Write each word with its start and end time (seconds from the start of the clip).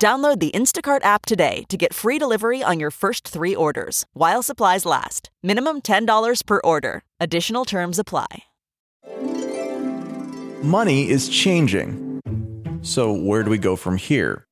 Download 0.00 0.40
the 0.40 0.50
Instacart 0.52 1.04
app 1.04 1.26
today 1.26 1.64
to 1.68 1.76
get 1.76 1.92
free 1.92 2.18
delivery 2.18 2.62
on 2.62 2.80
your 2.80 2.90
first 2.90 3.28
three 3.28 3.54
orders 3.54 4.06
while 4.14 4.42
supplies 4.42 4.86
last. 4.86 5.28
Minimum 5.42 5.82
$10 5.82 6.46
per 6.46 6.58
order. 6.64 7.02
Additional 7.20 7.66
terms 7.66 7.98
apply. 7.98 8.44
Money 10.62 11.06
is 11.06 11.28
changing. 11.28 12.22
So, 12.80 13.12
where 13.12 13.42
do 13.42 13.50
we 13.50 13.58
go 13.58 13.76
from 13.76 13.98
here? 13.98 14.46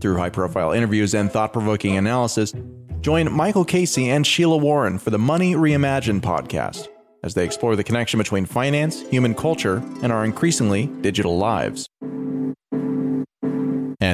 Through 0.00 0.16
high 0.16 0.30
profile 0.30 0.70
interviews 0.70 1.12
and 1.12 1.28
thought 1.28 1.52
provoking 1.52 1.96
analysis, 1.96 2.52
join 3.00 3.32
Michael 3.32 3.64
Casey 3.64 4.10
and 4.10 4.24
Sheila 4.24 4.58
Warren 4.58 5.00
for 5.00 5.10
the 5.10 5.18
Money 5.18 5.54
Reimagined 5.56 6.20
podcast 6.20 6.86
as 7.24 7.34
they 7.34 7.44
explore 7.44 7.74
the 7.74 7.82
connection 7.82 8.18
between 8.18 8.46
finance, 8.46 9.00
human 9.08 9.34
culture, 9.34 9.82
and 10.02 10.12
our 10.12 10.24
increasingly 10.24 10.86
digital 11.00 11.36
lives. 11.36 11.88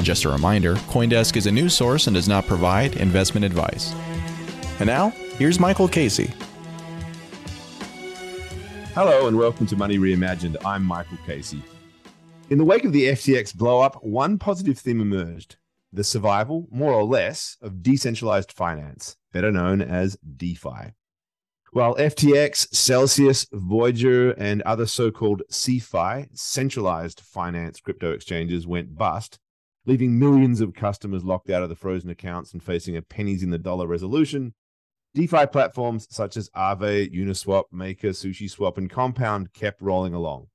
And 0.00 0.06
just 0.06 0.24
a 0.24 0.30
reminder 0.30 0.76
Coindesk 0.88 1.36
is 1.36 1.44
a 1.44 1.52
news 1.52 1.76
source 1.76 2.06
and 2.06 2.14
does 2.14 2.26
not 2.26 2.46
provide 2.46 2.96
investment 2.96 3.44
advice. 3.44 3.92
And 4.78 4.86
now, 4.86 5.10
here's 5.36 5.60
Michael 5.60 5.88
Casey. 5.88 6.30
Hello, 8.94 9.26
and 9.26 9.36
welcome 9.36 9.66
to 9.66 9.76
Money 9.76 9.98
Reimagined. 9.98 10.56
I'm 10.64 10.84
Michael 10.84 11.18
Casey. 11.26 11.62
In 12.48 12.56
the 12.56 12.64
wake 12.64 12.86
of 12.86 12.94
the 12.94 13.08
FTX 13.08 13.54
blowup, 13.54 14.02
one 14.02 14.38
positive 14.38 14.78
theme 14.78 15.02
emerged 15.02 15.58
the 15.92 16.02
survival, 16.02 16.66
more 16.70 16.94
or 16.94 17.04
less, 17.04 17.58
of 17.60 17.82
decentralized 17.82 18.52
finance, 18.52 19.18
better 19.34 19.52
known 19.52 19.82
as 19.82 20.16
DeFi. 20.38 20.94
While 21.72 21.94
FTX, 21.96 22.74
Celsius, 22.74 23.46
Voyager, 23.52 24.30
and 24.30 24.62
other 24.62 24.86
so 24.86 25.10
called 25.10 25.42
CeFi, 25.50 26.28
centralized 26.32 27.20
finance 27.20 27.80
crypto 27.80 28.12
exchanges, 28.12 28.66
went 28.66 28.96
bust, 28.96 29.38
leaving 29.90 30.16
millions 30.16 30.60
of 30.60 30.72
customers 30.72 31.24
locked 31.24 31.50
out 31.50 31.64
of 31.64 31.68
the 31.68 31.74
frozen 31.74 32.10
accounts 32.10 32.52
and 32.52 32.62
facing 32.62 32.96
a 32.96 33.02
pennies 33.02 33.42
in 33.42 33.50
the 33.50 33.58
dollar 33.58 33.88
resolution, 33.88 34.54
DeFi 35.14 35.46
platforms 35.46 36.06
such 36.08 36.36
as 36.36 36.48
Aave, 36.50 37.12
Uniswap, 37.12 37.64
Maker, 37.72 38.10
SushiSwap, 38.10 38.78
and 38.78 38.88
Compound 38.88 39.52
kept 39.52 39.82
rolling 39.82 40.14
along. 40.14 40.46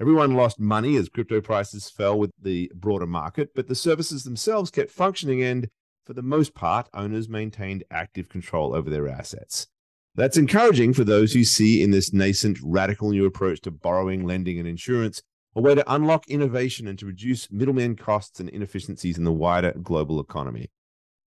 Everyone 0.00 0.36
lost 0.36 0.60
money 0.60 0.94
as 0.94 1.08
crypto 1.08 1.40
prices 1.40 1.90
fell 1.90 2.16
with 2.16 2.30
the 2.40 2.70
broader 2.72 3.08
market, 3.08 3.48
but 3.56 3.66
the 3.66 3.74
services 3.74 4.22
themselves 4.22 4.70
kept 4.70 4.92
functioning, 4.92 5.42
and 5.42 5.68
for 6.06 6.12
the 6.12 6.22
most 6.22 6.54
part, 6.54 6.88
owners 6.94 7.28
maintained 7.28 7.82
active 7.90 8.28
control 8.28 8.72
over 8.72 8.88
their 8.88 9.08
assets. 9.08 9.66
That's 10.14 10.36
encouraging 10.36 10.92
for 10.92 11.02
those 11.02 11.32
who 11.32 11.42
see 11.42 11.82
in 11.82 11.90
this 11.90 12.12
nascent, 12.12 12.58
radical 12.62 13.10
new 13.10 13.26
approach 13.26 13.62
to 13.62 13.72
borrowing, 13.72 14.24
lending, 14.24 14.60
and 14.60 14.68
insurance 14.68 15.22
a 15.54 15.60
way 15.60 15.74
to 15.74 15.92
unlock 15.92 16.28
innovation 16.28 16.86
and 16.86 16.98
to 16.98 17.06
reduce 17.06 17.50
middleman 17.50 17.96
costs 17.96 18.40
and 18.40 18.48
inefficiencies 18.48 19.18
in 19.18 19.24
the 19.24 19.32
wider 19.32 19.72
global 19.82 20.20
economy. 20.20 20.70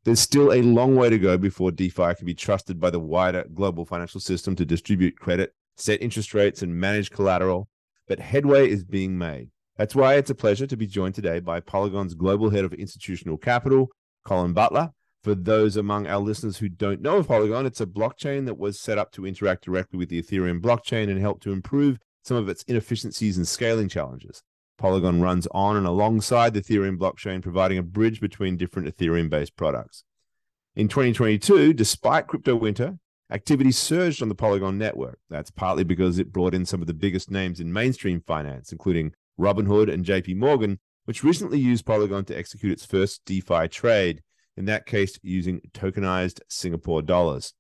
There's 0.06 0.20
still 0.20 0.52
a 0.52 0.62
long 0.62 0.96
way 0.96 1.10
to 1.10 1.18
go 1.18 1.38
before 1.38 1.72
DeFi 1.72 2.16
can 2.16 2.26
be 2.26 2.34
trusted 2.34 2.80
by 2.80 2.90
the 2.90 3.00
wider 3.00 3.46
global 3.54 3.86
financial 3.86 4.20
system 4.20 4.56
to 4.58 4.66
distribute 4.66 5.20
credit, 5.20 5.54
set 5.78 6.02
interest 6.02 6.34
rates, 6.34 6.62
and 6.62 6.76
manage 6.76 7.10
collateral, 7.10 7.70
but 8.08 8.20
headway 8.20 8.70
is 8.70 8.84
being 8.84 9.18
made. 9.18 9.50
That's 9.78 9.96
why 9.96 10.16
it's 10.16 10.30
a 10.30 10.36
pleasure 10.36 10.68
to 10.68 10.78
be 10.78 10.88
joined 10.88 11.16
today 11.16 11.40
by 11.40 11.60
Polygon's 11.60 12.14
global 12.14 12.50
head 12.50 12.66
of 12.66 12.74
institutional 12.74 13.38
capital, 13.38 13.90
Colin 14.26 14.54
Butler, 14.54 14.92
for 15.24 15.36
those 15.36 15.78
among 15.78 16.06
our 16.06 16.20
listeners 16.20 16.58
who 16.58 16.68
don't 16.68 17.02
know 17.02 17.18
of 17.18 17.30
Polygon, 17.30 17.66
it's 17.66 17.80
a 17.80 17.86
blockchain 17.86 18.46
that 18.46 18.58
was 18.58 18.80
set 18.80 18.98
up 18.98 19.12
to 19.14 19.26
interact 19.26 19.64
directly 19.64 19.98
with 19.98 20.10
the 20.10 20.22
Ethereum 20.22 20.60
blockchain 20.60 21.10
and 21.10 21.20
help 21.20 21.42
to 21.42 21.54
improve 21.54 21.98
some 22.24 22.38
of 22.38 22.50
its 22.50 22.64
inefficiencies 22.64 23.38
and 23.38 23.48
scaling 23.48 23.90
challenges. 23.90 24.42
Polygon 24.78 25.22
runs 25.22 25.48
on 25.52 25.78
and 25.78 25.86
alongside 25.86 26.54
the 26.54 26.62
Ethereum 26.62 26.98
blockchain, 26.98 27.42
providing 27.42 27.78
a 27.78 27.84
bridge 27.84 28.20
between 28.20 28.58
different 28.58 28.88
Ethereum 28.88 29.30
based 29.30 29.56
products. 29.56 30.04
In 30.76 30.88
2022, 30.88 31.74
despite 31.74 32.28
crypto 32.28 32.56
winter, 32.56 32.98
activity 33.32 33.72
surged 33.72 34.22
on 34.22 34.30
the 34.30 34.36
Polygon 34.36 34.78
network. 34.78 35.20
That's 35.30 35.52
partly 35.52 35.84
because 35.84 36.18
it 36.18 36.32
brought 36.32 36.54
in 36.54 36.66
some 36.66 36.82
of 36.82 36.88
the 36.88 36.94
biggest 36.94 37.30
names 37.30 37.60
in 37.60 37.72
mainstream 37.72 38.22
finance, 38.22 38.72
including 38.72 39.14
Robinhood 39.40 39.92
and 39.92 40.06
JP 40.06 40.38
Morgan, 40.38 40.80
which 41.06 41.24
recently 41.24 41.60
used 41.60 41.86
Polygon 41.86 42.26
to 42.26 42.38
execute 42.38 42.72
its 42.72 42.86
first 42.86 43.24
DeFi 43.26 43.68
trade 43.68 44.22
in 44.56 44.66
that 44.66 44.86
case 44.86 45.18
using 45.22 45.62
tokenized 45.74 46.40
Singapore 46.48 47.02
dollars. 47.02 47.54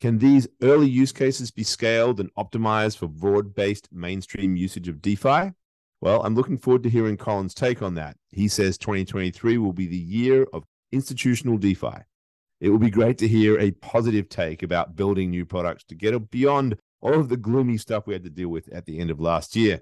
Can 0.00 0.18
these 0.18 0.46
early 0.62 0.88
use 0.88 1.10
cases 1.10 1.50
be 1.50 1.64
scaled 1.64 2.20
and 2.20 2.32
optimized 2.34 2.98
for 2.98 3.08
broad 3.08 3.54
based 3.54 3.88
mainstream 3.90 4.56
usage 4.56 4.88
of 4.88 5.02
DeFi? 5.02 5.52
Well, 6.00 6.22
I'm 6.22 6.36
looking 6.36 6.58
forward 6.58 6.84
to 6.84 6.90
hearing 6.90 7.16
Colin's 7.16 7.54
take 7.54 7.82
on 7.82 7.94
that. 7.94 8.16
He 8.30 8.46
says 8.46 8.78
2023 8.78 9.58
will 9.58 9.72
be 9.72 9.88
the 9.88 9.96
year 9.96 10.46
of 10.52 10.64
institutional 10.92 11.58
DeFi. 11.58 12.04
It 12.60 12.70
will 12.70 12.78
be 12.78 12.90
great 12.90 13.18
to 13.18 13.28
hear 13.28 13.58
a 13.58 13.72
positive 13.72 14.28
take 14.28 14.62
about 14.62 14.94
building 14.94 15.30
new 15.30 15.44
products 15.44 15.84
to 15.84 15.96
get 15.96 16.30
beyond 16.30 16.78
all 17.00 17.14
of 17.14 17.28
the 17.28 17.36
gloomy 17.36 17.76
stuff 17.76 18.06
we 18.06 18.14
had 18.14 18.24
to 18.24 18.30
deal 18.30 18.48
with 18.48 18.68
at 18.72 18.86
the 18.86 18.98
end 19.00 19.10
of 19.10 19.20
last 19.20 19.56
year. 19.56 19.80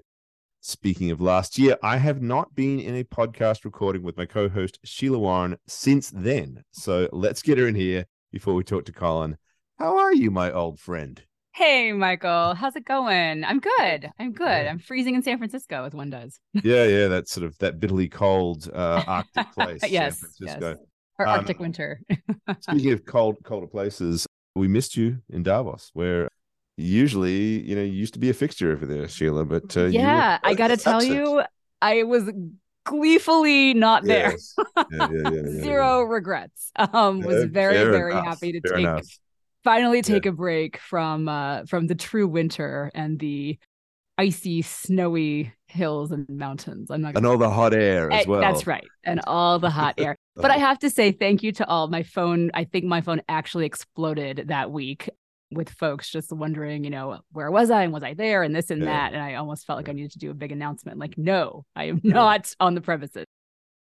Speaking 0.61 1.11
of 1.11 1.21
last 1.21 1.59
year, 1.59 1.77
I 1.83 1.97
have 1.97 2.21
not 2.21 2.55
been 2.55 2.79
in 2.79 2.95
a 2.95 3.03
podcast 3.03 3.65
recording 3.65 4.01
with 4.01 4.17
my 4.17 4.25
co 4.25 4.49
host 4.49 4.79
Sheila 4.83 5.19
Warren 5.19 5.57
since 5.67 6.09
then. 6.09 6.63
So 6.71 7.07
let's 7.11 7.43
get 7.43 7.59
her 7.59 7.67
in 7.67 7.75
here 7.75 8.05
before 8.31 8.55
we 8.55 8.63
talk 8.63 8.85
to 8.85 8.91
Colin. 8.91 9.37
How 9.77 9.99
are 9.99 10.13
you, 10.13 10.31
my 10.31 10.51
old 10.51 10.79
friend? 10.79 11.21
Hey, 11.53 11.91
Michael. 11.91 12.55
How's 12.55 12.75
it 12.75 12.83
going? 12.83 13.43
I'm 13.43 13.59
good. 13.59 14.09
I'm 14.19 14.31
good. 14.31 14.47
I'm 14.47 14.79
freezing 14.79 15.13
in 15.13 15.21
San 15.21 15.37
Francisco, 15.37 15.85
as 15.85 15.93
one 15.93 16.09
does. 16.09 16.39
yeah, 16.53 16.85
yeah. 16.85 17.07
That's 17.07 17.31
sort 17.31 17.45
of 17.45 17.55
that 17.59 17.79
bitterly 17.79 18.07
cold 18.09 18.67
uh, 18.73 19.03
Arctic 19.05 19.51
place. 19.53 19.81
yes. 19.87 20.19
San 20.19 20.29
Francisco. 20.37 20.69
Yes. 20.69 20.77
Or 21.19 21.27
um, 21.27 21.39
Arctic 21.39 21.59
winter. 21.59 22.01
speaking 22.61 22.91
of 22.91 23.05
cold, 23.05 23.37
colder 23.43 23.67
places, 23.67 24.25
we 24.55 24.67
missed 24.67 24.97
you 24.97 25.19
in 25.29 25.43
Davos, 25.43 25.91
where 25.93 26.27
usually, 26.77 27.61
you 27.61 27.75
know, 27.75 27.83
you 27.83 27.93
used 27.93 28.13
to 28.13 28.19
be 28.19 28.31
a 28.31 28.33
fixture 28.33 28.71
over 28.71 28.87
there, 28.87 29.07
Sheila. 29.07 29.45
But 29.45 29.77
uh, 29.77 29.85
yeah, 29.85 30.39
I 30.41 30.55
got 30.55 30.69
to 30.69 30.77
tell 30.77 31.03
you, 31.03 31.43
I 31.83 32.01
was 32.01 32.31
gleefully 32.83 33.75
not 33.75 34.03
there. 34.05 34.31
Yes. 34.31 34.55
Yeah, 34.91 35.07
yeah, 35.11 35.29
yeah, 35.31 35.61
Zero 35.61 36.01
regrets. 36.01 36.71
Um, 36.75 37.21
was 37.21 37.45
very, 37.45 37.77
very 37.91 38.13
enough. 38.13 38.25
happy 38.25 38.53
to 38.53 38.61
fair 38.61 38.77
take 38.77 38.85
enough. 38.85 39.05
Finally 39.67 40.01
take 40.01 40.25
a 40.25 40.31
break 40.31 40.77
from 40.77 41.27
uh 41.27 41.65
from 41.65 41.87
the 41.87 41.95
true 41.95 42.27
winter 42.27 42.89
and 42.95 43.19
the 43.19 43.57
icy, 44.17 44.61
snowy 44.61 45.53
hills 45.67 46.11
and 46.11 46.27
mountains. 46.29 46.89
I'm 46.89 47.01
not 47.01 47.15
and 47.15 47.25
all 47.25 47.37
the 47.37 47.49
hot 47.49 47.73
air 47.73 48.11
as 48.11 48.25
well. 48.25 48.41
That's 48.41 48.65
right, 48.65 48.87
and 49.03 49.21
all 49.27 49.59
the 49.59 49.69
hot 49.69 49.95
air. 49.97 50.15
But 50.39 50.51
I 50.51 50.57
have 50.57 50.77
to 50.79 50.91
say 50.91 51.11
thank 51.11 51.41
you 51.41 51.51
to 51.53 51.67
all. 51.67 51.87
My 51.87 52.03
phone, 52.03 52.51
I 52.53 52.65
think 52.65 52.85
my 52.85 53.01
phone 53.01 53.23
actually 53.27 53.65
exploded 53.65 54.49
that 54.49 54.69
week 54.69 55.09
with 55.49 55.71
folks 55.71 56.11
just 56.11 56.31
wondering, 56.31 56.83
you 56.83 56.91
know, 56.91 57.21
where 57.31 57.49
was 57.49 57.71
I 57.71 57.81
and 57.83 57.91
was 57.91 58.03
I 58.03 58.13
there 58.13 58.43
and 58.43 58.55
this 58.55 58.69
and 58.69 58.83
yeah. 58.83 58.85
that. 58.85 59.13
And 59.13 59.23
I 59.23 59.33
almost 59.33 59.65
felt 59.65 59.77
like 59.77 59.89
I 59.89 59.93
needed 59.93 60.11
to 60.11 60.19
do 60.19 60.29
a 60.29 60.35
big 60.35 60.51
announcement 60.51 60.99
like, 60.99 61.17
no, 61.17 61.65
I 61.75 61.85
am 61.85 62.01
yeah. 62.03 62.13
not 62.13 62.53
on 62.59 62.75
the 62.75 62.81
premises. 62.81 63.25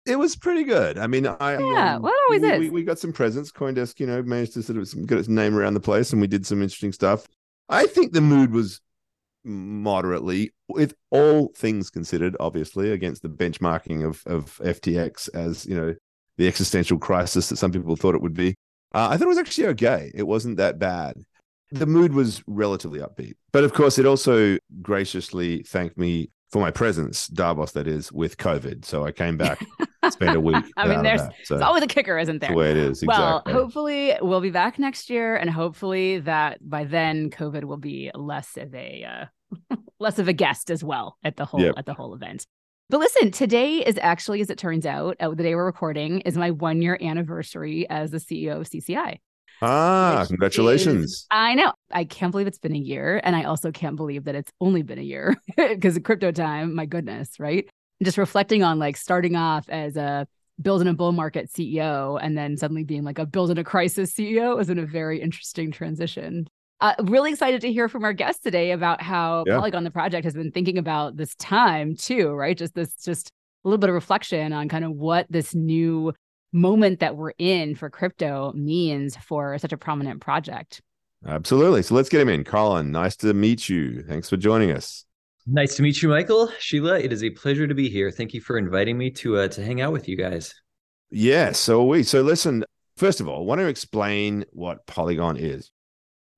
It 0.05 0.17
was 0.17 0.35
pretty 0.35 0.63
good. 0.63 0.97
I 0.97 1.07
mean, 1.07 1.25
I 1.25 1.53
yeah, 1.53 1.95
um, 1.95 2.01
well, 2.01 2.13
it 2.13 2.21
always 2.27 2.41
we, 2.41 2.51
is. 2.51 2.59
We, 2.59 2.69
we 2.69 2.83
got 2.83 2.99
some 2.99 3.13
presents. 3.13 3.51
Coindesk, 3.51 3.99
you 3.99 4.07
know, 4.07 4.21
managed 4.21 4.53
to 4.53 4.63
sort 4.63 4.77
of 4.77 5.07
get 5.07 5.17
its 5.17 5.29
name 5.29 5.55
around 5.55 5.75
the 5.75 5.79
place, 5.79 6.11
and 6.11 6.21
we 6.21 6.27
did 6.27 6.45
some 6.45 6.61
interesting 6.61 6.91
stuff. 6.91 7.25
I 7.69 7.85
think 7.85 8.11
the 8.11 8.21
mood 8.21 8.51
was 8.51 8.81
moderately, 9.45 10.51
with 10.67 10.93
all 11.09 11.53
things 11.55 11.89
considered, 11.89 12.35
obviously, 12.39 12.91
against 12.91 13.21
the 13.21 13.29
benchmarking 13.29 14.05
of 14.05 14.21
of 14.25 14.57
FTX 14.63 15.29
as 15.33 15.65
you 15.65 15.75
know 15.75 15.95
the 16.37 16.47
existential 16.47 16.97
crisis 16.97 17.49
that 17.49 17.57
some 17.57 17.71
people 17.71 17.95
thought 17.95 18.15
it 18.15 18.21
would 18.21 18.33
be. 18.33 18.55
Uh, 18.93 19.07
I 19.11 19.17
thought 19.17 19.25
it 19.25 19.27
was 19.27 19.37
actually 19.37 19.67
okay. 19.67 20.11
It 20.13 20.23
wasn't 20.23 20.57
that 20.57 20.79
bad. 20.79 21.15
The 21.71 21.85
mood 21.85 22.13
was 22.13 22.43
relatively 22.45 22.99
upbeat. 22.99 23.33
But 23.51 23.63
of 23.63 23.73
course, 23.73 23.97
it 23.97 24.05
also 24.05 24.57
graciously 24.81 25.63
thanked 25.63 25.97
me 25.97 26.29
for 26.53 26.59
my 26.59 26.69
presence, 26.69 27.27
Davos, 27.27 27.71
that 27.71 27.87
is, 27.87 28.11
with 28.11 28.37
COVID. 28.37 28.85
So 28.85 29.03
I 29.03 29.11
came 29.11 29.37
back, 29.37 29.65
spent 30.11 30.37
a 30.37 30.39
week. 30.39 30.63
I 30.77 30.87
mean, 30.87 31.01
there's, 31.01 31.21
so 31.45 31.59
always 31.59 31.81
a 31.81 31.87
kicker, 31.87 32.19
isn't 32.19 32.41
there? 32.41 32.51
The 32.51 32.55
way 32.55 32.69
it 32.69 32.77
is. 32.77 33.01
Exactly. 33.01 33.07
Well, 33.07 33.61
hopefully 33.61 34.13
we'll 34.21 34.39
be 34.39 34.51
back 34.51 34.77
next 34.77 35.09
year, 35.09 35.35
and 35.35 35.49
hopefully 35.49 36.19
that 36.19 36.59
by 36.61 36.83
then 36.83 37.31
COVID 37.31 37.63
will 37.63 37.77
be 37.77 38.11
less 38.13 38.55
of 38.55 38.73
a 38.75 39.03
uh, 39.71 39.75
less 39.99 40.19
of 40.19 40.27
a 40.27 40.33
guest 40.33 40.69
as 40.69 40.83
well 40.83 41.17
at 41.23 41.37
the 41.37 41.45
whole 41.45 41.59
yep. 41.59 41.73
at 41.75 41.87
the 41.87 41.95
whole 41.95 42.13
event. 42.13 42.45
But 42.87 42.99
listen, 42.99 43.31
today 43.31 43.77
is 43.77 43.97
actually, 43.99 44.39
as 44.41 44.51
it 44.51 44.59
turns 44.59 44.85
out, 44.85 45.17
uh, 45.19 45.29
the 45.29 45.41
day 45.41 45.55
we're 45.55 45.65
recording 45.65 46.21
is 46.21 46.37
my 46.37 46.51
one 46.51 46.83
year 46.83 46.99
anniversary 47.01 47.89
as 47.89 48.11
the 48.11 48.19
CEO 48.19 48.61
of 48.61 48.69
CCI. 48.69 49.17
Ah, 49.63 50.25
congratulations. 50.27 51.11
Is, 51.11 51.27
I 51.31 51.55
know. 51.55 51.73
I 51.91 52.03
can't 52.03 52.31
believe 52.31 52.47
it's 52.47 52.59
been 52.59 52.75
a 52.75 52.79
year. 52.79 53.21
And 53.23 53.35
I 53.35 53.43
also 53.43 53.71
can't 53.71 53.95
believe 53.95 54.25
that 54.25 54.35
it's 54.35 54.51
only 54.59 54.81
been 54.81 54.99
a 54.99 55.03
year 55.03 55.35
because 55.57 55.95
of 55.95 56.03
crypto 56.03 56.31
time, 56.31 56.75
my 56.75 56.85
goodness, 56.85 57.39
right? 57.39 57.67
Just 58.03 58.17
reflecting 58.17 58.63
on 58.63 58.77
like 58.77 58.97
starting 58.97 59.35
off 59.35 59.69
as 59.69 59.95
a 59.95 60.27
building 60.61 60.87
a 60.87 60.93
bull 60.93 61.13
market 61.13 61.49
CEO 61.51 62.19
and 62.21 62.37
then 62.37 62.57
suddenly 62.57 62.83
being 62.83 63.03
like 63.03 63.19
a 63.19 63.25
building 63.25 63.57
a 63.57 63.63
crisis 63.63 64.13
CEO 64.13 64.57
has 64.57 64.67
been 64.67 64.79
a 64.79 64.85
very 64.85 65.21
interesting 65.21 65.71
transition. 65.71 66.45
Uh, 66.81 66.93
really 67.03 67.31
excited 67.31 67.61
to 67.61 67.71
hear 67.71 67.87
from 67.87 68.03
our 68.03 68.11
guests 68.11 68.43
today 68.43 68.71
about 68.71 69.01
how 69.01 69.45
yeah. 69.47 69.55
Polygon 69.55 69.85
the 69.85 69.91
project 69.91 70.25
has 70.25 70.33
been 70.33 70.51
thinking 70.51 70.77
about 70.77 71.15
this 71.15 71.33
time 71.35 71.95
too, 71.95 72.31
right? 72.31 72.57
Just 72.57 72.75
this, 72.75 72.93
just 72.95 73.31
a 73.63 73.69
little 73.69 73.77
bit 73.77 73.89
of 73.89 73.93
reflection 73.93 74.51
on 74.51 74.67
kind 74.67 74.83
of 74.83 74.91
what 74.91 75.25
this 75.29 75.55
new 75.55 76.13
moment 76.53 76.99
that 76.99 77.17
we're 77.17 77.33
in 77.37 77.75
for 77.75 77.89
crypto 77.89 78.53
means 78.53 79.17
for 79.17 79.57
such 79.57 79.73
a 79.73 79.77
prominent 79.77 80.21
project. 80.21 80.81
Absolutely. 81.25 81.83
So 81.83 81.95
let's 81.95 82.09
get 82.09 82.21
him 82.21 82.29
in. 82.29 82.43
Colin, 82.43 82.91
nice 82.91 83.15
to 83.17 83.33
meet 83.33 83.67
you. 83.69 84.03
Thanks 84.03 84.29
for 84.29 84.37
joining 84.37 84.71
us. 84.71 85.05
Nice 85.45 85.75
to 85.75 85.83
meet 85.83 86.01
you, 86.01 86.09
Michael. 86.09 86.49
Sheila, 86.59 86.99
it 86.99 87.11
is 87.11 87.23
a 87.23 87.29
pleasure 87.29 87.67
to 87.67 87.73
be 87.73 87.89
here. 87.89 88.11
Thank 88.11 88.33
you 88.33 88.39
for 88.39 88.57
inviting 88.57 88.97
me 88.97 89.09
to 89.11 89.37
uh, 89.37 89.47
to 89.49 89.63
hang 89.63 89.81
out 89.81 89.91
with 89.91 90.07
you 90.07 90.15
guys. 90.15 90.53
Yeah, 91.09 91.51
so 91.51 91.83
we. 91.83 92.03
So 92.03 92.21
listen, 92.21 92.63
first 92.95 93.19
of 93.19 93.27
all, 93.27 93.41
I 93.41 93.45
want 93.45 93.59
to 93.59 93.67
explain 93.67 94.45
what 94.51 94.85
Polygon 94.85 95.37
is. 95.37 95.71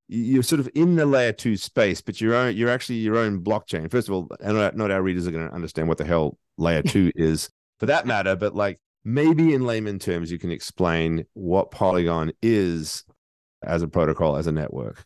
You're 0.07 0.43
sort 0.43 0.59
of 0.59 0.69
in 0.75 0.95
the 0.95 1.05
layer 1.05 1.33
two 1.33 1.57
space, 1.57 2.01
but 2.01 2.19
you're 2.19 2.35
own, 2.35 2.55
you're 2.55 2.69
actually 2.69 2.97
your 2.97 3.17
own 3.17 3.43
blockchain. 3.43 3.89
First 3.89 4.07
of 4.07 4.13
all, 4.13 4.29
and 4.39 4.75
not 4.75 4.91
our 4.91 5.01
readers 5.01 5.27
are 5.27 5.31
going 5.31 5.47
to 5.47 5.53
understand 5.53 5.87
what 5.87 5.97
the 5.97 6.05
hell 6.05 6.37
layer 6.57 6.83
two 6.83 7.11
is 7.15 7.49
for 7.79 7.87
that 7.87 8.05
matter, 8.07 8.35
but 8.35 8.55
like 8.55 8.79
maybe 9.05 9.53
in 9.53 9.65
layman 9.65 9.99
terms, 9.99 10.31
you 10.31 10.39
can 10.39 10.51
explain 10.51 11.25
what 11.33 11.71
Polygon 11.71 12.33
is 12.41 13.05
as 13.63 13.83
a 13.83 13.87
protocol, 13.87 14.35
as 14.35 14.47
a 14.47 14.51
network. 14.51 15.05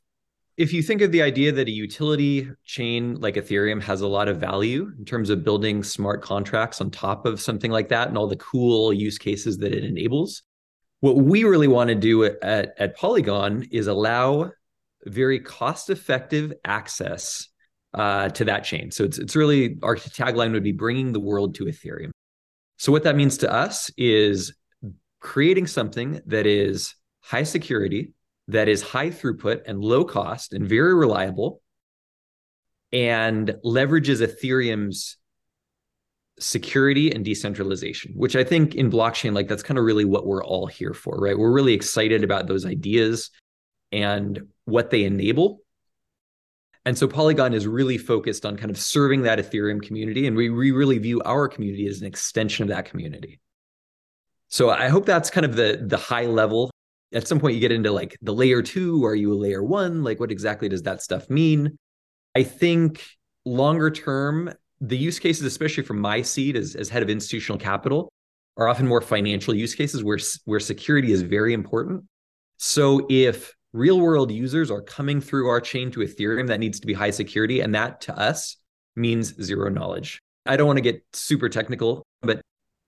If 0.57 0.73
you 0.73 0.81
think 0.81 1.01
of 1.01 1.11
the 1.11 1.21
idea 1.21 1.51
that 1.53 1.67
a 1.67 1.71
utility 1.71 2.49
chain 2.65 3.15
like 3.21 3.35
Ethereum 3.35 3.81
has 3.81 4.01
a 4.01 4.07
lot 4.07 4.27
of 4.27 4.39
value 4.39 4.91
in 4.97 5.05
terms 5.05 5.29
of 5.29 5.43
building 5.43 5.83
smart 5.83 6.21
contracts 6.21 6.81
on 6.81 6.91
top 6.91 7.25
of 7.25 7.39
something 7.39 7.71
like 7.71 7.89
that 7.89 8.09
and 8.09 8.17
all 8.17 8.27
the 8.27 8.35
cool 8.37 8.91
use 8.91 9.17
cases 9.17 9.57
that 9.59 9.73
it 9.73 9.85
enables, 9.85 10.43
what 10.99 11.15
we 11.15 11.45
really 11.45 11.69
want 11.69 11.89
to 11.89 11.95
do 11.95 12.25
at, 12.25 12.73
at 12.77 12.97
Polygon 12.97 13.65
is 13.71 13.87
allow 13.87 14.51
very 15.05 15.39
cost 15.39 15.89
effective 15.89 16.51
access 16.65 17.47
uh, 17.93 18.27
to 18.29 18.43
that 18.45 18.65
chain. 18.65 18.91
So 18.91 19.05
it's, 19.05 19.17
it's 19.17 19.35
really 19.35 19.77
our 19.81 19.95
tagline 19.95 20.51
would 20.51 20.63
be 20.63 20.73
bringing 20.73 21.13
the 21.13 21.21
world 21.21 21.55
to 21.55 21.65
Ethereum. 21.65 22.11
So, 22.79 22.93
what 22.93 23.03
that 23.03 23.17
means 23.17 23.37
to 23.39 23.51
us 23.51 23.91
is 23.97 24.53
creating 25.19 25.67
something 25.67 26.21
that 26.25 26.47
is 26.47 26.95
high 27.19 27.43
security, 27.43 28.13
that 28.47 28.69
is 28.69 28.81
high 28.81 29.09
throughput 29.09 29.63
and 29.65 29.83
low 29.83 30.05
cost 30.05 30.53
and 30.53 30.67
very 30.67 30.95
reliable, 30.95 31.61
and 32.93 33.49
leverages 33.65 34.25
Ethereum's 34.25 35.17
security 36.39 37.11
and 37.11 37.25
decentralization, 37.25 38.13
which 38.15 38.37
I 38.37 38.45
think 38.45 38.75
in 38.75 38.89
blockchain, 38.89 39.33
like 39.33 39.49
that's 39.49 39.61
kind 39.61 39.77
of 39.77 39.83
really 39.83 40.05
what 40.05 40.25
we're 40.25 40.43
all 40.43 40.65
here 40.65 40.93
for, 40.93 41.17
right? 41.17 41.37
We're 41.37 41.51
really 41.51 41.73
excited 41.73 42.23
about 42.23 42.47
those 42.47 42.65
ideas 42.65 43.29
and 43.91 44.39
what 44.63 44.89
they 44.89 45.03
enable 45.03 45.59
and 46.85 46.97
so 46.97 47.07
Polygon 47.07 47.53
is 47.53 47.67
really 47.67 47.97
focused 47.97 48.45
on 48.45 48.57
kind 48.57 48.71
of 48.71 48.77
serving 48.77 49.23
that 49.23 49.39
Ethereum 49.39 49.81
community. 49.81 50.27
And 50.27 50.35
we, 50.35 50.49
we 50.49 50.71
really 50.71 50.97
view 50.97 51.21
our 51.23 51.47
community 51.47 51.87
as 51.87 52.01
an 52.01 52.07
extension 52.07 52.63
of 52.63 52.69
that 52.69 52.85
community. 52.85 53.39
So 54.47 54.69
I 54.69 54.87
hope 54.87 55.05
that's 55.05 55.29
kind 55.29 55.45
of 55.45 55.55
the 55.55 55.83
the 55.85 55.97
high 55.97 56.25
level. 56.25 56.71
At 57.13 57.27
some 57.27 57.39
point 57.39 57.55
you 57.55 57.59
get 57.59 57.71
into 57.71 57.91
like 57.91 58.17
the 58.21 58.33
layer 58.33 58.61
two, 58.61 59.05
are 59.05 59.15
you 59.15 59.33
a 59.33 59.35
layer 59.35 59.63
one? 59.63 60.03
Like 60.03 60.19
what 60.19 60.31
exactly 60.31 60.69
does 60.69 60.83
that 60.83 61.01
stuff 61.01 61.29
mean? 61.29 61.77
I 62.35 62.43
think 62.43 63.05
longer 63.45 63.91
term, 63.91 64.53
the 64.79 64.97
use 64.97 65.19
cases, 65.19 65.43
especially 65.43 65.83
from 65.83 65.99
my 65.99 66.21
seat 66.21 66.55
as, 66.55 66.75
as 66.75 66.89
head 66.89 67.03
of 67.03 67.09
institutional 67.09 67.57
capital, 67.59 68.11
are 68.57 68.67
often 68.67 68.87
more 68.87 69.01
financial 69.01 69.53
use 69.53 69.75
cases 69.75 70.03
where, 70.03 70.19
where 70.45 70.59
security 70.59 71.11
is 71.11 71.21
very 71.21 71.53
important. 71.53 72.03
So 72.57 73.05
if 73.09 73.53
real 73.73 73.99
world 73.99 74.31
users 74.31 74.71
are 74.71 74.81
coming 74.81 75.21
through 75.21 75.47
our 75.47 75.61
chain 75.61 75.91
to 75.91 75.99
Ethereum 75.99 76.47
that 76.47 76.59
needs 76.59 76.79
to 76.79 76.87
be 76.87 76.93
high 76.93 77.11
security. 77.11 77.61
And 77.61 77.73
that 77.75 78.01
to 78.01 78.17
us 78.17 78.57
means 78.95 79.35
zero 79.41 79.69
knowledge. 79.69 80.19
I 80.45 80.57
don't 80.57 80.67
want 80.67 80.77
to 80.77 80.81
get 80.81 81.03
super 81.13 81.49
technical, 81.49 82.03
but 82.21 82.41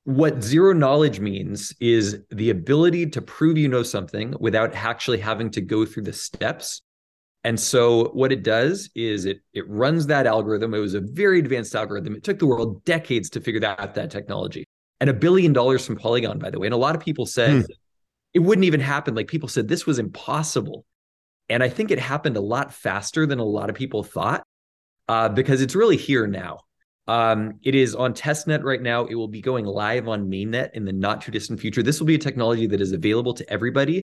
what 0.04 0.44
zero 0.44 0.74
knowledge 0.74 1.20
means 1.20 1.74
is 1.80 2.20
the 2.32 2.50
ability 2.50 3.08
to 3.12 3.22
prove 3.22 3.58
you 3.58 3.68
know 3.68 3.84
something 3.84 4.34
without 4.40 4.74
actually 4.74 5.20
having 5.20 5.52
to 5.52 5.62
go 5.62 5.86
through 5.86 6.04
the 6.04 6.14
steps. 6.14 6.82
And 7.44 7.60
so 7.60 8.10
what 8.10 8.32
it 8.32 8.44
does 8.44 8.90
is 8.96 9.26
it 9.26 9.42
it 9.54 9.68
runs 9.70 10.08
that 10.08 10.26
algorithm. 10.26 10.74
It 10.74 10.80
was 10.80 10.94
a 10.94 11.02
very 11.02 11.40
advanced 11.40 11.76
algorithm. 11.76 12.16
It 12.16 12.24
took 12.24 12.40
the 12.40 12.48
world 12.48 12.84
decades 12.84 13.30
to 13.32 13.42
figure 13.42 13.64
out 13.66 13.94
that 13.96 14.10
technology. 14.12 14.66
And 15.00 15.10
a 15.10 15.14
billion 15.14 15.54
dollars 15.54 15.86
from 15.86 15.96
Polygon, 15.96 16.38
by 16.40 16.52
the 16.52 16.60
way. 16.60 16.68
And 16.68 16.74
a 16.74 16.78
lot 16.78 16.96
of 16.96 17.02
people 17.02 17.26
said, 17.26 17.52
hmm 17.52 17.72
it 18.34 18.40
wouldn't 18.40 18.66
even 18.66 18.80
happen. 18.80 19.16
Like 19.16 19.28
people 19.28 19.50
said, 19.50 19.68
this 19.68 19.86
was 19.86 20.00
impossible. 20.00 20.86
And 21.50 21.62
I 21.62 21.70
think 21.70 21.92
it 21.92 22.00
happened 22.00 22.38
a 22.38 22.42
lot 22.42 22.74
faster 22.74 23.26
than 23.26 23.40
a 23.40 23.44
lot 23.44 23.70
of 23.70 23.76
people 23.76 24.04
thought 24.04 24.44
uh, 25.10 25.30
because 25.30 25.62
it's 25.62 25.76
really 25.76 25.98
here 25.98 26.28
now. 26.28 26.60
Um, 27.08 27.60
it 27.64 27.76
is 27.76 27.94
on 27.94 28.14
testnet 28.14 28.64
right 28.64 28.82
now. 28.82 29.06
It 29.06 29.16
will 29.16 29.28
be 29.28 29.42
going 29.42 29.66
live 29.66 30.08
on 30.08 30.30
mainnet 30.30 30.70
in 30.74 30.86
the 30.86 30.94
not 30.94 31.22
too 31.22 31.32
distant 31.32 31.60
future. 31.60 31.84
This 31.84 32.00
will 32.00 32.08
be 32.08 32.16
a 32.16 32.20
technology 32.20 32.68
that 32.68 32.80
is 32.80 32.94
available 32.94 33.34
to 33.34 33.50
everybody. 33.52 34.02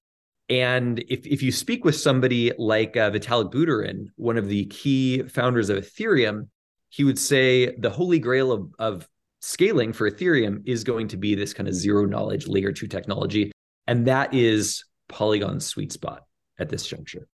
And 0.50 0.98
if, 1.08 1.26
if 1.26 1.42
you 1.42 1.52
speak 1.52 1.84
with 1.84 1.96
somebody 1.96 2.52
like 2.58 2.96
uh, 2.96 3.10
Vitalik 3.10 3.52
Buterin, 3.52 4.06
one 4.16 4.36
of 4.36 4.48
the 4.48 4.66
key 4.66 5.22
founders 5.22 5.70
of 5.70 5.78
Ethereum, 5.78 6.48
he 6.90 7.04
would 7.04 7.18
say 7.18 7.76
the 7.76 7.90
holy 7.90 8.18
grail 8.18 8.50
of, 8.52 8.74
of 8.78 9.08
scaling 9.40 9.92
for 9.92 10.10
Ethereum 10.10 10.62
is 10.66 10.84
going 10.84 11.08
to 11.08 11.16
be 11.16 11.34
this 11.34 11.54
kind 11.54 11.68
of 11.68 11.74
zero 11.74 12.04
knowledge 12.04 12.48
layer 12.48 12.72
two 12.72 12.86
technology 12.86 13.52
and 13.88 14.06
that 14.06 14.32
is 14.34 14.84
Polygon's 15.08 15.66
sweet 15.66 15.92
spot 15.92 16.24
at 16.60 16.68
this 16.68 16.86
juncture. 16.86 17.26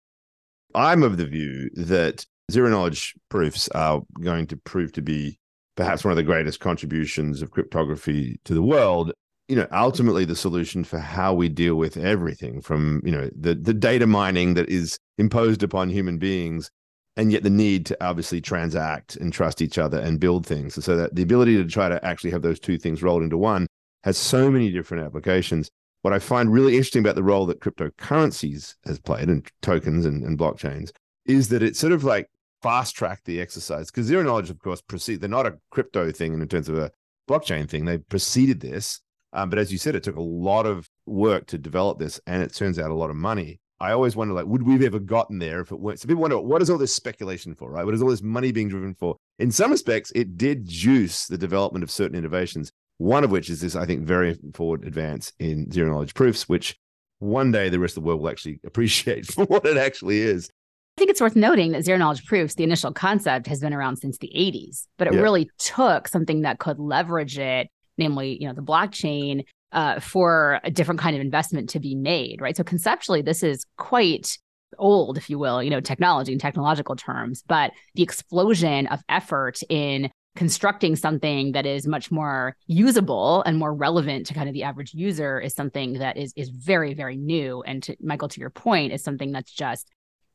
I'm 0.75 1.03
of 1.03 1.17
the 1.17 1.25
view 1.25 1.69
that 1.75 2.25
zero 2.51 2.69
knowledge 2.69 3.15
proofs 3.29 3.67
are 3.69 4.03
going 4.21 4.47
to 4.47 4.57
prove 4.57 4.91
to 4.93 5.01
be 5.01 5.39
perhaps 5.75 6.03
one 6.03 6.11
of 6.11 6.15
the 6.15 6.23
greatest 6.23 6.59
contributions 6.59 7.41
of 7.41 7.51
cryptography 7.51 8.39
to 8.45 8.53
the 8.53 8.61
world. 8.61 9.11
You 9.49 9.57
know 9.57 9.67
ultimately 9.73 10.25
the 10.25 10.35
solution 10.35 10.83
for 10.83 10.99
how 10.99 11.33
we 11.33 11.49
deal 11.49 11.75
with 11.75 11.97
everything 11.97 12.61
from 12.61 13.01
you 13.03 13.11
know 13.11 13.29
the 13.35 13.55
the 13.55 13.73
data 13.73 14.07
mining 14.07 14.53
that 14.53 14.69
is 14.69 14.97
imposed 15.17 15.63
upon 15.63 15.89
human 15.89 16.17
beings 16.17 16.71
and 17.17 17.31
yet 17.31 17.43
the 17.43 17.49
need 17.49 17.85
to 17.87 18.03
obviously 18.03 18.39
transact 18.39 19.15
and 19.17 19.33
trust 19.33 19.61
each 19.61 19.77
other 19.77 19.99
and 19.99 20.19
build 20.19 20.45
things. 20.45 20.83
So 20.83 20.95
that 20.95 21.15
the 21.15 21.23
ability 21.23 21.57
to 21.57 21.65
try 21.65 21.89
to 21.89 22.03
actually 22.05 22.31
have 22.31 22.41
those 22.41 22.59
two 22.59 22.77
things 22.77 23.03
rolled 23.03 23.21
into 23.21 23.37
one 23.37 23.67
has 24.03 24.17
so 24.17 24.49
many 24.49 24.71
different 24.71 25.03
applications 25.03 25.69
what 26.03 26.13
I 26.13 26.19
find 26.19 26.51
really 26.51 26.73
interesting 26.73 27.01
about 27.01 27.15
the 27.15 27.23
role 27.23 27.45
that 27.47 27.61
cryptocurrencies 27.61 28.75
has 28.85 28.99
played 28.99 29.29
and 29.29 29.49
tokens 29.61 30.05
and, 30.05 30.23
and 30.23 30.37
blockchains 30.37 30.91
is 31.25 31.47
that 31.49 31.63
it 31.63 31.75
sort 31.77 31.93
of 31.93 32.03
like 32.03 32.29
fast 32.61 32.95
tracked 32.95 33.25
the 33.25 33.39
exercise 33.41 33.89
because 33.89 34.07
zero 34.07 34.21
knowledge, 34.21 34.49
of 34.49 34.59
course, 34.59 34.81
proceed. 34.81 35.21
They're 35.21 35.29
not 35.29 35.47
a 35.47 35.57
crypto 35.71 36.11
thing 36.11 36.33
in 36.33 36.47
terms 36.47 36.67
of 36.67 36.77
a 36.77 36.91
blockchain 37.29 37.69
thing. 37.69 37.85
They 37.85 37.97
preceded 37.99 38.59
this, 38.59 38.99
um, 39.31 39.49
but 39.49 39.59
as 39.59 39.71
you 39.71 39.77
said, 39.77 39.95
it 39.95 40.03
took 40.03 40.17
a 40.17 40.21
lot 40.21 40.65
of 40.65 40.89
work 41.05 41.47
to 41.47 41.57
develop 41.57 41.99
this, 41.99 42.19
and 42.27 42.43
it 42.43 42.53
turns 42.53 42.77
out 42.77 42.91
a 42.91 42.95
lot 42.95 43.09
of 43.09 43.15
money. 43.15 43.61
I 43.79 43.91
always 43.91 44.15
wonder, 44.15 44.33
like, 44.33 44.45
would 44.45 44.63
we 44.63 44.73
have 44.73 44.83
ever 44.83 44.99
gotten 44.99 45.39
there 45.39 45.61
if 45.61 45.71
it 45.71 45.79
weren't? 45.79 45.99
So 45.99 46.07
people 46.07 46.21
wonder, 46.21 46.39
what 46.39 46.61
is 46.61 46.69
all 46.69 46.77
this 46.77 46.95
speculation 46.95 47.55
for, 47.55 47.71
right? 47.71 47.85
What 47.85 47.95
is 47.95 48.01
all 48.01 48.09
this 48.09 48.21
money 48.21 48.51
being 48.51 48.69
driven 48.69 48.93
for? 48.93 49.17
In 49.39 49.51
some 49.51 49.71
respects, 49.71 50.11
it 50.15 50.37
did 50.37 50.67
juice 50.67 51.27
the 51.27 51.37
development 51.37 51.83
of 51.83 51.91
certain 51.91 52.17
innovations. 52.17 52.71
One 53.03 53.25
of 53.25 53.31
which 53.31 53.49
is 53.49 53.59
this, 53.59 53.75
I 53.75 53.85
think, 53.85 54.03
very 54.03 54.39
forward 54.53 54.85
advance 54.87 55.33
in 55.37 55.69
zero 55.69 55.91
knowledge 55.91 56.13
proofs, 56.13 56.47
which 56.47 56.79
one 57.19 57.51
day 57.51 57.67
the 57.67 57.77
rest 57.77 57.97
of 57.97 58.03
the 58.03 58.07
world 58.07 58.21
will 58.21 58.29
actually 58.29 58.61
appreciate 58.65 59.25
for 59.25 59.43
what 59.43 59.65
it 59.65 59.75
actually 59.75 60.21
is. 60.21 60.49
I 60.97 61.01
think 61.01 61.11
it's 61.11 61.19
worth 61.19 61.35
noting 61.35 61.73
that 61.73 61.83
zero 61.83 61.97
knowledge 61.97 62.25
proofs, 62.25 62.55
the 62.55 62.63
initial 62.63 62.93
concept 62.93 63.47
has 63.47 63.59
been 63.59 63.73
around 63.73 63.97
since 63.97 64.19
the 64.19 64.31
80s, 64.33 64.87
but 64.97 65.07
it 65.07 65.15
yeah. 65.15 65.19
really 65.19 65.49
took 65.57 66.07
something 66.07 66.43
that 66.43 66.59
could 66.59 66.79
leverage 66.79 67.37
it, 67.37 67.67
namely, 67.97 68.37
you 68.39 68.47
know, 68.47 68.53
the 68.53 68.61
blockchain 68.61 69.43
uh, 69.73 69.99
for 69.99 70.61
a 70.63 70.71
different 70.71 71.01
kind 71.01 71.13
of 71.13 71.21
investment 71.21 71.71
to 71.71 71.81
be 71.81 71.95
made, 71.95 72.39
right? 72.39 72.55
So 72.55 72.63
conceptually, 72.63 73.21
this 73.21 73.43
is 73.43 73.65
quite 73.77 74.37
old, 74.77 75.17
if 75.17 75.29
you 75.29 75.37
will, 75.37 75.61
you 75.61 75.71
know, 75.71 75.81
technology 75.81 76.31
and 76.31 76.39
technological 76.39 76.95
terms, 76.95 77.43
but 77.47 77.71
the 77.95 78.03
explosion 78.03 78.87
of 78.87 79.01
effort 79.09 79.59
in 79.67 80.09
constructing 80.35 80.95
something 80.95 81.51
that 81.51 81.65
is 81.65 81.87
much 81.87 82.11
more 82.11 82.55
usable 82.65 83.43
and 83.43 83.57
more 83.57 83.73
relevant 83.73 84.25
to 84.27 84.33
kind 84.33 84.49
of 84.49 84.53
the 84.53 84.63
average 84.63 84.93
user 84.93 85.39
is 85.39 85.53
something 85.53 85.93
that 85.93 86.17
is 86.17 86.33
is 86.35 86.49
very 86.49 86.93
very 86.93 87.17
new. 87.17 87.61
And 87.63 87.83
to 87.83 87.95
michael 88.01 88.27
to 88.29 88.39
your 88.39 88.49
point 88.49 88.93
is 88.93 89.03
something 89.03 89.31
that's 89.31 89.51
just 89.51 89.89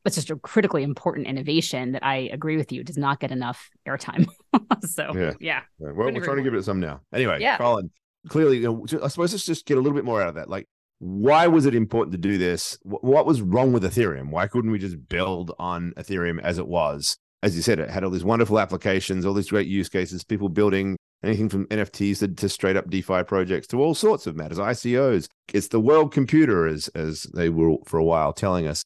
it's 0.05 0.15
just 0.15 0.29
a 0.29 0.37
critically 0.37 0.81
important 0.81 1.27
innovation 1.27 1.91
that 1.91 2.03
i 2.03 2.29
agree 2.31 2.57
with 2.57 2.71
you 2.71 2.83
does 2.83 2.97
not 2.97 3.19
get 3.19 3.31
enough 3.31 3.69
airtime. 3.87 4.27
So 4.81 5.11
yeah, 5.13 5.33
yeah. 5.39 5.61
Well, 5.77 6.11
we're 6.11 6.23
trying 6.23 6.37
to 6.37 6.43
give 6.43 6.53
it 6.53 6.63
some 6.63 6.79
now. 6.79 7.01
Anyway 7.13 7.39
yeah. 7.41 7.57
colin 7.57 7.91
clearly 8.29 8.57
you 8.57 8.63
know, 8.63 8.85
i 9.03 9.07
suppose 9.07 9.33
let's 9.33 9.45
just 9.45 9.65
get 9.65 9.77
a 9.77 9.81
little 9.81 9.95
bit 9.95 10.05
more 10.05 10.21
out 10.21 10.29
of 10.29 10.35
that. 10.35 10.49
Like 10.49 10.67
why 10.99 11.47
was 11.47 11.65
it 11.65 11.75
important 11.75 12.11
to 12.13 12.17
do 12.17 12.37
this? 12.37 12.77
What 12.83 13.25
was 13.25 13.41
wrong 13.41 13.71
with 13.71 13.83
ethereum? 13.83 14.31
Why 14.31 14.47
couldn't 14.47 14.71
we 14.71 14.79
just 14.79 15.07
build 15.07 15.53
on 15.57 15.93
ethereum 15.97 16.41
as 16.41 16.57
it 16.57 16.67
was 16.67 17.17
as 17.41 17.55
you 17.55 17.61
said, 17.61 17.79
it 17.79 17.89
had 17.89 18.03
all 18.03 18.09
these 18.09 18.23
wonderful 18.23 18.59
applications, 18.59 19.25
all 19.25 19.33
these 19.33 19.49
great 19.49 19.67
use 19.67 19.89
cases, 19.89 20.23
people 20.23 20.49
building 20.49 20.97
anything 21.23 21.49
from 21.49 21.67
NFTs 21.67 22.19
to, 22.19 22.27
to, 22.27 22.49
straight 22.49 22.75
up 22.75 22.89
DeFi 22.89 23.23
projects 23.23 23.67
to 23.67 23.81
all 23.81 23.95
sorts 23.95 24.27
of 24.27 24.35
matters, 24.35 24.57
ICOs. 24.57 25.27
It's 25.53 25.67
the 25.67 25.79
world 25.79 26.13
computer, 26.13 26.67
as 26.67 26.87
as 26.89 27.23
they 27.33 27.49
were 27.49 27.77
for 27.85 27.97
a 27.97 28.03
while 28.03 28.33
telling 28.33 28.67
us. 28.67 28.83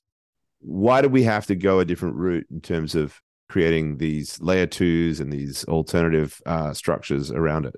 Why 0.59 1.01
do 1.01 1.09
we 1.09 1.23
have 1.23 1.45
to 1.47 1.55
go 1.55 1.79
a 1.79 1.85
different 1.85 2.15
route 2.15 2.47
in 2.49 2.61
terms 2.61 2.95
of 2.95 3.19
creating 3.49 3.97
these 3.97 4.39
layer 4.39 4.65
twos 4.65 5.19
and 5.19 5.31
these 5.31 5.65
alternative 5.65 6.41
uh, 6.45 6.73
structures 6.73 7.31
around 7.31 7.65
it? 7.65 7.75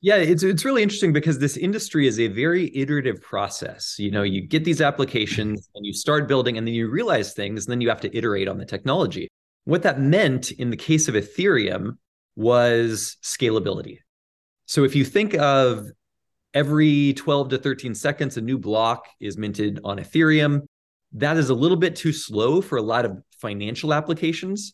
Yeah, 0.00 0.16
it's 0.16 0.42
it's 0.42 0.64
really 0.64 0.82
interesting 0.82 1.12
because 1.12 1.38
this 1.38 1.56
industry 1.56 2.06
is 2.06 2.20
a 2.20 2.28
very 2.28 2.74
iterative 2.76 3.20
process. 3.20 3.96
You 3.98 4.10
know, 4.10 4.22
you 4.22 4.46
get 4.46 4.64
these 4.64 4.80
applications 4.80 5.68
and 5.74 5.86
you 5.86 5.92
start 5.92 6.28
building, 6.28 6.58
and 6.58 6.66
then 6.66 6.74
you 6.74 6.88
realize 6.88 7.32
things, 7.32 7.66
and 7.66 7.72
then 7.72 7.80
you 7.80 7.88
have 7.88 8.00
to 8.02 8.16
iterate 8.16 8.48
on 8.48 8.58
the 8.58 8.66
technology. 8.66 9.28
What 9.66 9.82
that 9.82 10.00
meant 10.00 10.52
in 10.52 10.70
the 10.70 10.76
case 10.76 11.08
of 11.08 11.16
Ethereum 11.16 11.98
was 12.36 13.16
scalability. 13.20 13.98
So 14.66 14.84
if 14.84 14.94
you 14.94 15.04
think 15.04 15.34
of 15.34 15.88
every 16.54 17.14
12 17.14 17.48
to 17.48 17.58
13 17.58 17.92
seconds, 17.96 18.36
a 18.36 18.40
new 18.40 18.58
block 18.58 19.08
is 19.20 19.36
minted 19.36 19.80
on 19.82 19.98
Ethereum, 19.98 20.62
that 21.14 21.36
is 21.36 21.50
a 21.50 21.54
little 21.54 21.76
bit 21.76 21.96
too 21.96 22.12
slow 22.12 22.60
for 22.60 22.78
a 22.78 22.82
lot 22.82 23.04
of 23.04 23.18
financial 23.40 23.92
applications. 23.92 24.72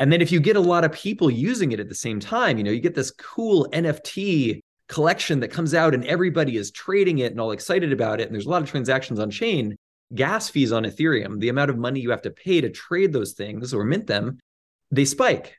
And 0.00 0.12
then 0.12 0.20
if 0.20 0.30
you 0.30 0.38
get 0.38 0.56
a 0.56 0.60
lot 0.60 0.84
of 0.84 0.92
people 0.92 1.30
using 1.30 1.72
it 1.72 1.80
at 1.80 1.88
the 1.88 1.94
same 1.94 2.20
time, 2.20 2.58
you 2.58 2.64
know, 2.64 2.70
you 2.70 2.80
get 2.80 2.94
this 2.94 3.12
cool 3.12 3.66
NFT 3.72 4.60
collection 4.86 5.40
that 5.40 5.48
comes 5.48 5.72
out 5.72 5.94
and 5.94 6.04
everybody 6.04 6.58
is 6.58 6.70
trading 6.70 7.20
it 7.20 7.32
and 7.32 7.40
all 7.40 7.52
excited 7.52 7.90
about 7.90 8.20
it. 8.20 8.24
And 8.24 8.34
there's 8.34 8.44
a 8.44 8.50
lot 8.50 8.62
of 8.62 8.68
transactions 8.68 9.18
on 9.18 9.30
chain 9.30 9.76
gas 10.14 10.48
fees 10.48 10.72
on 10.72 10.84
Ethereum, 10.84 11.40
the 11.40 11.48
amount 11.48 11.70
of 11.70 11.78
money 11.78 12.00
you 12.00 12.10
have 12.10 12.22
to 12.22 12.30
pay 12.30 12.60
to 12.60 12.70
trade 12.70 13.12
those 13.12 13.32
things 13.32 13.74
or 13.74 13.84
mint 13.84 14.06
them, 14.06 14.38
they 14.90 15.04
spike. 15.04 15.58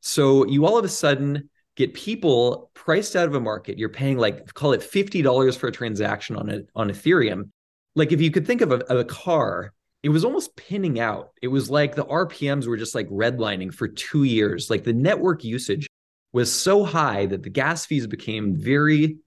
So 0.00 0.46
you 0.46 0.66
all 0.66 0.78
of 0.78 0.84
a 0.84 0.88
sudden 0.88 1.50
get 1.76 1.94
people 1.94 2.70
priced 2.74 3.16
out 3.16 3.28
of 3.28 3.34
a 3.34 3.40
market. 3.40 3.78
You're 3.78 3.88
paying 3.88 4.18
like 4.18 4.52
call 4.54 4.72
it 4.72 4.82
fifty 4.82 5.22
dollars 5.22 5.56
for 5.56 5.68
a 5.68 5.72
transaction 5.72 6.36
on 6.36 6.66
on 6.74 6.90
Ethereum. 6.90 7.50
Like 7.94 8.12
if 8.12 8.20
you 8.20 8.30
could 8.30 8.46
think 8.46 8.60
of 8.60 8.72
a, 8.72 8.78
of 8.86 8.98
a 8.98 9.04
car, 9.04 9.72
it 10.02 10.08
was 10.08 10.24
almost 10.24 10.56
pinning 10.56 11.00
out. 11.00 11.30
It 11.42 11.48
was 11.48 11.68
like 11.68 11.94
the 11.94 12.04
RPMs 12.04 12.66
were 12.66 12.76
just 12.76 12.94
like 12.94 13.08
redlining 13.08 13.74
for 13.74 13.88
two 13.88 14.24
years. 14.24 14.70
Like 14.70 14.84
the 14.84 14.92
network 14.92 15.44
usage 15.44 15.86
was 16.32 16.52
so 16.52 16.84
high 16.84 17.26
that 17.26 17.42
the 17.42 17.50
gas 17.50 17.84
fees 17.86 18.06
became 18.06 18.54
very, 18.54 19.18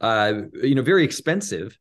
uh, 0.00 0.42
you 0.62 0.74
know, 0.74 0.82
very 0.82 1.04
expensive 1.04 1.76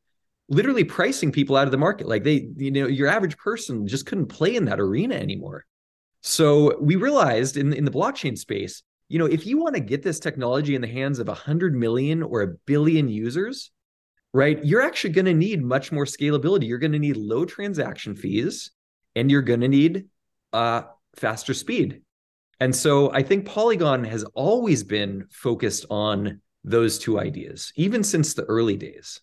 literally 0.48 0.84
pricing 0.84 1.32
people 1.32 1.56
out 1.56 1.68
of 1.68 1.72
the 1.72 1.78
market. 1.78 2.08
Like 2.08 2.24
they, 2.24 2.50
you 2.56 2.72
know, 2.72 2.88
your 2.88 3.08
average 3.08 3.38
person 3.38 3.88
just 3.88 4.06
couldn't 4.06 4.28
play 4.28 4.56
in 4.56 4.66
that 4.66 4.80
arena 4.80 5.16
anymore. 5.16 5.66
So 6.22 6.78
we 6.80 6.96
realized 6.96 7.58
in, 7.58 7.74
in 7.74 7.86
the 7.86 7.92
blockchain 7.92 8.38
space, 8.38 8.84
you 9.10 9.20
know, 9.20 9.26
if 9.26 9.46
you 9.46 9.60
want 9.60 9.76
to 9.76 9.82
get 9.82 10.02
this 10.02 10.20
technology 10.20 10.76
in 10.76 10.82
the 10.82 10.88
hands 10.88 11.20
of 11.20 11.28
100 11.28 11.76
million 11.76 12.24
or 12.24 12.42
a 12.42 12.48
billion 12.66 13.08
users, 13.08 13.72
right, 14.34 14.64
you're 14.66 14.82
actually 14.82 15.12
going 15.12 15.26
to 15.26 15.34
need 15.34 15.64
much 15.64 15.92
more 15.92 16.06
scalability. 16.06 16.68
You're 16.68 16.80
going 16.80 16.92
to 16.92 17.00
need 17.00 17.18
low 17.18 17.46
transaction 17.46 18.16
fees 18.16 18.72
and 19.16 19.30
you're 19.30 19.44
going 19.44 19.62
to 19.62 19.68
need 19.68 20.06
uh, 20.54 20.84
faster 21.16 21.54
speed. 21.54 22.02
And 22.60 22.76
so 22.76 23.12
I 23.12 23.22
think 23.22 23.46
Polygon 23.46 24.04
has 24.06 24.24
always 24.34 24.84
been 24.84 25.28
focused 25.30 25.86
on 25.90 26.42
those 26.64 26.98
two 26.98 27.20
ideas, 27.20 27.72
even 27.76 28.04
since 28.04 28.34
the 28.34 28.46
early 28.46 28.78
days. 28.78 29.22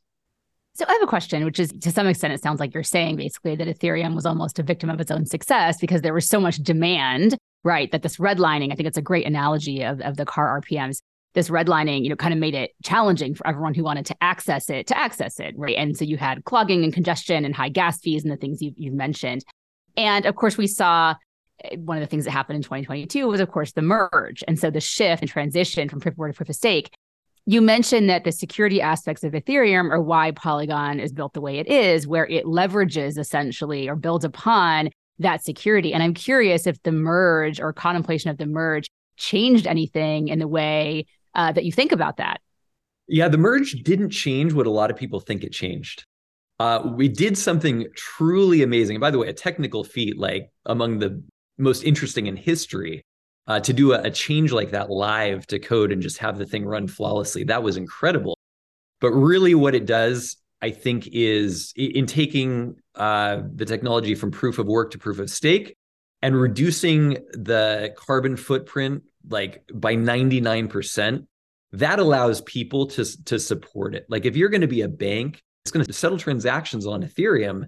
So 0.74 0.86
I 0.88 0.92
have 0.92 1.02
a 1.02 1.06
question, 1.06 1.44
which 1.44 1.60
is 1.60 1.70
to 1.82 1.90
some 1.90 2.06
extent, 2.06 2.32
it 2.32 2.42
sounds 2.42 2.58
like 2.58 2.72
you're 2.72 2.82
saying 2.82 3.16
basically 3.16 3.54
that 3.56 3.68
Ethereum 3.68 4.14
was 4.14 4.24
almost 4.24 4.58
a 4.58 4.62
victim 4.62 4.88
of 4.88 5.00
its 5.00 5.10
own 5.10 5.26
success 5.26 5.78
because 5.78 6.00
there 6.00 6.14
was 6.14 6.26
so 6.26 6.40
much 6.40 6.56
demand, 6.56 7.36
right? 7.62 7.92
That 7.92 8.02
this 8.02 8.16
redlining, 8.16 8.72
I 8.72 8.74
think 8.74 8.86
it's 8.86 8.96
a 8.96 9.02
great 9.02 9.26
analogy 9.26 9.82
of, 9.82 10.00
of 10.00 10.16
the 10.16 10.24
car 10.24 10.62
RPMs. 10.62 11.02
This 11.34 11.50
redlining, 11.50 12.02
you 12.02 12.08
know, 12.08 12.16
kind 12.16 12.32
of 12.32 12.40
made 12.40 12.54
it 12.54 12.72
challenging 12.82 13.34
for 13.34 13.46
everyone 13.46 13.74
who 13.74 13.84
wanted 13.84 14.06
to 14.06 14.16
access 14.22 14.70
it 14.70 14.86
to 14.86 14.98
access 14.98 15.40
it, 15.40 15.54
right? 15.58 15.76
And 15.76 15.96
so 15.96 16.04
you 16.04 16.16
had 16.16 16.44
clogging 16.44 16.84
and 16.84 16.92
congestion 16.92 17.44
and 17.44 17.54
high 17.54 17.70
gas 17.70 18.00
fees 18.00 18.22
and 18.22 18.32
the 18.32 18.36
things 18.36 18.62
you've, 18.62 18.74
you've 18.76 18.94
mentioned. 18.94 19.44
And 19.96 20.24
of 20.24 20.36
course, 20.36 20.56
we 20.56 20.66
saw 20.66 21.14
eh, 21.64 21.76
one 21.76 21.98
of 21.98 22.02
the 22.02 22.06
things 22.06 22.24
that 22.24 22.30
happened 22.30 22.56
in 22.56 22.62
2022 22.62 23.26
was, 23.28 23.40
of 23.40 23.50
course, 23.50 23.72
the 23.72 23.82
merge. 23.82 24.42
And 24.48 24.58
so 24.58 24.70
the 24.70 24.80
shift 24.80 25.22
and 25.22 25.30
transition 25.30 25.90
from 25.90 26.00
proof 26.00 26.14
of 26.14 26.18
work 26.18 26.32
to 26.32 26.36
proof 26.36 26.48
of 26.48 26.56
stake 26.56 26.90
you 27.46 27.60
mentioned 27.60 28.08
that 28.08 28.24
the 28.24 28.32
security 28.32 28.80
aspects 28.80 29.24
of 29.24 29.32
Ethereum 29.32 29.90
are 29.90 30.00
why 30.00 30.30
Polygon 30.30 31.00
is 31.00 31.12
built 31.12 31.34
the 31.34 31.40
way 31.40 31.58
it 31.58 31.66
is, 31.66 32.06
where 32.06 32.26
it 32.26 32.44
leverages 32.44 33.18
essentially 33.18 33.88
or 33.88 33.96
builds 33.96 34.24
upon 34.24 34.90
that 35.18 35.44
security. 35.44 35.92
And 35.92 36.02
I'm 36.02 36.14
curious 36.14 36.66
if 36.66 36.82
the 36.82 36.92
merge 36.92 37.60
or 37.60 37.72
contemplation 37.72 38.30
of 38.30 38.38
the 38.38 38.46
merge 38.46 38.88
changed 39.16 39.66
anything 39.66 40.28
in 40.28 40.38
the 40.38 40.48
way 40.48 41.06
uh, 41.34 41.52
that 41.52 41.64
you 41.64 41.72
think 41.72 41.92
about 41.92 42.18
that. 42.18 42.40
Yeah, 43.08 43.28
the 43.28 43.38
merge 43.38 43.82
didn't 43.82 44.10
change 44.10 44.52
what 44.52 44.66
a 44.66 44.70
lot 44.70 44.90
of 44.90 44.96
people 44.96 45.20
think 45.20 45.42
it 45.42 45.52
changed. 45.52 46.04
Uh, 46.60 46.92
we 46.94 47.08
did 47.08 47.36
something 47.36 47.86
truly 47.96 48.62
amazing. 48.62 48.96
And 48.96 49.00
by 49.00 49.10
the 49.10 49.18
way, 49.18 49.28
a 49.28 49.32
technical 49.32 49.82
feat, 49.82 50.18
like 50.18 50.50
among 50.66 51.00
the 51.00 51.22
most 51.58 51.82
interesting 51.82 52.26
in 52.26 52.36
history, 52.36 53.02
uh, 53.46 53.60
to 53.60 53.72
do 53.72 53.92
a, 53.92 54.02
a 54.02 54.10
change 54.10 54.52
like 54.52 54.70
that 54.70 54.90
live 54.90 55.46
to 55.48 55.58
code 55.58 55.92
and 55.92 56.02
just 56.02 56.18
have 56.18 56.38
the 56.38 56.46
thing 56.46 56.64
run 56.64 56.86
flawlessly. 56.86 57.44
That 57.44 57.62
was 57.62 57.76
incredible. 57.76 58.36
But 59.00 59.12
really 59.12 59.54
what 59.54 59.74
it 59.74 59.86
does 59.86 60.36
i 60.60 60.70
think 60.70 61.08
is 61.10 61.72
in 61.74 62.06
taking 62.06 62.76
uh, 62.94 63.42
the 63.52 63.64
technology 63.64 64.14
from 64.14 64.30
proof 64.30 64.60
of 64.60 64.66
work 64.66 64.92
to 64.92 64.98
proof 64.98 65.18
of 65.18 65.28
stake 65.28 65.76
and 66.20 66.40
reducing 66.40 67.18
the 67.32 67.92
carbon 67.96 68.36
footprint 68.36 69.02
like 69.28 69.64
by 69.74 69.96
99% 69.96 71.26
that 71.72 71.98
allows 71.98 72.42
people 72.42 72.86
to 72.86 73.24
to 73.24 73.38
support 73.38 73.94
it. 73.94 74.06
Like 74.08 74.24
if 74.24 74.36
you're 74.36 74.50
going 74.50 74.60
to 74.60 74.68
be 74.68 74.82
a 74.82 74.88
bank 74.88 75.42
it's 75.64 75.70
going 75.70 75.86
to 75.86 75.92
settle 75.92 76.18
transactions 76.18 76.86
on 76.86 77.02
ethereum. 77.02 77.66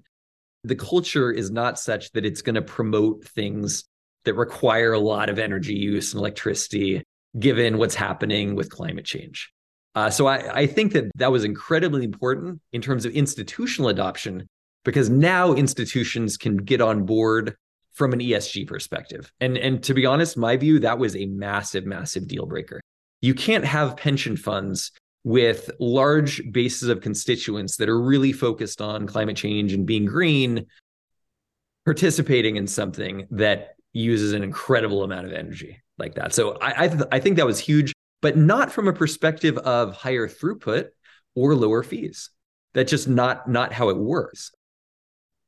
The 0.64 0.74
culture 0.74 1.30
is 1.30 1.50
not 1.50 1.78
such 1.78 2.10
that 2.12 2.24
it's 2.24 2.42
going 2.42 2.54
to 2.54 2.62
promote 2.62 3.24
things 3.24 3.84
that 4.24 4.34
require 4.34 4.92
a 4.92 4.98
lot 4.98 5.28
of 5.28 5.38
energy 5.38 5.74
use 5.74 6.12
and 6.12 6.20
electricity, 6.20 7.02
given 7.38 7.78
what's 7.78 7.94
happening 7.94 8.54
with 8.54 8.70
climate 8.70 9.04
change. 9.04 9.50
Uh, 9.94 10.10
so 10.10 10.26
I, 10.26 10.60
I 10.62 10.66
think 10.66 10.92
that 10.92 11.10
that 11.16 11.30
was 11.30 11.44
incredibly 11.44 12.04
important 12.04 12.60
in 12.72 12.82
terms 12.82 13.04
of 13.04 13.12
institutional 13.12 13.88
adoption, 13.88 14.46
because 14.84 15.08
now 15.08 15.52
institutions 15.52 16.36
can 16.36 16.56
get 16.56 16.80
on 16.80 17.04
board 17.04 17.56
from 17.92 18.12
an 18.12 18.18
ESG 18.18 18.66
perspective. 18.66 19.32
And, 19.40 19.56
and 19.56 19.82
to 19.84 19.94
be 19.94 20.04
honest, 20.04 20.36
my 20.36 20.56
view, 20.56 20.80
that 20.80 20.98
was 20.98 21.14
a 21.14 21.26
massive, 21.26 21.86
massive 21.86 22.26
deal 22.26 22.44
breaker. 22.44 22.80
You 23.22 23.34
can't 23.34 23.64
have 23.64 23.96
pension 23.96 24.36
funds 24.36 24.90
with 25.22 25.70
large 25.80 26.42
bases 26.52 26.88
of 26.88 27.00
constituents 27.00 27.76
that 27.76 27.88
are 27.88 28.00
really 28.00 28.32
focused 28.32 28.80
on 28.82 29.06
climate 29.06 29.36
change 29.36 29.72
and 29.72 29.86
being 29.86 30.04
green 30.04 30.66
participating 31.84 32.56
in 32.56 32.66
something 32.66 33.26
that 33.30 33.76
uses 33.94 34.32
an 34.32 34.42
incredible 34.42 35.02
amount 35.04 35.26
of 35.26 35.32
energy 35.32 35.82
like 35.98 36.16
that. 36.16 36.34
So 36.34 36.58
I 36.60 36.84
I, 36.84 36.88
th- 36.88 37.08
I 37.10 37.20
think 37.20 37.36
that 37.36 37.46
was 37.46 37.58
huge, 37.58 37.94
but 38.20 38.36
not 38.36 38.70
from 38.70 38.88
a 38.88 38.92
perspective 38.92 39.56
of 39.58 39.94
higher 39.94 40.28
throughput 40.28 40.88
or 41.34 41.54
lower 41.54 41.82
fees. 41.82 42.30
That's 42.74 42.90
just 42.90 43.08
not 43.08 43.48
not 43.48 43.72
how 43.72 43.88
it 43.88 43.96
works. 43.96 44.50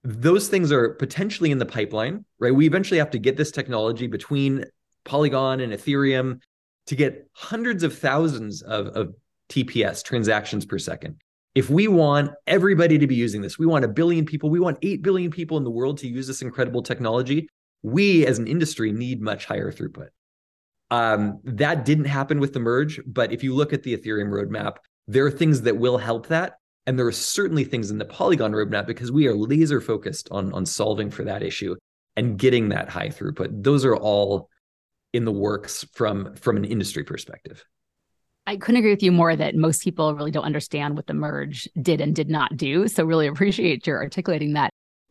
Those 0.05 0.49
things 0.49 0.71
are 0.71 0.91
potentially 0.91 1.51
in 1.51 1.59
the 1.59 1.67
pipeline, 1.67 2.25
right? 2.39 2.55
We 2.55 2.67
eventually 2.67 2.99
have 2.99 3.11
to 3.11 3.19
get 3.19 3.37
this 3.37 3.51
technology 3.51 4.07
between 4.07 4.65
Polygon 5.05 5.61
and 5.61 5.73
Ethereum 5.73 6.41
to 6.87 6.95
get 6.95 7.29
hundreds 7.33 7.83
of 7.83 7.99
thousands 7.99 8.63
of, 8.63 8.87
of 8.89 9.15
TPS 9.49 10.05
transactions 10.05 10.65
per 10.65 10.79
second. 10.79 11.17
If 11.57 11.71
we 11.71 11.89
want 11.89 12.31
everybody 12.47 12.99
to 12.99 13.07
be 13.07 13.17
using 13.17 13.41
this, 13.41 13.59
we 13.59 13.67
want 13.67 13.85
a 13.85 13.89
billion 13.89 14.25
people, 14.27 14.51
we 14.51 14.61
want 14.61 14.79
8 14.83 15.03
billion 15.03 15.31
people 15.31 15.57
in 15.57 15.65
the 15.65 15.71
world 15.71 15.99
to 15.99 16.09
use 16.09 16.27
this 16.27 16.43
incredible 16.43 16.83
technology 16.83 17.49
we 17.87 18.27
as 18.27 18.41
an 18.41 18.49
industry 18.49 18.91
need 18.91 19.23
much 19.23 19.45
higher 19.45 19.71
throughput. 19.71 20.09
Um, 20.91 21.39
that 21.45 21.85
didn't 21.85 22.07
happen 22.07 22.41
with 22.41 22.53
the 22.53 22.59
merge, 22.59 23.01
but 23.07 23.33
if 23.33 23.45
you 23.45 23.55
look 23.55 23.73
at 23.73 23.85
the 23.85 23.97
Ethereum 23.97 24.31
roadmap, 24.31 24.79
There 25.09 25.25
are 25.25 25.31
things 25.31 25.63
that 25.63 25.77
will 25.77 25.99
help 25.99 26.27
that. 26.27 26.59
And 26.89 26.99
there 26.99 27.07
are 27.07 27.13
certainly 27.13 27.63
things 27.63 27.93
in 27.93 27.99
the 27.99 28.05
Polygon 28.05 28.51
roadmap 28.51 28.87
because 28.87 29.13
we 29.13 29.29
are 29.29 29.35
laser 29.37 29.81
focused 29.81 30.29
on, 30.33 30.53
on 30.53 30.67
solving 30.67 31.13
for 31.13 31.23
that 31.25 31.45
issue 31.45 31.77
and 32.17 32.37
getting 32.37 32.71
that 32.71 32.89
high 32.89 33.09
throughput. 33.09 33.63
Those 33.63 33.85
are 33.85 33.95
all 33.95 34.49
in 35.13 35.25
the 35.25 35.33
works 35.33 35.85
from, 35.95 36.35
from 36.35 36.57
an 36.57 36.65
industry 36.65 37.05
perspective. 37.05 37.65
I 38.49 38.57
couldn't 38.57 38.81
agree 38.81 38.91
with 38.91 39.03
you 39.03 39.13
more 39.13 39.37
that 39.37 39.55
most 39.55 39.83
people 39.83 40.13
really 40.15 40.33
don't 40.33 40.45
understand 40.45 40.97
what 40.97 41.07
the 41.07 41.15
merge 41.15 41.69
did 41.81 42.01
and 42.01 42.17
did 42.17 42.31
not 42.31 42.57
do. 42.57 42.89
So 42.89 43.05
really 43.05 43.29
appreciate 43.29 43.87
your 43.87 44.03
articulating 44.03 44.55
that. 44.55 44.71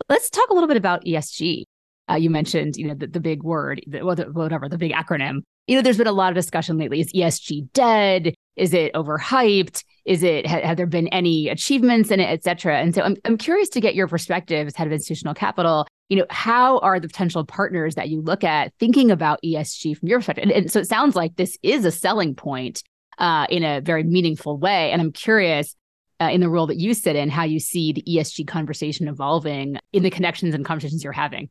Let's 0.09 0.29
talk 0.29 0.49
a 0.49 0.53
little 0.53 0.67
bit 0.67 0.77
about 0.77 1.05
ESG. 1.05 1.63
Uh, 2.09 2.15
you 2.15 2.29
mentioned, 2.29 2.75
you 2.77 2.87
know, 2.87 2.93
the, 2.93 3.07
the 3.07 3.19
big 3.19 3.43
word, 3.43 3.81
the, 3.87 3.99
whatever, 4.01 4.69
the 4.69 4.77
big 4.77 4.91
acronym. 4.91 5.39
You 5.67 5.75
know, 5.75 5.81
there's 5.81 5.97
been 5.97 6.07
a 6.07 6.11
lot 6.11 6.29
of 6.29 6.35
discussion 6.35 6.77
lately. 6.77 6.99
Is 6.99 7.11
ESG 7.13 7.71
dead? 7.73 8.35
Is 8.55 8.73
it 8.73 8.93
overhyped? 8.93 9.83
Is 10.05 10.21
it 10.21 10.45
ha- 10.45 10.61
have 10.61 10.77
there 10.77 10.85
been 10.85 11.07
any 11.07 11.49
achievements 11.49 12.11
in 12.11 12.19
it, 12.19 12.25
et 12.25 12.43
cetera? 12.43 12.79
And 12.79 12.93
so 12.93 13.01
I'm 13.01 13.17
I'm 13.25 13.37
curious 13.37 13.69
to 13.69 13.81
get 13.81 13.95
your 13.95 14.07
perspective 14.07 14.67
as 14.67 14.75
head 14.75 14.87
of 14.87 14.93
institutional 14.93 15.33
capital. 15.33 15.87
You 16.09 16.17
know, 16.17 16.25
how 16.29 16.77
are 16.79 16.99
the 16.99 17.07
potential 17.07 17.43
partners 17.43 17.95
that 17.95 18.09
you 18.09 18.21
look 18.21 18.43
at 18.43 18.71
thinking 18.79 19.09
about 19.09 19.39
ESG 19.43 19.97
from 19.97 20.07
your 20.07 20.19
perspective? 20.19 20.43
And, 20.43 20.51
and 20.51 20.71
so 20.71 20.79
it 20.79 20.87
sounds 20.87 21.15
like 21.15 21.35
this 21.35 21.57
is 21.63 21.83
a 21.83 21.91
selling 21.91 22.35
point 22.35 22.83
uh, 23.17 23.47
in 23.49 23.63
a 23.63 23.81
very 23.81 24.03
meaningful 24.03 24.57
way. 24.57 24.91
And 24.91 25.01
I'm 25.01 25.11
curious 25.11 25.75
uh, 26.21 26.29
in 26.31 26.41
the 26.41 26.49
role 26.49 26.67
that 26.67 26.77
you 26.77 26.93
sit 26.93 27.15
in, 27.15 27.29
how 27.29 27.43
you 27.43 27.59
see 27.59 27.91
the 27.91 28.03
ESG 28.07 28.47
conversation 28.47 29.07
evolving 29.07 29.77
in 29.91 30.03
the 30.03 30.09
connections 30.09 30.53
and 30.53 30.63
conversations 30.63 31.03
you're 31.03 31.13
having. 31.13 31.49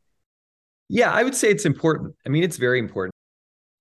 Yeah, 0.88 1.10
I 1.10 1.22
would 1.22 1.34
say 1.34 1.48
it's 1.48 1.64
important. 1.64 2.14
I 2.26 2.28
mean, 2.28 2.42
it's 2.44 2.56
very 2.56 2.78
important. 2.78 3.12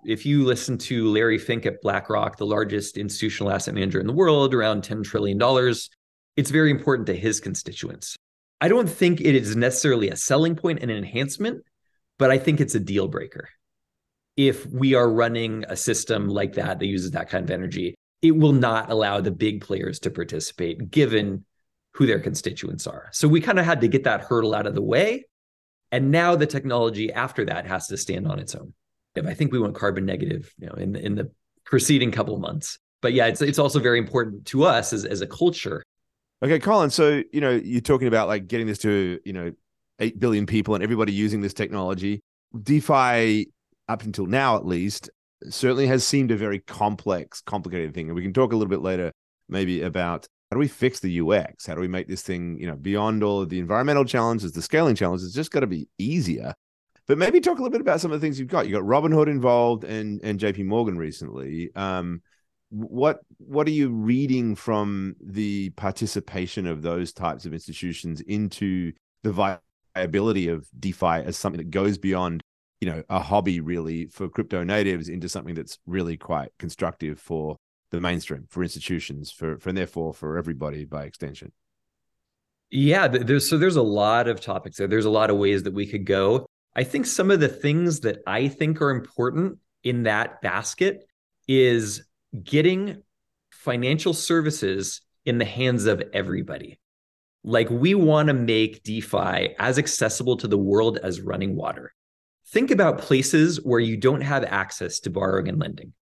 If 0.06 0.26
you 0.26 0.44
listen 0.44 0.78
to 0.80 1.08
Larry 1.10 1.38
Fink 1.38 1.66
at 1.66 1.82
BlackRock, 1.82 2.38
the 2.38 2.46
largest 2.46 2.98
institutional 2.98 3.52
asset 3.52 3.74
manager 3.74 4.00
in 4.00 4.08
the 4.08 4.14
world, 4.14 4.54
around 4.54 4.84
$10 4.84 5.04
trillion, 5.04 5.40
it's 6.36 6.50
very 6.50 6.72
important 6.72 7.08
to 7.08 7.16
his 7.16 7.40
constituents. 7.40 8.16
I 8.60 8.68
don't 8.68 8.90
think 8.90 9.22
it 9.22 9.36
is 9.36 9.56
necessarily 9.56 10.10
a 10.10 10.16
selling 10.16 10.56
point 10.56 10.80
and 10.82 10.90
an 10.90 10.98
enhancement, 10.98 11.64
but 12.18 12.32
I 12.32 12.38
think 12.38 12.60
it's 12.60 12.76
a 12.76 12.80
deal 12.80 13.08
breaker. 13.08 13.50
If 14.36 14.66
we 14.66 14.94
are 14.96 15.10
running 15.10 15.64
a 15.68 15.76
system 15.76 16.28
like 16.28 16.54
that 16.54 16.80
that 16.80 16.86
uses 16.86 17.12
that 17.12 17.30
kind 17.30 17.44
of 17.44 17.52
energy, 17.52 17.96
it 18.22 18.32
will 18.32 18.54
not 18.54 18.90
allow 18.90 19.22
the 19.22 19.32
big 19.32 19.62
players 19.62 20.00
to 20.00 20.10
participate 20.10 20.90
given 20.90 21.46
who 21.94 22.08
their 22.08 22.20
constituents 22.20 22.88
are. 22.88 23.10
So 23.12 23.28
we 23.28 23.42
kind 23.42 23.60
of 23.60 23.66
had 23.66 23.82
to 23.82 23.88
get 23.88 24.06
that 24.06 24.22
hurdle 24.22 24.56
out 24.56 24.66
of 24.66 24.76
the 24.76 24.82
way 24.82 25.26
and 25.94 26.10
now 26.10 26.36
the 26.36 26.48
technology 26.48 27.14
after 27.14 27.46
that 27.46 27.68
has 27.68 27.86
to 27.88 27.98
stand 27.98 28.28
on 28.28 28.40
its 28.40 28.56
own. 28.56 28.74
If 29.16 29.28
I 29.28 29.36
think 29.36 29.52
we 29.52 29.60
went 29.60 29.76
carbon 29.76 30.06
negative, 30.06 30.52
you 30.58 30.66
know, 30.66 30.74
in 30.74 30.96
in 30.96 31.14
the 31.14 31.32
preceding 31.66 32.12
couple 32.12 32.38
months. 32.40 32.80
But 33.02 33.14
yeah, 33.14 33.28
it's 33.28 33.44
it's 33.44 33.60
also 33.60 33.80
very 33.80 34.00
important 34.00 34.46
to 34.48 34.64
us 34.64 34.92
as 34.92 35.06
as 35.06 35.22
a 35.22 35.28
culture. 35.28 35.84
Okay, 36.42 36.58
Colin. 36.58 36.90
So 36.90 37.22
you 37.32 37.42
know, 37.42 37.52
you're 37.52 37.80
talking 37.80 38.08
about 38.08 38.28
like 38.28 38.48
getting 38.48 38.66
this 38.66 38.80
to 38.80 39.20
you 39.24 39.34
know 39.34 39.52
eight 40.00 40.20
billion 40.20 40.48
people 40.48 40.74
and 40.74 40.84
everybody 40.84 41.14
using 41.14 41.42
this 41.42 41.54
technology. 41.54 42.22
DeFi, 42.60 43.52
up 43.88 44.02
until 44.02 44.26
now 44.26 44.56
at 44.56 44.66
least, 44.66 45.12
certainly 45.48 45.86
has 45.86 46.04
seemed 46.04 46.32
a 46.32 46.36
very 46.36 46.58
complex, 46.60 47.40
complicated 47.42 47.94
thing. 47.94 48.08
And 48.08 48.16
we 48.16 48.24
can 48.24 48.34
talk 48.34 48.52
a 48.52 48.56
little 48.56 48.70
bit 48.70 48.82
later, 48.82 49.12
maybe 49.48 49.84
about 49.84 50.28
how 50.54 50.56
do 50.56 50.60
we 50.60 50.68
fix 50.68 51.00
the 51.00 51.20
UX? 51.20 51.66
How 51.66 51.74
do 51.74 51.82
we 51.82 51.88
make 51.88 52.08
this 52.08 52.22
thing, 52.22 52.60
you 52.60 52.68
know, 52.68 52.76
beyond 52.76 53.24
all 53.24 53.42
of 53.42 53.50
the 53.50 53.58
environmental 53.58 54.06
challenges, 54.06 54.52
the 54.52 54.62
scaling 54.62 54.94
challenges? 54.94 55.26
It's 55.26 55.36
just 55.36 55.50
got 55.50 55.62
to 55.62 55.68
be 55.68 55.90
easier. 55.98 56.54
But 57.08 57.18
maybe 57.18 57.42
talk 57.42 57.58
a 57.58 57.62
little 57.64 57.72
bit 57.72 57.82
about 57.82 58.00
some 58.00 58.12
of 58.12 58.22
the 58.22 58.24
things 58.24 58.40
you've 58.40 58.50
got. 58.50 58.68
You 58.68 58.74
got 58.74 58.84
Robinhood 58.84 59.28
involved 59.28 59.84
and 59.84 60.22
and 60.24 60.40
JP 60.40 60.66
Morgan 60.66 60.96
recently. 60.96 61.72
Um, 61.76 62.22
what 62.70 63.22
what 63.40 63.66
are 63.66 63.72
you 63.72 63.90
reading 63.90 64.54
from 64.54 65.16
the 65.20 65.72
participation 65.72 66.68
of 66.68 66.84
those 66.84 67.14
types 67.14 67.48
of 67.48 67.54
institutions 67.54 68.22
into 68.22 68.92
the 69.24 69.60
viability 69.96 70.50
of 70.50 70.68
DeFi 70.80 71.24
as 71.26 71.36
something 71.36 71.58
that 71.58 71.72
goes 71.72 71.98
beyond, 71.98 72.44
you 72.80 72.92
know, 72.92 73.02
a 73.10 73.20
hobby 73.20 73.60
really 73.60 74.06
for 74.06 74.30
crypto 74.30 74.64
natives 74.64 75.10
into 75.10 75.28
something 75.28 75.56
that's 75.56 75.80
really 75.88 76.16
quite 76.16 76.52
constructive 76.60 77.20
for 77.20 77.58
the 77.94 78.02
mainstream 78.02 78.46
for 78.50 78.64
institutions 78.64 79.32
for 79.32 79.58
for 79.60 79.70
and 79.70 79.78
therefore 79.78 80.14
for 80.14 80.38
everybody 80.38 80.84
by 80.84 81.04
extension. 81.04 81.52
Yeah 82.72 83.08
there's 83.08 83.48
so 83.48 83.58
there's 83.58 83.76
a 83.76 83.84
lot 83.84 84.28
of 84.28 84.42
topics 84.42 84.78
there. 84.78 84.88
There's 84.88 85.06
a 85.06 85.12
lot 85.12 85.30
of 85.30 85.38
ways 85.38 85.64
that 85.64 85.74
we 85.74 85.86
could 85.86 86.06
go. 86.06 86.46
I 86.76 86.84
think 86.84 87.06
some 87.06 87.30
of 87.30 87.40
the 87.40 87.48
things 87.48 88.00
that 88.00 88.18
i 88.26 88.48
think 88.48 88.82
are 88.82 88.90
important 88.90 89.60
in 89.84 90.04
that 90.04 90.42
basket 90.42 91.06
is 91.48 92.04
getting 92.44 93.04
financial 93.52 94.14
services 94.14 95.02
in 95.26 95.38
the 95.38 95.46
hands 95.46 95.86
of 95.86 96.02
everybody. 96.14 96.80
Like 97.44 97.70
we 97.70 97.94
want 97.94 98.28
to 98.30 98.34
make 98.34 98.84
defi 98.84 99.56
as 99.60 99.78
accessible 99.78 100.38
to 100.38 100.48
the 100.48 100.58
world 100.58 100.98
as 100.98 101.22
running 101.22 101.56
water. 101.56 101.94
Think 102.48 102.72
about 102.72 102.98
places 102.98 103.64
where 103.64 103.80
you 103.80 103.98
don't 103.98 104.22
have 104.22 104.44
access 104.46 105.00
to 105.02 105.12
borrowing 105.12 105.48
and 105.48 105.60
lending 105.60 105.94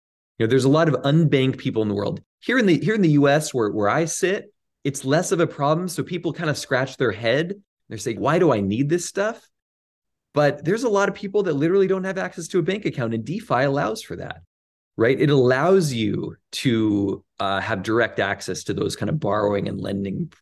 you 0.40 0.46
know, 0.46 0.50
there's 0.50 0.64
a 0.64 0.70
lot 0.70 0.88
of 0.88 0.94
unbanked 1.03 1.59
people 1.59 1.83
in 1.83 1.88
the 1.88 1.94
world. 1.94 2.22
Here 2.38 2.59
in 2.59 2.64
the 2.64 2.79
here 2.79 2.94
in 2.94 3.03
the 3.03 3.11
US 3.11 3.53
where, 3.53 3.70
where 3.70 3.90
I 3.90 4.07
sit, 4.07 4.50
it's 4.85 5.05
less 5.05 5.33
of 5.33 5.40
a 5.40 5.46
problem. 5.46 5.87
So 5.87 6.03
people 6.03 6.33
kind 6.33 6.48
of 6.48 6.57
scratch 6.57 6.96
their 6.96 7.12
head. 7.12 7.57
They're 7.90 7.98
saying, 7.98 8.18
why 8.18 8.38
do 8.38 8.50
I 8.50 8.61
need 8.61 8.88
this 8.88 9.05
stuff? 9.05 9.46
But 10.33 10.64
there's 10.64 10.85
a 10.85 10.88
lot 10.88 11.11
of 11.11 11.14
people 11.14 11.42
that 11.42 11.53
literally 11.53 11.87
don't 11.87 12.05
have 12.05 12.16
access 12.16 12.48
to 12.48 12.59
a 12.59 12.62
bank 12.62 12.87
account, 12.87 13.12
and 13.12 13.22
DeFi 13.22 13.64
allows 13.64 14.00
for 14.00 14.16
that, 14.16 14.40
right? 14.96 15.20
It 15.20 15.29
allows 15.29 15.92
you 15.92 16.37
to 16.53 17.22
uh, 17.38 17.61
have 17.61 17.83
direct 17.83 18.18
access 18.18 18.64
to 18.64 18.72
those 18.72 18.96
kind 18.96 19.11
of 19.11 19.20
borrowing 19.20 19.68
and 19.68 19.79
lending, 19.79 20.33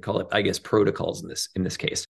call 0.00 0.20
it, 0.20 0.28
I 0.30 0.42
guess, 0.42 0.60
protocols 0.60 1.24
in 1.24 1.28
this 1.28 1.48
in 1.56 1.64
this 1.64 1.76
case. 1.76 2.06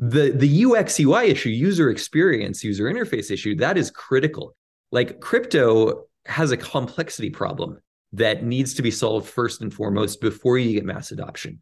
The 0.00 0.32
the 0.32 0.66
UX 0.66 1.00
UI 1.00 1.28
issue, 1.28 1.48
user 1.48 1.88
experience, 1.88 2.62
user 2.62 2.92
interface 2.92 3.30
issue, 3.30 3.54
that 3.54 3.78
is 3.78 3.90
critical. 3.90 4.54
Like 4.92 5.20
crypto 5.20 6.08
has 6.28 6.50
a 6.50 6.56
complexity 6.56 7.30
problem 7.30 7.78
that 8.12 8.44
needs 8.44 8.74
to 8.74 8.82
be 8.82 8.90
solved 8.90 9.28
first 9.28 9.60
and 9.60 9.72
foremost 9.72 10.20
before 10.20 10.58
you 10.58 10.72
get 10.72 10.84
mass 10.84 11.10
adoption. 11.10 11.60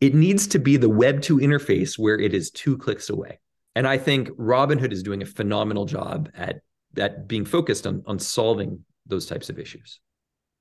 It 0.00 0.14
needs 0.14 0.46
to 0.48 0.58
be 0.58 0.76
the 0.76 0.88
Web 0.88 1.22
2 1.22 1.38
interface 1.38 1.98
where 1.98 2.18
it 2.18 2.34
is 2.34 2.50
two 2.50 2.76
clicks 2.76 3.10
away. 3.10 3.40
And 3.74 3.86
I 3.86 3.98
think 3.98 4.28
Robinhood 4.30 4.92
is 4.92 5.02
doing 5.02 5.22
a 5.22 5.26
phenomenal 5.26 5.84
job 5.84 6.28
at, 6.34 6.60
at 6.96 7.26
being 7.26 7.44
focused 7.44 7.86
on, 7.86 8.02
on 8.06 8.18
solving 8.18 8.84
those 9.06 9.26
types 9.26 9.50
of 9.50 9.58
issues. 9.58 10.00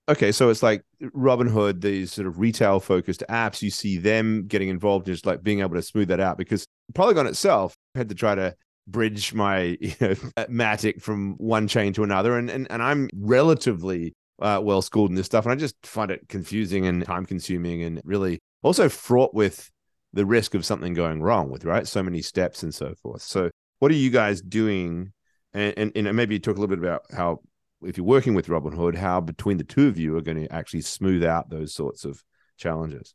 Okay, 0.10 0.34
so 0.34 0.50
it's 0.50 0.64
like 0.64 0.84
Robinhood, 1.02 1.80
these 1.80 2.12
sort 2.12 2.28
of 2.28 2.40
retail 2.40 2.80
focused 2.80 3.24
apps, 3.30 3.62
you 3.62 3.70
see 3.70 3.98
them 3.98 4.48
getting 4.48 4.68
involved, 4.68 5.08
in 5.08 5.14
just 5.14 5.26
like 5.26 5.44
being 5.44 5.62
able 5.62 5.76
to 5.76 5.82
smooth 5.82 6.10
that 6.10 6.20
out 6.20 6.38
because 6.38 6.66
Polygon 6.94 7.28
itself 7.28 7.76
had 7.96 8.10
to 8.10 8.16
try 8.16 8.36
to 8.36 8.54
bridge 8.88 9.34
my 9.34 9.62
you 9.82 9.96
know, 10.02 10.15
matic 10.50 11.02
from 11.02 11.36
one 11.38 11.67
chain 11.67 11.93
to 11.93 12.04
another. 12.04 12.38
And 12.38 12.50
and, 12.50 12.67
and 12.69 12.82
i'm 12.82 13.10
relatively 13.15 14.13
uh, 14.41 14.60
well 14.62 14.82
schooled 14.82 15.10
in 15.10 15.15
this 15.15 15.28
stuff 15.28 15.46
and 15.46 15.54
i 15.54 15.56
just 15.56 15.76
find 15.86 16.12
it 16.12 16.28
confusing 16.28 16.86
and 16.88 17.06
time 17.06 17.26
consuming 17.26 17.84
and 17.84 18.02
really 18.04 18.39
also 18.63 18.89
fraught 18.89 19.34
with 19.34 19.72
the 20.13 20.26
risk 20.26 20.54
of 20.54 20.65
something 20.65 20.93
going 20.93 21.22
wrong 21.22 21.50
with 21.50 21.65
right? 21.65 21.88
So 21.88 22.04
many 22.04 22.22
steps 22.22 22.63
and 22.63 22.74
so 22.74 22.93
forth. 23.02 23.24
So 23.24 23.50
what 23.80 23.91
are 23.91 23.96
you 23.96 24.12
guys 24.12 24.41
doing? 24.41 25.12
And, 25.54 25.74
and, 25.78 26.08
and 26.08 26.15
maybe 26.15 26.39
talk 26.39 26.58
a 26.58 26.60
little 26.60 26.76
bit 26.76 26.84
about 26.84 27.04
how 27.12 27.41
if 27.84 27.98
you're 27.98 28.06
working 28.06 28.34
with 28.34 28.48
robinhood 28.48 28.96
how 28.96 29.19
between 29.19 29.58
the 29.58 29.63
two 29.63 29.88
of 29.88 30.00
you 30.00 30.15
are 30.15 30.22
going 30.22 30.38
to 30.38 30.52
actually 30.54 30.82
smooth 30.82 31.24
out 31.24 31.50
those 31.50 31.74
sorts 31.74 32.06
of 32.06 32.24
challenges? 32.58 33.13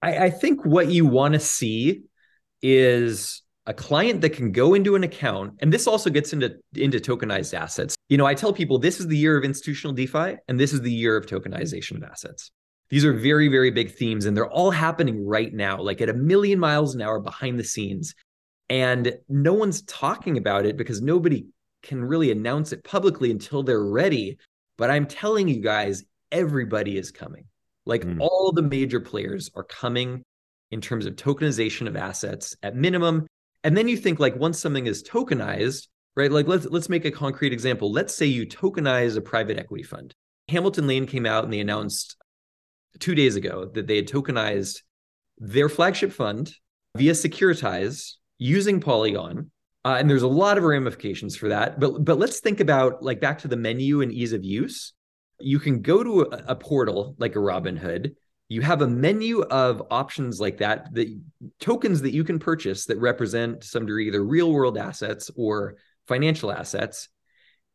I, 0.00 0.26
I 0.26 0.30
think 0.30 0.64
what 0.64 0.88
you 0.88 1.04
want 1.06 1.34
to 1.34 1.40
see 1.40 2.04
is 2.62 3.42
a 3.68 3.74
client 3.74 4.22
that 4.22 4.30
can 4.30 4.50
go 4.50 4.72
into 4.72 4.96
an 4.96 5.04
account 5.04 5.52
and 5.60 5.70
this 5.70 5.86
also 5.86 6.08
gets 6.08 6.32
into 6.32 6.56
into 6.74 6.98
tokenized 6.98 7.52
assets. 7.52 7.94
You 8.08 8.16
know 8.16 8.26
i 8.26 8.34
tell 8.34 8.52
people 8.52 8.78
this 8.78 8.98
is 8.98 9.06
the 9.06 9.16
year 9.16 9.36
of 9.36 9.44
institutional 9.44 9.94
defi 9.94 10.38
and 10.48 10.58
this 10.58 10.72
is 10.72 10.80
the 10.80 10.92
year 10.92 11.16
of 11.16 11.26
tokenization 11.26 11.96
of 11.96 12.02
assets. 12.02 12.50
These 12.88 13.04
are 13.04 13.12
very 13.12 13.48
very 13.48 13.70
big 13.70 13.94
themes 13.94 14.24
and 14.24 14.34
they're 14.34 14.50
all 14.50 14.70
happening 14.70 15.24
right 15.24 15.52
now 15.52 15.80
like 15.80 16.00
at 16.00 16.08
a 16.08 16.14
million 16.14 16.58
miles 16.58 16.94
an 16.94 17.02
hour 17.02 17.20
behind 17.20 17.58
the 17.58 17.64
scenes. 17.64 18.14
And 18.70 19.16
no 19.28 19.52
one's 19.52 19.82
talking 19.82 20.38
about 20.38 20.66
it 20.66 20.76
because 20.76 21.00
nobody 21.00 21.46
can 21.82 22.02
really 22.02 22.30
announce 22.30 22.72
it 22.72 22.84
publicly 22.84 23.30
until 23.30 23.62
they're 23.62 23.84
ready. 23.84 24.38
But 24.78 24.90
i'm 24.90 25.06
telling 25.06 25.46
you 25.46 25.60
guys 25.60 26.04
everybody 26.32 26.96
is 26.96 27.10
coming. 27.10 27.44
Like 27.84 28.02
mm. 28.02 28.16
all 28.18 28.50
the 28.52 28.62
major 28.62 29.00
players 29.00 29.50
are 29.54 29.64
coming 29.64 30.22
in 30.70 30.80
terms 30.80 31.04
of 31.04 31.16
tokenization 31.16 31.86
of 31.86 31.96
assets 31.96 32.56
at 32.62 32.74
minimum 32.74 33.26
and 33.64 33.76
then 33.76 33.88
you 33.88 33.96
think 33.96 34.18
like 34.18 34.36
once 34.36 34.58
something 34.58 34.86
is 34.86 35.02
tokenized, 35.02 35.88
right? 36.16 36.30
Like 36.30 36.46
let's 36.46 36.66
let's 36.66 36.88
make 36.88 37.04
a 37.04 37.10
concrete 37.10 37.52
example. 37.52 37.90
Let's 37.92 38.14
say 38.14 38.26
you 38.26 38.46
tokenize 38.46 39.16
a 39.16 39.20
private 39.20 39.58
equity 39.58 39.84
fund. 39.84 40.14
Hamilton 40.48 40.86
Lane 40.86 41.06
came 41.06 41.26
out 41.26 41.44
and 41.44 41.52
they 41.52 41.60
announced 41.60 42.16
2 43.00 43.14
days 43.14 43.36
ago 43.36 43.70
that 43.74 43.86
they 43.86 43.96
had 43.96 44.08
tokenized 44.08 44.82
their 45.38 45.68
flagship 45.68 46.12
fund 46.12 46.52
via 46.96 47.12
Securitize 47.12 48.14
using 48.38 48.80
Polygon. 48.80 49.50
Uh, 49.84 49.96
and 49.98 50.10
there's 50.10 50.22
a 50.22 50.28
lot 50.28 50.58
of 50.58 50.64
ramifications 50.64 51.36
for 51.36 51.48
that. 51.48 51.78
But 51.78 52.04
but 52.04 52.18
let's 52.18 52.40
think 52.40 52.60
about 52.60 53.02
like 53.02 53.20
back 53.20 53.38
to 53.40 53.48
the 53.48 53.56
menu 53.56 54.00
and 54.02 54.12
ease 54.12 54.32
of 54.32 54.44
use. 54.44 54.92
you 55.40 55.58
can 55.58 55.82
go 55.82 56.02
to 56.02 56.22
a, 56.22 56.52
a 56.52 56.56
portal 56.56 57.14
like 57.18 57.36
a 57.36 57.38
Robinhood. 57.38 58.14
You 58.48 58.62
have 58.62 58.82
a 58.82 58.88
menu 58.88 59.42
of 59.42 59.82
options 59.90 60.40
like 60.40 60.58
that, 60.58 60.92
the 60.92 61.18
tokens 61.60 62.02
that 62.02 62.12
you 62.12 62.24
can 62.24 62.38
purchase 62.38 62.86
that 62.86 62.98
represent 62.98 63.62
some 63.62 63.86
degree 63.86 64.08
either 64.08 64.24
real 64.24 64.50
world 64.50 64.78
assets 64.78 65.30
or 65.36 65.76
financial 66.06 66.50
assets. 66.50 67.08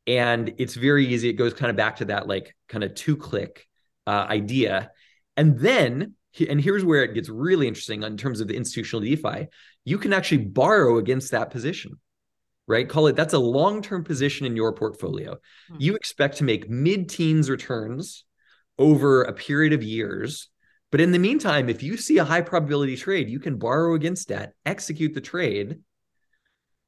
And 0.07 0.55
it's 0.57 0.73
very 0.73 1.05
easy. 1.07 1.29
It 1.29 1.33
goes 1.33 1.53
kind 1.53 1.69
of 1.69 1.75
back 1.75 1.97
to 1.97 2.05
that 2.05 2.27
like 2.27 2.55
kind 2.67 2.83
of 2.83 2.95
two 2.95 3.15
click 3.15 3.67
uh, 4.07 4.25
idea. 4.29 4.91
And 5.37 5.59
then, 5.59 6.15
and 6.49 6.59
here's 6.59 6.83
where 6.83 7.03
it 7.03 7.13
gets 7.13 7.29
really 7.29 7.67
interesting 7.67 8.03
in 8.03 8.17
terms 8.17 8.41
of 8.41 8.47
the 8.47 8.55
institutional 8.55 9.01
DeFi, 9.01 9.47
you 9.85 9.97
can 9.97 10.11
actually 10.11 10.45
borrow 10.45 10.97
against 10.97 11.31
that 11.31 11.51
position 11.51 11.99
right? 12.67 12.87
Call 12.87 13.07
it 13.07 13.15
that's 13.15 13.33
a 13.33 13.39
long 13.39 13.81
term 13.81 14.03
position 14.03 14.45
in 14.45 14.55
your 14.55 14.73
portfolio. 14.73 15.33
Mm-hmm. 15.33 15.75
You 15.79 15.95
expect 15.95 16.37
to 16.37 16.43
make 16.43 16.69
mid 16.69 17.09
teens 17.09 17.49
returns 17.49 18.25
over 18.77 19.23
a 19.23 19.33
period 19.33 19.73
of 19.73 19.83
years. 19.83 20.49
But 20.93 21.01
in 21.01 21.11
the 21.11 21.17
meantime, 21.17 21.69
if 21.69 21.81
you 21.81 21.97
see 21.97 22.19
a 22.19 22.23
high 22.23 22.41
probability 22.41 22.95
trade, 22.95 23.27
you 23.27 23.39
can 23.39 23.57
borrow 23.57 23.95
against 23.95 24.27
that, 24.27 24.53
execute 24.63 25.15
the 25.15 25.21
trade, 25.21 25.79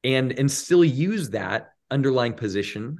and, 0.04 0.30
and 0.30 0.48
still 0.48 0.84
use 0.84 1.30
that 1.30 1.70
underlying 1.90 2.34
position 2.34 2.98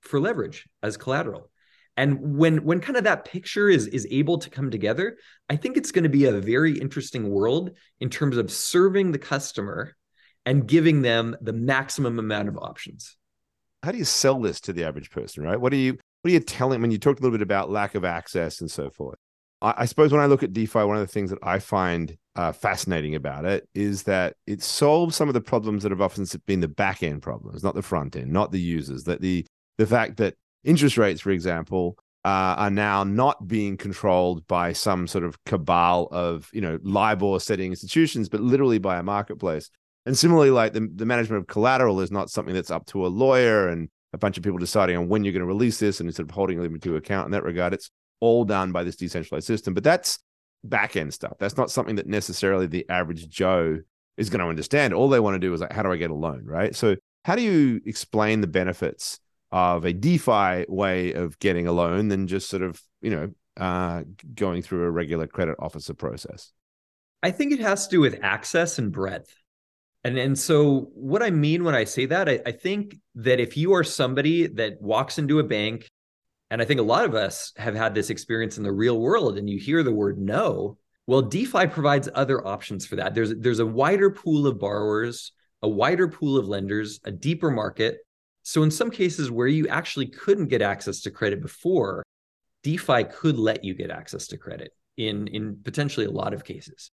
for 0.00 0.18
leverage 0.18 0.66
as 0.82 0.96
collateral. 0.96 1.50
And 1.98 2.38
when 2.38 2.64
when 2.64 2.80
kind 2.80 2.96
of 2.96 3.04
that 3.04 3.26
picture 3.26 3.68
is 3.68 3.88
is 3.88 4.06
able 4.10 4.38
to 4.38 4.48
come 4.48 4.70
together, 4.70 5.18
I 5.50 5.56
think 5.56 5.76
it's 5.76 5.92
going 5.92 6.04
to 6.04 6.08
be 6.08 6.24
a 6.24 6.40
very 6.40 6.78
interesting 6.78 7.28
world 7.28 7.72
in 8.00 8.08
terms 8.08 8.38
of 8.38 8.50
serving 8.50 9.12
the 9.12 9.18
customer 9.18 9.96
and 10.46 10.66
giving 10.66 11.02
them 11.02 11.36
the 11.42 11.52
maximum 11.52 12.18
amount 12.18 12.48
of 12.48 12.56
options. 12.56 13.18
How 13.82 13.92
do 13.92 13.98
you 13.98 14.06
sell 14.06 14.40
this 14.40 14.62
to 14.62 14.72
the 14.72 14.84
average 14.84 15.10
person, 15.10 15.42
right? 15.44 15.60
What 15.60 15.74
are 15.74 15.76
you 15.76 15.98
what 16.22 16.30
are 16.30 16.32
you 16.32 16.40
telling 16.40 16.80
when 16.80 16.90
you 16.90 16.96
talked 16.96 17.20
a 17.20 17.22
little 17.22 17.36
bit 17.36 17.42
about 17.42 17.68
lack 17.68 17.94
of 17.94 18.06
access 18.06 18.62
and 18.62 18.70
so 18.70 18.88
forth? 18.88 19.18
I, 19.60 19.74
I 19.78 19.84
suppose 19.86 20.12
when 20.12 20.20
I 20.20 20.26
look 20.26 20.42
at 20.42 20.52
DeFi, 20.52 20.80
one 20.80 20.96
of 20.96 21.02
the 21.02 21.12
things 21.12 21.30
that 21.30 21.38
I 21.42 21.58
find 21.58 22.16
uh, 22.36 22.52
fascinating 22.52 23.14
about 23.14 23.44
it 23.44 23.68
is 23.74 24.04
that 24.04 24.36
it 24.46 24.62
solves 24.62 25.16
some 25.16 25.28
of 25.28 25.34
the 25.34 25.40
problems 25.40 25.82
that 25.82 25.92
have 25.92 26.00
often 26.00 26.26
been 26.46 26.60
the 26.60 26.68
back 26.68 27.02
end 27.02 27.22
problems, 27.22 27.64
not 27.64 27.74
the 27.74 27.82
front 27.82 28.16
end, 28.16 28.32
not 28.32 28.52
the 28.52 28.60
users. 28.60 29.04
That 29.04 29.20
the 29.20 29.44
the 29.76 29.86
fact 29.86 30.16
that 30.18 30.34
interest 30.64 30.98
rates, 30.98 31.20
for 31.20 31.30
example, 31.30 31.96
uh, 32.24 32.54
are 32.58 32.70
now 32.70 33.04
not 33.04 33.48
being 33.48 33.76
controlled 33.76 34.46
by 34.46 34.72
some 34.72 35.06
sort 35.06 35.24
of 35.24 35.42
cabal 35.44 36.08
of 36.12 36.48
you 36.52 36.60
know 36.60 36.78
LIBOR 36.82 37.40
setting 37.40 37.70
institutions, 37.70 38.28
but 38.28 38.40
literally 38.40 38.78
by 38.78 38.98
a 38.98 39.02
marketplace. 39.02 39.70
And 40.06 40.16
similarly, 40.16 40.50
like 40.50 40.72
the, 40.72 40.88
the 40.94 41.04
management 41.04 41.42
of 41.42 41.48
collateral 41.48 42.00
is 42.00 42.10
not 42.10 42.30
something 42.30 42.54
that's 42.54 42.70
up 42.70 42.86
to 42.86 43.06
a 43.06 43.08
lawyer 43.08 43.68
and 43.68 43.88
a 44.12 44.18
bunch 44.18 44.38
of 44.38 44.42
people 44.42 44.58
deciding 44.58 44.96
on 44.96 45.08
when 45.08 45.22
you're 45.22 45.32
going 45.32 45.40
to 45.40 45.46
release 45.46 45.78
this 45.78 46.00
and 46.00 46.08
instead 46.08 46.22
of 46.22 46.30
holding 46.30 46.62
them 46.62 46.80
to 46.80 46.96
account 46.96 47.26
in 47.26 47.32
that 47.32 47.44
regard. 47.44 47.74
It's 47.74 47.90
all 48.20 48.44
done 48.44 48.72
by 48.72 48.84
this 48.84 48.96
decentralized 48.96 49.46
system. 49.46 49.74
But 49.74 49.84
that's 49.84 50.18
back 50.64 50.96
end 50.96 51.14
stuff. 51.14 51.34
That's 51.38 51.56
not 51.56 51.70
something 51.70 51.96
that 51.96 52.06
necessarily 52.06 52.66
the 52.66 52.88
average 52.88 53.28
Joe 53.28 53.78
is 54.16 54.30
going 54.30 54.40
to 54.40 54.48
understand. 54.48 54.94
All 54.94 55.08
they 55.08 55.20
want 55.20 55.34
to 55.34 55.38
do 55.38 55.52
is 55.54 55.60
like, 55.60 55.72
how 55.72 55.82
do 55.82 55.92
I 55.92 55.96
get 55.96 56.10
a 56.10 56.14
loan? 56.14 56.44
Right. 56.44 56.74
So 56.74 56.96
how 57.24 57.36
do 57.36 57.42
you 57.42 57.80
explain 57.86 58.40
the 58.40 58.46
benefits 58.46 59.20
of 59.50 59.84
a 59.84 59.92
DeFi 59.92 60.66
way 60.68 61.12
of 61.12 61.38
getting 61.38 61.66
a 61.66 61.72
loan 61.72 62.08
than 62.08 62.26
just 62.26 62.50
sort 62.50 62.62
of, 62.62 62.80
you 63.00 63.10
know, 63.10 63.30
uh, 63.56 64.02
going 64.34 64.62
through 64.62 64.84
a 64.84 64.90
regular 64.90 65.26
credit 65.26 65.56
officer 65.58 65.94
process? 65.94 66.52
I 67.22 67.30
think 67.30 67.52
it 67.52 67.60
has 67.60 67.86
to 67.86 67.96
do 67.96 68.00
with 68.00 68.18
access 68.22 68.78
and 68.78 68.92
breadth. 68.92 69.34
And, 70.04 70.16
and 70.16 70.38
so, 70.38 70.90
what 70.94 71.22
I 71.22 71.30
mean 71.30 71.64
when 71.64 71.74
I 71.74 71.84
say 71.84 72.06
that, 72.06 72.28
I, 72.28 72.40
I 72.46 72.52
think 72.52 72.96
that 73.16 73.40
if 73.40 73.56
you 73.56 73.74
are 73.74 73.82
somebody 73.82 74.46
that 74.46 74.80
walks 74.80 75.18
into 75.18 75.40
a 75.40 75.44
bank, 75.44 75.90
and 76.50 76.62
I 76.62 76.64
think 76.64 76.80
a 76.80 76.84
lot 76.84 77.04
of 77.04 77.14
us 77.14 77.52
have 77.56 77.74
had 77.74 77.94
this 77.94 78.10
experience 78.10 78.58
in 78.58 78.64
the 78.64 78.72
real 78.72 78.98
world, 78.98 79.38
and 79.38 79.48
you 79.48 79.58
hear 79.58 79.82
the 79.82 79.92
word 79.92 80.18
no, 80.18 80.78
well, 81.06 81.22
DeFi 81.22 81.66
provides 81.68 82.08
other 82.14 82.46
options 82.46 82.86
for 82.86 82.96
that. 82.96 83.14
There's, 83.14 83.34
there's 83.36 83.60
a 83.60 83.66
wider 83.66 84.10
pool 84.10 84.46
of 84.46 84.58
borrowers, 84.58 85.32
a 85.62 85.68
wider 85.68 86.08
pool 86.08 86.36
of 86.36 86.48
lenders, 86.48 87.00
a 87.04 87.10
deeper 87.10 87.50
market. 87.50 87.98
So, 88.42 88.62
in 88.62 88.70
some 88.70 88.90
cases 88.90 89.30
where 89.30 89.46
you 89.46 89.68
actually 89.68 90.06
couldn't 90.06 90.48
get 90.48 90.62
access 90.62 91.00
to 91.02 91.10
credit 91.10 91.42
before, 91.42 92.02
DeFi 92.62 93.04
could 93.04 93.38
let 93.38 93.64
you 93.64 93.74
get 93.74 93.90
access 93.90 94.26
to 94.28 94.36
credit 94.36 94.72
in, 94.96 95.28
in 95.28 95.60
potentially 95.62 96.06
a 96.06 96.10
lot 96.10 96.34
of 96.34 96.44
cases 96.44 96.90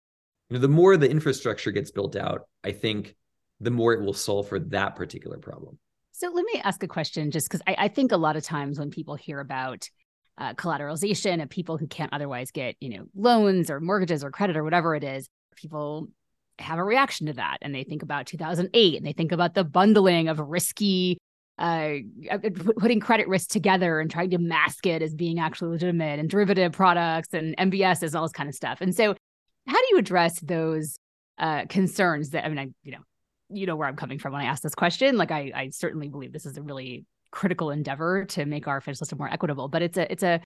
you 0.49 0.55
know, 0.55 0.61
the 0.61 0.69
more 0.69 0.97
the 0.97 1.11
infrastructure 1.11 1.71
gets 1.71 1.91
built 1.91 2.17
out, 2.17 2.49
I 2.65 2.73
think 2.73 3.15
the 3.61 3.71
more 3.71 3.93
it 3.93 4.01
will 4.01 4.15
solve 4.15 4.49
for 4.49 4.59
that 4.59 4.97
particular 4.97 5.39
problem. 5.39 5.79
So 6.19 6.29
let 6.35 6.45
me 6.53 6.61
ask 6.65 6.83
a 6.83 6.89
question, 6.89 7.31
just 7.31 7.49
because 7.49 7.63
I, 7.65 7.77
I, 7.79 7.89
think 7.89 8.11
a 8.11 8.17
lot 8.17 8.35
of 8.35 8.43
times 8.43 8.77
when 8.77 8.91
people 8.91 9.15
hear 9.15 9.39
about 9.39 9.89
uh, 10.37 10.53
collateralization 10.55 11.41
of 11.41 11.49
people 11.49 11.79
who 11.79 11.87
can't 11.87 12.13
otherwise 12.13 12.51
get, 12.51 12.75
you 12.81 12.89
know, 12.89 13.05
loans 13.15 13.71
or 13.71 13.79
mortgages 13.79 14.25
or 14.25 14.33
credit 14.33 14.57
or 14.57 14.65
whatever 14.65 14.97
it 14.97 15.05
is, 15.05 15.29
people 15.55 16.09
have 16.59 16.81
a 16.81 16.83
reaction 16.83 17.29
to 17.29 17.35
that, 17.35 17.59
and 17.63 17.73
they 17.73 17.85
think 17.85 18.03
about 18.03 18.27
2008, 18.27 18.97
and 18.97 19.07
they 19.07 19.13
think 19.13 19.31
about 19.31 19.55
the 19.55 19.63
bundling 19.63 20.27
of 20.27 20.41
risky, 20.41 21.19
uh, 21.57 21.91
putting 22.81 22.99
credit 22.99 23.29
risk 23.29 23.51
together 23.51 24.01
and 24.01 24.11
trying 24.11 24.31
to 24.31 24.39
mask 24.39 24.87
it 24.87 25.03
as 25.03 25.15
being 25.15 25.39
actually 25.39 25.71
legitimate, 25.71 26.19
and 26.19 26.29
derivative 26.29 26.73
products 26.73 27.29
and 27.33 27.57
MBS 27.59 28.03
and 28.03 28.13
all 28.17 28.25
this 28.25 28.33
kind 28.33 28.49
of 28.49 28.57
stuff. 28.57 28.81
And 28.81 28.93
so 28.93 29.15
how 29.69 29.81
do 29.81 29.87
you 29.91 29.99
address 29.99 30.41
those 30.41 30.97
uh, 31.39 31.67
concerns 31.67 32.31
that 32.31 32.45
I 32.45 32.49
mean, 32.49 32.59
I 32.59 32.71
you 32.83 32.91
know, 32.91 33.05
you 33.51 33.67
know 33.67 33.77
where 33.77 33.89
I'm 33.89 33.97
coming 33.97 34.19
from 34.19 34.33
when 34.33 34.43
I 34.43 34.47
ask 34.47 34.63
this 34.63 34.75
question. 34.75 35.17
Like 35.17 35.31
I, 35.31 35.53
I 35.55 35.71
certainly 35.71 36.09
believe 36.09 36.33
this 36.33 36.47
is 36.47 36.57
a 36.57 36.63
really 36.63 37.05
critical 37.31 37.71
endeavor 37.71 38.25
to 38.27 38.47
make 38.47 38.67
our 38.67 38.81
financial 38.81 39.05
system 39.05 39.19
more 39.19 39.33
equitable, 39.33 39.69
but 39.69 39.83
it's 39.83 39.97
a 39.97 40.11
it's 40.11 40.23
a 40.23 40.41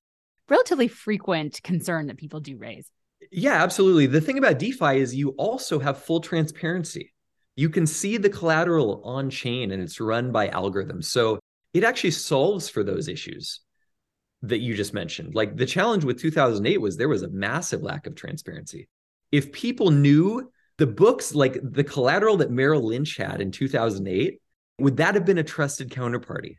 relatively 0.48 0.88
frequent 0.88 1.60
concern 1.62 2.06
that 2.06 2.16
people 2.16 2.40
do 2.40 2.56
raise. 2.56 2.88
Yeah, 3.30 3.62
absolutely. 3.62 4.06
The 4.06 4.20
thing 4.20 4.38
about 4.38 4.58
DeFi 4.58 4.98
is 4.98 5.14
you 5.14 5.30
also 5.30 5.78
have 5.78 6.02
full 6.02 6.20
transparency. 6.20 7.12
You 7.54 7.70
can 7.70 7.86
see 7.86 8.16
the 8.16 8.30
collateral 8.30 9.02
on 9.04 9.30
chain 9.30 9.70
and 9.70 9.82
it's 9.82 10.00
run 10.00 10.32
by 10.32 10.48
algorithms. 10.48 11.04
So 11.04 11.38
it 11.72 11.84
actually 11.84 12.10
solves 12.10 12.68
for 12.68 12.82
those 12.82 13.08
issues 13.08 13.60
that 14.42 14.58
you 14.58 14.74
just 14.74 14.92
mentioned. 14.92 15.34
Like 15.34 15.56
the 15.56 15.66
challenge 15.66 16.04
with 16.04 16.20
2008 16.20 16.80
was 16.80 16.96
there 16.96 17.08
was 17.08 17.22
a 17.22 17.28
massive 17.28 17.82
lack 17.82 18.06
of 18.06 18.16
transparency 18.16 18.88
if 19.30 19.52
people 19.52 19.90
knew 19.90 20.50
the 20.78 20.86
books 20.86 21.34
like 21.34 21.58
the 21.62 21.84
collateral 21.84 22.36
that 22.38 22.50
Merrill 22.50 22.86
Lynch 22.86 23.16
had 23.16 23.40
in 23.40 23.50
2008, 23.50 24.40
would 24.78 24.96
that 24.96 25.14
have 25.14 25.24
been 25.24 25.38
a 25.38 25.44
trusted 25.44 25.90
counterparty? 25.90 26.56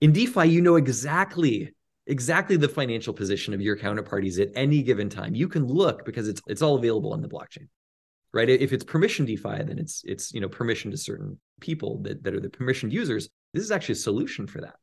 In 0.00 0.12
DeFi, 0.12 0.46
you 0.46 0.60
know 0.60 0.76
exactly 0.76 1.72
exactly 2.06 2.56
the 2.56 2.68
financial 2.68 3.14
position 3.14 3.54
of 3.54 3.60
your 3.60 3.76
counterparties 3.76 4.40
at 4.40 4.48
any 4.54 4.82
given 4.82 5.08
time. 5.08 5.34
You 5.34 5.48
can 5.48 5.66
look 5.66 6.04
because 6.04 6.28
it's 6.28 6.42
it's 6.46 6.62
all 6.62 6.76
available 6.76 7.12
on 7.12 7.22
the 7.22 7.28
blockchain. 7.28 7.68
Right? 8.32 8.48
If 8.48 8.72
it's 8.72 8.84
permission 8.84 9.26
DeFi, 9.26 9.64
then 9.64 9.78
it's 9.78 10.02
it's 10.04 10.32
you 10.32 10.40
know 10.40 10.48
permission 10.48 10.90
to 10.92 10.96
certain 10.96 11.38
people 11.60 11.98
that, 12.02 12.22
that 12.22 12.34
are 12.34 12.40
the 12.40 12.48
permissioned 12.48 12.92
users. 12.92 13.28
This 13.52 13.64
is 13.64 13.70
actually 13.70 13.94
a 13.94 13.96
solution 13.96 14.46
for 14.46 14.60
that 14.60 14.76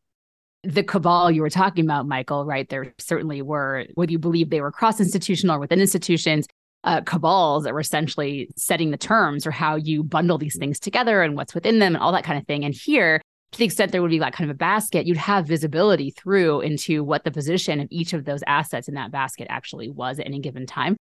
the 0.63 0.83
cabal 0.83 1.31
you 1.31 1.41
were 1.41 1.49
talking 1.49 1.85
about, 1.85 2.07
Michael, 2.07 2.45
right? 2.45 2.67
There 2.67 2.93
certainly 2.97 3.41
were, 3.41 3.85
whether 3.93 4.11
you 4.11 4.19
believe 4.19 4.49
they 4.49 4.59
were 4.59 4.71
cross 4.71 4.99
institutional 4.99 5.55
or 5.55 5.59
within 5.59 5.79
institutions, 5.79 6.47
uh, 6.83 7.01
cabals 7.01 7.63
that 7.63 7.73
were 7.73 7.79
essentially 7.79 8.49
setting 8.55 8.91
the 8.91 8.97
terms 8.97 9.45
or 9.45 9.51
how 9.51 9.75
you 9.75 10.03
bundle 10.03 10.37
these 10.37 10.57
things 10.57 10.79
together 10.79 11.21
and 11.21 11.35
what's 11.35 11.53
within 11.53 11.79
them 11.79 11.95
and 11.95 12.03
all 12.03 12.11
that 12.11 12.23
kind 12.23 12.39
of 12.39 12.45
thing. 12.45 12.63
And 12.63 12.73
here, 12.73 13.21
to 13.51 13.57
the 13.57 13.65
extent 13.65 13.91
there 13.91 14.01
would 14.01 14.11
be 14.11 14.19
like 14.19 14.33
kind 14.33 14.49
of 14.49 14.55
a 14.55 14.57
basket, 14.57 15.05
you'd 15.05 15.17
have 15.17 15.47
visibility 15.47 16.11
through 16.11 16.61
into 16.61 17.03
what 17.03 17.23
the 17.23 17.31
position 17.31 17.79
of 17.79 17.87
each 17.91 18.13
of 18.13 18.25
those 18.25 18.43
assets 18.45 18.87
in 18.87 18.95
that 18.95 19.11
basket 19.11 19.47
actually 19.49 19.89
was 19.89 20.19
at 20.19 20.25
any 20.25 20.39
given 20.39 20.65
time. 20.65 20.95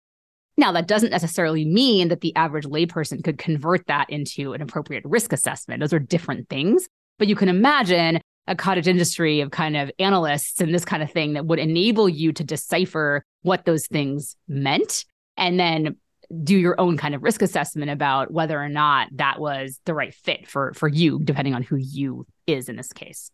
Now, 0.59 0.73
that 0.73 0.89
doesn't 0.89 1.11
necessarily 1.11 1.67
mean 1.67 2.09
that 2.09 2.23
the 2.23 2.35
average 2.35 2.65
layperson 2.65 3.23
could 3.23 3.37
convert 3.37 3.87
that 3.89 4.09
into 4.09 4.55
an 4.55 4.63
appropriate 4.63 5.05
risk 5.05 5.33
assessment. 5.33 5.81
Those 5.81 5.93
are 5.93 5.99
different 5.99 6.49
things. 6.49 6.89
But 7.19 7.29
you 7.29 7.37
can 7.37 7.49
imagine 7.49 8.21
a 8.47 8.57
cottage 8.57 8.89
industry 8.89 9.41
of 9.41 9.51
kind 9.51 9.77
of 9.77 9.91
analysts 9.99 10.61
and 10.61 10.73
this 10.73 10.85
kind 10.85 11.03
of 11.03 11.11
thing 11.11 11.35
that 11.35 11.47
would 11.47 11.59
enable 11.59 12.09
you 12.09 12.33
to 12.33 12.45
decipher 12.45 13.23
what 13.43 13.65
those 13.65 13.87
things 13.87 14.37
meant 14.49 15.05
and 15.37 15.59
then 15.59 15.97
do 16.43 16.57
your 16.57 16.79
own 16.81 16.97
kind 16.97 17.15
of 17.15 17.23
risk 17.23 17.43
assessment 17.43 17.91
about 17.91 18.33
whether 18.33 18.61
or 18.61 18.69
not 18.69 19.09
that 19.13 19.39
was 19.39 19.81
the 19.85 19.95
right 19.95 20.13
fit 20.13 20.49
for 20.49 20.73
for 20.75 20.89
you 20.89 21.21
depending 21.23 21.55
on 21.55 21.63
who 21.63 21.77
you 21.77 22.27
is 22.47 22.69
in 22.69 22.77
this 22.77 22.93
case. 22.93 23.31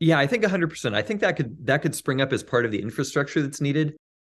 Yeah 0.00 0.18
i 0.18 0.26
think 0.26 0.44
100% 0.44 0.94
i 0.94 1.02
think 1.02 1.20
that 1.20 1.36
could 1.36 1.66
that 1.66 1.82
could 1.82 1.94
spring 1.94 2.20
up 2.20 2.32
as 2.32 2.42
part 2.42 2.64
of 2.64 2.70
the 2.70 2.80
infrastructure 2.80 3.42
that's 3.42 3.60
needed. 3.60 3.96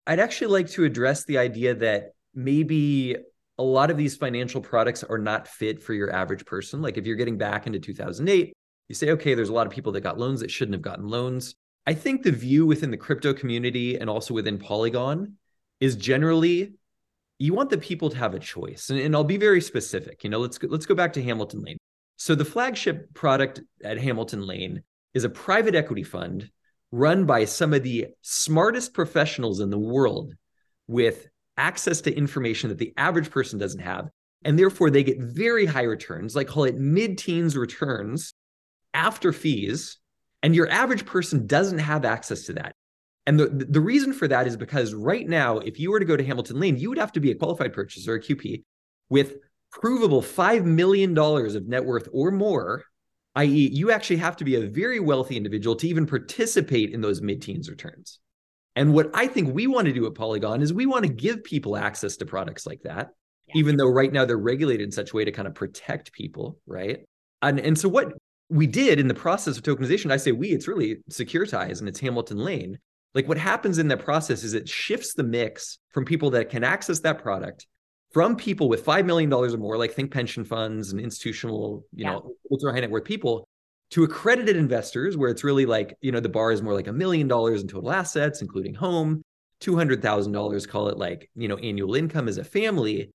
I'd 0.06 0.20
actually 0.20 0.48
like 0.48 0.68
to 0.70 0.84
address 0.84 1.24
the 1.24 1.38
idea 1.38 1.74
that 1.76 2.12
maybe 2.34 3.16
a 3.56 3.62
lot 3.62 3.90
of 3.90 3.96
these 3.96 4.16
financial 4.16 4.60
products 4.60 5.02
are 5.02 5.18
not 5.18 5.48
fit 5.48 5.82
for 5.82 5.94
your 5.94 6.12
average 6.12 6.44
person. 6.44 6.82
Like 6.82 6.98
if 6.98 7.06
you're 7.06 7.16
getting 7.16 7.38
back 7.38 7.66
into 7.66 7.78
2008 7.78 8.52
you 8.88 8.94
say 8.94 9.10
okay 9.10 9.34
there's 9.34 9.48
a 9.48 9.52
lot 9.52 9.66
of 9.66 9.72
people 9.72 9.92
that 9.92 10.02
got 10.02 10.18
loans 10.18 10.40
that 10.40 10.50
shouldn't 10.50 10.74
have 10.74 10.82
gotten 10.82 11.08
loans. 11.08 11.54
I 11.86 11.94
think 11.94 12.22
the 12.22 12.32
view 12.32 12.66
within 12.66 12.90
the 12.90 12.96
crypto 12.96 13.34
community 13.34 13.96
and 13.98 14.08
also 14.08 14.32
within 14.32 14.58
polygon 14.58 15.36
is 15.80 15.96
generally 15.96 16.74
you 17.38 17.52
want 17.52 17.70
the 17.70 17.78
people 17.78 18.10
to 18.10 18.16
have 18.16 18.34
a 18.34 18.38
choice. 18.38 18.90
And, 18.90 18.98
and 19.00 19.14
I'll 19.14 19.24
be 19.24 19.36
very 19.36 19.60
specific. 19.60 20.24
You 20.24 20.30
know, 20.30 20.38
let's 20.38 20.58
go, 20.58 20.68
let's 20.70 20.86
go 20.86 20.94
back 20.94 21.12
to 21.14 21.22
Hamilton 21.22 21.62
Lane. 21.62 21.78
So 22.16 22.34
the 22.34 22.44
flagship 22.44 23.12
product 23.14 23.60
at 23.82 23.98
Hamilton 23.98 24.42
Lane 24.46 24.82
is 25.14 25.24
a 25.24 25.28
private 25.28 25.74
equity 25.74 26.04
fund 26.04 26.50
run 26.92 27.26
by 27.26 27.44
some 27.44 27.74
of 27.74 27.82
the 27.82 28.08
smartest 28.22 28.94
professionals 28.94 29.60
in 29.60 29.70
the 29.70 29.78
world 29.78 30.32
with 30.86 31.28
access 31.56 32.00
to 32.02 32.16
information 32.16 32.68
that 32.68 32.78
the 32.78 32.92
average 32.96 33.30
person 33.30 33.58
doesn't 33.58 33.80
have. 33.80 34.08
And 34.44 34.58
therefore, 34.58 34.90
they 34.90 35.02
get 35.02 35.20
very 35.20 35.66
high 35.66 35.84
returns, 35.84 36.36
like 36.36 36.48
call 36.48 36.64
it 36.64 36.76
mid 36.76 37.18
teens 37.18 37.56
returns 37.56 38.34
after 38.92 39.32
fees. 39.32 39.98
And 40.42 40.54
your 40.54 40.68
average 40.68 41.06
person 41.06 41.46
doesn't 41.46 41.78
have 41.78 42.04
access 42.04 42.44
to 42.46 42.52
that. 42.54 42.74
And 43.26 43.40
the, 43.40 43.46
the 43.46 43.80
reason 43.80 44.12
for 44.12 44.28
that 44.28 44.46
is 44.46 44.56
because 44.56 44.92
right 44.92 45.26
now, 45.26 45.58
if 45.58 45.80
you 45.80 45.90
were 45.90 45.98
to 45.98 46.04
go 46.04 46.16
to 46.16 46.24
Hamilton 46.24 46.60
Lane, 46.60 46.76
you 46.76 46.90
would 46.90 46.98
have 46.98 47.12
to 47.12 47.20
be 47.20 47.30
a 47.30 47.34
qualified 47.34 47.72
purchaser, 47.72 48.14
a 48.14 48.20
QP, 48.20 48.62
with 49.08 49.36
provable 49.70 50.22
$5 50.22 50.64
million 50.64 51.16
of 51.16 51.66
net 51.66 51.84
worth 51.84 52.08
or 52.12 52.30
more, 52.30 52.84
i.e., 53.36 53.70
you 53.72 53.90
actually 53.90 54.16
have 54.16 54.36
to 54.36 54.44
be 54.44 54.56
a 54.56 54.66
very 54.66 55.00
wealthy 55.00 55.36
individual 55.36 55.74
to 55.76 55.88
even 55.88 56.06
participate 56.06 56.92
in 56.92 57.00
those 57.00 57.22
mid 57.22 57.42
teens 57.42 57.70
returns. 57.70 58.20
And 58.76 58.92
what 58.92 59.10
I 59.14 59.26
think 59.26 59.54
we 59.54 59.66
want 59.66 59.86
to 59.86 59.92
do 59.92 60.06
at 60.06 60.14
Polygon 60.14 60.60
is 60.60 60.72
we 60.72 60.86
want 60.86 61.04
to 61.04 61.12
give 61.12 61.44
people 61.44 61.76
access 61.76 62.16
to 62.18 62.26
products 62.26 62.66
like 62.66 62.82
that, 62.82 63.10
yeah. 63.48 63.54
even 63.56 63.76
though 63.76 63.88
right 63.88 64.12
now 64.12 64.24
they're 64.24 64.36
regulated 64.36 64.84
in 64.84 64.92
such 64.92 65.12
a 65.12 65.16
way 65.16 65.24
to 65.24 65.32
kind 65.32 65.46
of 65.46 65.54
protect 65.54 66.12
people, 66.12 66.58
right? 66.66 67.04
And, 67.40 67.60
and 67.60 67.78
so 67.78 67.88
what 67.88 68.12
we 68.48 68.66
did 68.66 68.98
in 68.98 69.08
the 69.08 69.14
process 69.14 69.56
of 69.56 69.62
tokenization, 69.62 70.10
I 70.10 70.16
say 70.16 70.32
we, 70.32 70.48
it's 70.48 70.68
really 70.68 70.96
Securitize 71.10 71.80
and 71.80 71.88
it's 71.88 72.00
Hamilton 72.00 72.38
Lane. 72.38 72.78
Like 73.14 73.28
what 73.28 73.38
happens 73.38 73.78
in 73.78 73.88
that 73.88 74.04
process 74.04 74.42
is 74.42 74.54
it 74.54 74.68
shifts 74.68 75.14
the 75.14 75.22
mix 75.22 75.78
from 75.90 76.04
people 76.04 76.30
that 76.30 76.50
can 76.50 76.64
access 76.64 77.00
that 77.00 77.22
product 77.22 77.66
from 78.12 78.36
people 78.36 78.68
with 78.68 78.84
$5 78.84 79.04
million 79.04 79.32
or 79.32 79.48
more, 79.56 79.76
like 79.76 79.92
think 79.92 80.12
pension 80.12 80.44
funds 80.44 80.92
and 80.92 81.00
institutional, 81.00 81.84
you 81.92 82.04
yeah. 82.04 82.12
know, 82.12 82.34
ultra 82.50 82.72
high 82.72 82.80
net 82.80 82.90
worth 82.90 83.04
people 83.04 83.46
to 83.90 84.04
accredited 84.04 84.56
investors 84.56 85.16
where 85.16 85.30
it's 85.30 85.44
really 85.44 85.66
like, 85.66 85.96
you 86.00 86.12
know, 86.12 86.20
the 86.20 86.28
bar 86.28 86.52
is 86.52 86.62
more 86.62 86.74
like 86.74 86.86
a 86.86 86.92
million 86.92 87.28
dollars 87.28 87.62
in 87.62 87.68
total 87.68 87.92
assets, 87.92 88.40
including 88.40 88.74
home, 88.74 89.22
$200,000, 89.60 90.68
call 90.68 90.88
it 90.88 90.96
like, 90.98 91.30
you 91.34 91.48
know, 91.48 91.56
annual 91.58 91.94
income 91.94 92.28
as 92.28 92.38
a 92.38 92.44
family. 92.44 93.10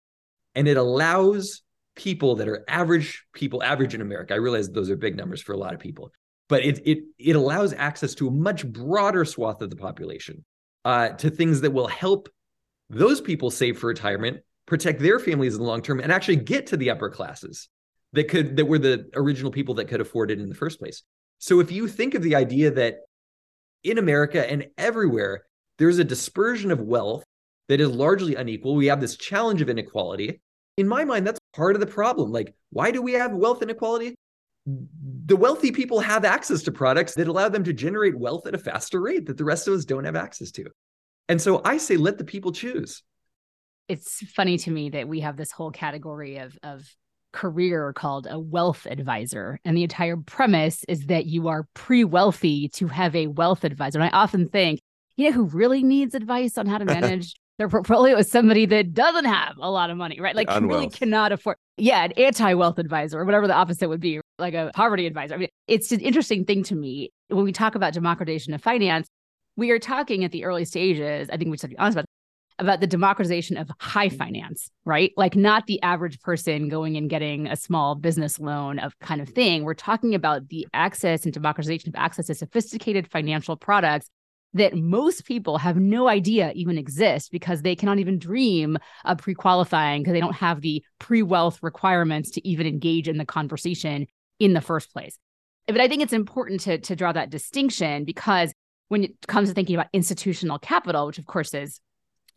And 0.55 0.67
it 0.67 0.77
allows 0.77 1.61
people 1.95 2.35
that 2.35 2.47
are 2.47 2.63
average 2.67 3.25
people, 3.33 3.61
average 3.63 3.93
in 3.93 4.01
America. 4.01 4.33
I 4.33 4.37
realize 4.37 4.69
those 4.69 4.89
are 4.89 4.95
big 4.95 5.15
numbers 5.15 5.41
for 5.41 5.53
a 5.53 5.57
lot 5.57 5.73
of 5.73 5.79
people, 5.79 6.11
but 6.49 6.65
it 6.65 6.81
it 6.85 7.03
it 7.17 7.35
allows 7.35 7.73
access 7.73 8.13
to 8.15 8.27
a 8.27 8.31
much 8.31 8.67
broader 8.67 9.23
swath 9.23 9.61
of 9.61 9.69
the 9.69 9.75
population 9.75 10.43
uh, 10.83 11.09
to 11.09 11.29
things 11.29 11.61
that 11.61 11.71
will 11.71 11.87
help 11.87 12.27
those 12.89 13.21
people 13.21 13.51
save 13.51 13.77
for 13.77 13.87
retirement, 13.87 14.39
protect 14.65 14.99
their 14.99 15.19
families 15.19 15.53
in 15.53 15.61
the 15.61 15.67
long 15.67 15.81
term, 15.81 15.99
and 15.99 16.11
actually 16.11 16.37
get 16.37 16.67
to 16.67 16.77
the 16.77 16.89
upper 16.89 17.09
classes 17.09 17.69
that 18.13 18.27
could 18.27 18.57
that 18.57 18.65
were 18.65 18.79
the 18.79 19.09
original 19.13 19.51
people 19.51 19.75
that 19.75 19.87
could 19.87 20.01
afford 20.01 20.31
it 20.31 20.39
in 20.39 20.49
the 20.49 20.55
first 20.55 20.79
place. 20.79 21.03
So 21.37 21.59
if 21.59 21.71
you 21.71 21.87
think 21.87 22.15
of 22.15 22.23
the 22.23 22.35
idea 22.35 22.71
that 22.71 22.97
in 23.83 23.97
America 23.97 24.49
and 24.49 24.67
everywhere 24.77 25.45
there's 25.77 25.99
a 25.99 26.03
dispersion 26.03 26.71
of 26.71 26.81
wealth 26.81 27.23
that 27.69 27.79
is 27.79 27.89
largely 27.89 28.35
unequal, 28.35 28.75
we 28.75 28.87
have 28.87 28.99
this 28.99 29.15
challenge 29.15 29.61
of 29.61 29.69
inequality. 29.69 30.41
In 30.77 30.87
my 30.87 31.05
mind, 31.05 31.25
that's 31.25 31.39
part 31.53 31.75
of 31.75 31.79
the 31.79 31.87
problem. 31.87 32.31
Like, 32.31 32.53
why 32.71 32.91
do 32.91 33.01
we 33.01 33.13
have 33.13 33.31
wealth 33.31 33.61
inequality? 33.61 34.15
The 35.25 35.35
wealthy 35.35 35.71
people 35.71 35.99
have 35.99 36.25
access 36.25 36.63
to 36.63 36.71
products 36.71 37.15
that 37.15 37.27
allow 37.27 37.49
them 37.49 37.63
to 37.63 37.73
generate 37.73 38.17
wealth 38.17 38.47
at 38.47 38.55
a 38.55 38.57
faster 38.57 38.99
rate 38.99 39.25
that 39.27 39.37
the 39.37 39.45
rest 39.45 39.67
of 39.67 39.73
us 39.73 39.85
don't 39.85 40.05
have 40.05 40.15
access 40.15 40.51
to. 40.51 40.65
And 41.27 41.41
so 41.41 41.61
I 41.63 41.77
say, 41.77 41.97
let 41.97 42.17
the 42.17 42.23
people 42.23 42.51
choose. 42.51 43.03
It's 43.87 44.19
funny 44.31 44.57
to 44.59 44.71
me 44.71 44.89
that 44.91 45.07
we 45.07 45.21
have 45.21 45.37
this 45.37 45.51
whole 45.51 45.71
category 45.71 46.37
of, 46.37 46.57
of 46.63 46.83
career 47.31 47.93
called 47.93 48.27
a 48.29 48.39
wealth 48.39 48.87
advisor. 48.89 49.59
And 49.63 49.77
the 49.77 49.83
entire 49.83 50.17
premise 50.17 50.83
is 50.87 51.05
that 51.07 51.25
you 51.25 51.47
are 51.47 51.67
pre 51.73 52.03
wealthy 52.03 52.69
to 52.69 52.87
have 52.87 53.15
a 53.15 53.27
wealth 53.27 53.63
advisor. 53.63 53.99
And 53.99 54.05
I 54.05 54.17
often 54.17 54.49
think, 54.49 54.81
you 55.15 55.29
know, 55.29 55.35
who 55.35 55.45
really 55.45 55.83
needs 55.83 56.15
advice 56.15 56.57
on 56.57 56.65
how 56.65 56.77
to 56.79 56.85
manage 56.85 57.33
their 57.59 57.67
portfolio 57.67 58.17
is 58.17 58.31
somebody 58.31 58.65
that 58.65 58.93
doesn't 58.93 59.25
have 59.25 59.57
a 59.59 59.69
lot 59.69 59.89
of 59.89 59.97
money, 59.97 60.19
right? 60.21 60.33
Like, 60.33 60.49
really 60.69 60.89
cannot 60.89 61.33
afford, 61.33 61.57
yeah, 61.75 62.05
an 62.05 62.13
anti 62.13 62.53
wealth 62.53 62.79
advisor 62.79 63.19
or 63.19 63.25
whatever 63.25 63.47
the 63.47 63.53
opposite 63.53 63.89
would 63.89 63.99
be, 63.99 64.21
like 64.39 64.53
a 64.53 64.71
poverty 64.73 65.05
advisor. 65.05 65.35
I 65.35 65.37
mean, 65.37 65.49
it's 65.67 65.91
an 65.91 65.99
interesting 65.99 66.45
thing 66.45 66.63
to 66.63 66.75
me 66.75 67.11
when 67.27 67.43
we 67.43 67.51
talk 67.51 67.75
about 67.75 67.93
democratization 67.93 68.53
of 68.53 68.63
finance. 68.63 69.09
We 69.57 69.71
are 69.71 69.79
talking 69.79 70.23
at 70.23 70.31
the 70.31 70.45
early 70.45 70.63
stages. 70.63 71.29
I 71.29 71.35
think 71.35 71.51
we 71.51 71.57
should 71.57 71.69
be 71.69 71.77
honest 71.77 71.97
about 71.97 72.05
about 72.59 72.81
the 72.81 72.87
democratization 72.87 73.55
of 73.55 73.71
high 73.79 74.09
finance, 74.09 74.69
right? 74.83 75.13
Like 75.15 75.35
not 75.35 75.65
the 75.65 75.81
average 75.81 76.19
person 76.19 76.67
going 76.67 76.97
and 76.97 77.09
getting 77.09 77.47
a 77.47 77.55
small 77.55 77.95
business 77.95 78.37
loan 78.37 78.79
of 78.79 78.97
kind 78.99 79.21
of 79.21 79.29
thing. 79.29 79.63
We're 79.63 79.73
talking 79.73 80.13
about 80.13 80.49
the 80.49 80.67
access 80.73 81.23
and 81.23 81.33
democratization 81.33 81.89
of 81.89 81.95
access 81.95 82.27
to 82.27 82.35
sophisticated 82.35 83.09
financial 83.09 83.55
products 83.55 84.09
that 84.53 84.75
most 84.75 85.25
people 85.25 85.57
have 85.59 85.77
no 85.77 86.07
idea 86.07 86.51
even 86.55 86.77
exist 86.77 87.31
because 87.31 87.61
they 87.61 87.75
cannot 87.75 87.99
even 87.99 88.17
dream 88.17 88.77
of 89.05 89.19
pre-qualifying 89.19 90.01
because 90.01 90.13
they 90.13 90.19
don't 90.19 90.35
have 90.35 90.61
the 90.61 90.83
pre-wealth 90.97 91.59
requirements 91.61 92.31
to 92.31 92.47
even 92.47 92.65
engage 92.65 93.07
in 93.07 93.17
the 93.17 93.25
conversation 93.25 94.07
in 94.39 94.53
the 94.53 94.61
first 94.61 94.91
place. 94.91 95.17
But 95.67 95.81
I 95.81 95.87
think 95.87 96.01
it's 96.01 96.13
important 96.13 96.61
to, 96.61 96.79
to 96.79 96.95
draw 96.95 97.11
that 97.11 97.29
distinction 97.29 98.05
because 98.05 98.51
when 98.87 99.03
it 99.03 99.27
comes 99.27 99.49
to 99.49 99.55
thinking 99.55 99.75
about 99.75 99.87
institutional 99.93 100.57
capital, 100.57 101.05
which 101.05 101.19
of 101.19 101.27
course 101.27 101.53
is 101.53 101.79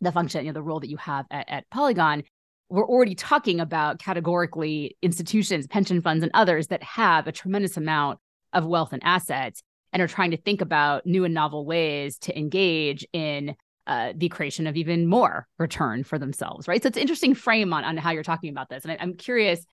the 0.01 0.11
function, 0.11 0.45
you 0.45 0.51
know, 0.51 0.53
the 0.53 0.61
role 0.61 0.79
that 0.79 0.89
you 0.89 0.97
have 0.97 1.25
at, 1.31 1.49
at 1.49 1.69
Polygon, 1.71 2.23
we're 2.69 2.87
already 2.87 3.15
talking 3.15 3.59
about 3.59 3.99
categorically 3.99 4.97
institutions, 5.01 5.65
pension 5.67 6.01
funds, 6.01 6.23
and 6.23 6.31
others 6.35 6.67
that 6.67 6.83
have 6.83 7.27
a 7.27 7.31
tremendous 7.31 7.75
amount 7.75 8.19
of 8.51 8.65
wealth 8.65 8.93
and 8.93 9.03
assets 9.03 9.63
and 9.93 10.01
are 10.01 10.07
trying 10.07 10.31
to 10.31 10.37
think 10.37 10.59
about 10.59 11.05
new 11.05 11.23
and 11.23 11.33
novel 11.33 11.65
ways 11.65 12.17
to 12.17 12.37
engage 12.37 13.05
in 13.13 13.55
uh, 13.85 14.13
the 14.15 14.29
creation 14.29 14.65
of 14.67 14.75
even 14.75 15.07
more 15.07 15.47
return 15.59 16.03
for 16.03 16.17
themselves, 16.17 16.67
right? 16.67 16.81
So 16.81 16.87
it's 16.87 16.97
an 16.97 17.01
interesting 17.01 17.35
frame 17.35 17.73
on, 17.73 17.83
on 17.83 17.97
how 17.97 18.11
you're 18.11 18.23
talking 18.23 18.49
about 18.49 18.69
this. 18.69 18.83
And 18.83 18.91
I, 18.91 18.97
I'm 18.99 19.13
curious 19.13 19.65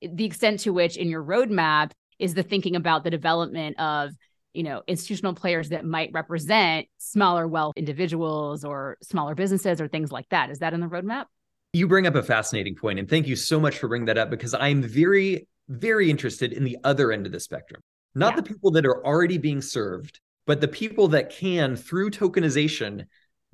the 0.00 0.24
extent 0.24 0.60
to 0.60 0.72
which 0.72 0.96
in 0.96 1.08
your 1.08 1.22
roadmap 1.22 1.92
is 2.18 2.34
the 2.34 2.42
thinking 2.42 2.76
about 2.76 3.04
the 3.04 3.10
development 3.10 3.78
of 3.78 4.12
you 4.54 4.62
know 4.62 4.82
institutional 4.86 5.34
players 5.34 5.68
that 5.68 5.84
might 5.84 6.10
represent 6.12 6.86
smaller 6.98 7.46
wealth 7.46 7.74
individuals 7.76 8.64
or 8.64 8.96
smaller 9.02 9.34
businesses 9.34 9.80
or 9.80 9.88
things 9.88 10.10
like 10.10 10.28
that 10.30 10.50
is 10.50 10.58
that 10.58 10.72
in 10.72 10.80
the 10.80 10.86
roadmap 10.86 11.26
you 11.74 11.86
bring 11.86 12.06
up 12.06 12.14
a 12.14 12.22
fascinating 12.22 12.74
point 12.74 12.98
and 12.98 13.08
thank 13.10 13.26
you 13.26 13.36
so 13.36 13.60
much 13.60 13.78
for 13.78 13.88
bringing 13.88 14.06
that 14.06 14.16
up 14.16 14.30
because 14.30 14.54
i'm 14.54 14.82
very 14.82 15.46
very 15.68 16.10
interested 16.10 16.52
in 16.52 16.64
the 16.64 16.78
other 16.82 17.12
end 17.12 17.26
of 17.26 17.32
the 17.32 17.40
spectrum 17.40 17.82
not 18.18 18.32
yeah. 18.32 18.36
the 18.36 18.42
people 18.42 18.70
that 18.70 18.86
are 18.86 19.04
already 19.04 19.38
being 19.38 19.60
served 19.60 20.20
but 20.46 20.60
the 20.60 20.68
people 20.68 21.08
that 21.08 21.30
can 21.30 21.76
through 21.76 22.10
tokenization 22.10 23.04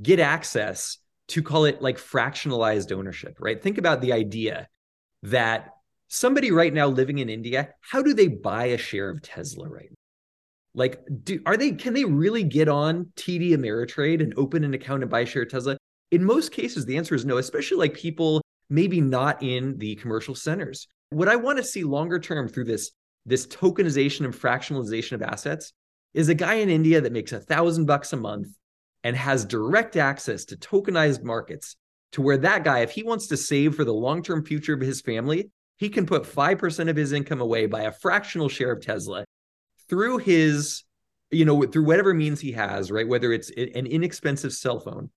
get 0.02 0.20
access 0.20 0.98
to 1.28 1.42
call 1.42 1.64
it 1.64 1.82
like 1.82 1.98
fractionalized 1.98 2.92
ownership 2.92 3.36
right 3.40 3.62
think 3.62 3.78
about 3.78 4.00
the 4.00 4.12
idea 4.12 4.68
that 5.22 5.70
somebody 6.08 6.50
right 6.50 6.74
now 6.74 6.86
living 6.86 7.18
in 7.18 7.28
india 7.28 7.70
how 7.80 8.02
do 8.02 8.14
they 8.14 8.28
buy 8.28 8.66
a 8.66 8.78
share 8.78 9.10
of 9.10 9.22
tesla 9.22 9.68
right 9.68 9.88
now 9.90 9.96
like, 10.74 11.00
do 11.22 11.40
are 11.46 11.56
they 11.56 11.72
can 11.72 11.94
they 11.94 12.04
really 12.04 12.42
get 12.42 12.68
on 12.68 13.06
TD 13.16 13.50
Ameritrade 13.50 14.20
and 14.20 14.34
open 14.36 14.64
an 14.64 14.74
account 14.74 15.02
and 15.02 15.10
buy 15.10 15.20
a 15.20 15.26
share 15.26 15.42
of 15.42 15.50
Tesla? 15.50 15.76
In 16.10 16.24
most 16.24 16.52
cases, 16.52 16.84
the 16.84 16.96
answer 16.96 17.14
is 17.14 17.24
no, 17.24 17.38
especially 17.38 17.78
like 17.78 17.94
people 17.94 18.42
maybe 18.68 19.00
not 19.00 19.42
in 19.42 19.78
the 19.78 19.94
commercial 19.96 20.34
centers. 20.34 20.88
What 21.10 21.28
I 21.28 21.36
want 21.36 21.58
to 21.58 21.64
see 21.64 21.84
longer 21.84 22.18
term 22.18 22.48
through 22.48 22.64
this 22.64 22.90
this 23.26 23.46
tokenization 23.46 24.24
and 24.24 24.34
fractionalization 24.34 25.12
of 25.12 25.22
assets 25.22 25.72
is 26.12 26.28
a 26.28 26.34
guy 26.34 26.54
in 26.54 26.68
India 26.68 27.00
that 27.00 27.12
makes 27.12 27.32
a 27.32 27.40
thousand 27.40 27.86
bucks 27.86 28.12
a 28.12 28.16
month 28.16 28.48
and 29.02 29.16
has 29.16 29.44
direct 29.44 29.96
access 29.96 30.44
to 30.46 30.56
tokenized 30.56 31.22
markets 31.22 31.76
to 32.12 32.22
where 32.22 32.38
that 32.38 32.62
guy, 32.62 32.80
if 32.80 32.92
he 32.92 33.02
wants 33.02 33.26
to 33.26 33.36
save 33.36 33.74
for 33.74 33.84
the 33.84 33.92
long-term 33.92 34.44
future 34.44 34.72
of 34.72 34.80
his 34.80 35.00
family, 35.00 35.50
he 35.76 35.88
can 35.88 36.06
put 36.06 36.22
5% 36.22 36.88
of 36.88 36.96
his 36.96 37.12
income 37.12 37.40
away 37.40 37.66
by 37.66 37.82
a 37.82 37.92
fractional 37.92 38.48
share 38.48 38.72
of 38.72 38.80
Tesla 38.80 39.24
through 39.88 40.18
his 40.18 40.84
you 41.30 41.44
know 41.44 41.62
through 41.62 41.84
whatever 41.84 42.14
means 42.14 42.40
he 42.40 42.52
has 42.52 42.90
right? 42.90 43.08
Whether 43.08 43.32
it's 43.32 43.50
an 43.50 43.86
inexpensive 43.86 44.52
cell 44.52 44.80
phone 44.80 45.10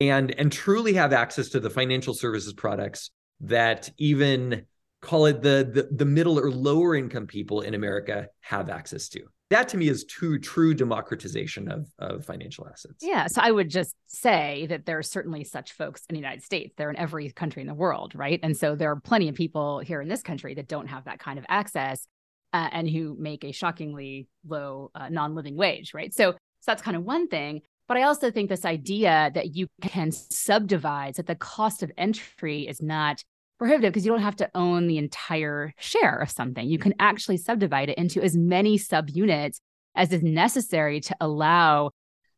and 0.00 0.30
and 0.32 0.50
truly 0.50 0.94
have 0.94 1.12
access 1.12 1.50
to 1.50 1.60
the 1.60 1.70
financial 1.70 2.14
services 2.14 2.52
products 2.52 3.10
that 3.40 3.90
even 3.98 4.64
call 5.04 5.26
it 5.26 5.42
the, 5.42 5.70
the 5.72 5.88
the 5.96 6.04
middle 6.04 6.38
or 6.38 6.50
lower 6.50 6.94
income 6.94 7.26
people 7.26 7.60
in 7.60 7.74
america 7.74 8.26
have 8.40 8.68
access 8.68 9.08
to 9.08 9.20
that 9.50 9.68
to 9.68 9.76
me 9.76 9.88
is 9.88 10.04
true 10.04 10.38
true 10.38 10.74
democratization 10.74 11.70
of, 11.70 11.86
of 11.98 12.24
financial 12.24 12.66
assets 12.66 12.96
yeah 13.02 13.26
so 13.26 13.40
i 13.42 13.50
would 13.50 13.68
just 13.70 13.94
say 14.06 14.66
that 14.68 14.86
there 14.86 14.98
are 14.98 15.02
certainly 15.02 15.44
such 15.44 15.72
folks 15.72 16.02
in 16.08 16.14
the 16.14 16.20
united 16.20 16.42
states 16.42 16.74
they're 16.76 16.90
in 16.90 16.96
every 16.96 17.30
country 17.30 17.60
in 17.62 17.68
the 17.68 17.74
world 17.74 18.14
right 18.14 18.40
and 18.42 18.56
so 18.56 18.74
there 18.74 18.90
are 18.90 19.00
plenty 19.00 19.28
of 19.28 19.34
people 19.34 19.80
here 19.80 20.00
in 20.00 20.08
this 20.08 20.22
country 20.22 20.54
that 20.54 20.68
don't 20.68 20.88
have 20.88 21.04
that 21.04 21.18
kind 21.18 21.38
of 21.38 21.44
access 21.48 22.06
uh, 22.54 22.68
and 22.70 22.88
who 22.88 23.16
make 23.18 23.44
a 23.44 23.50
shockingly 23.50 24.28
low 24.46 24.90
uh, 24.94 25.08
non-living 25.08 25.56
wage, 25.56 25.92
right? 25.92 26.14
So, 26.14 26.30
so 26.32 26.36
that's 26.68 26.82
kind 26.82 26.96
of 26.96 27.02
one 27.02 27.26
thing. 27.26 27.62
But 27.88 27.96
I 27.98 28.02
also 28.02 28.30
think 28.30 28.48
this 28.48 28.64
idea 28.64 29.30
that 29.34 29.56
you 29.56 29.66
can 29.82 30.12
subdivide, 30.12 31.16
that 31.16 31.26
the 31.26 31.34
cost 31.34 31.82
of 31.82 31.90
entry 31.98 32.66
is 32.66 32.80
not 32.80 33.22
prohibitive 33.64 33.94
because 33.94 34.04
you 34.04 34.12
don't 34.12 34.20
have 34.20 34.36
to 34.36 34.50
own 34.54 34.88
the 34.88 34.98
entire 34.98 35.72
share 35.78 36.18
of 36.18 36.30
something. 36.30 36.68
You 36.68 36.78
can 36.78 36.92
actually 36.98 37.38
subdivide 37.38 37.88
it 37.88 37.96
into 37.96 38.20
as 38.20 38.36
many 38.36 38.78
subunits 38.78 39.56
as 39.94 40.12
is 40.12 40.22
necessary 40.22 41.00
to 41.00 41.16
allow 41.18 41.90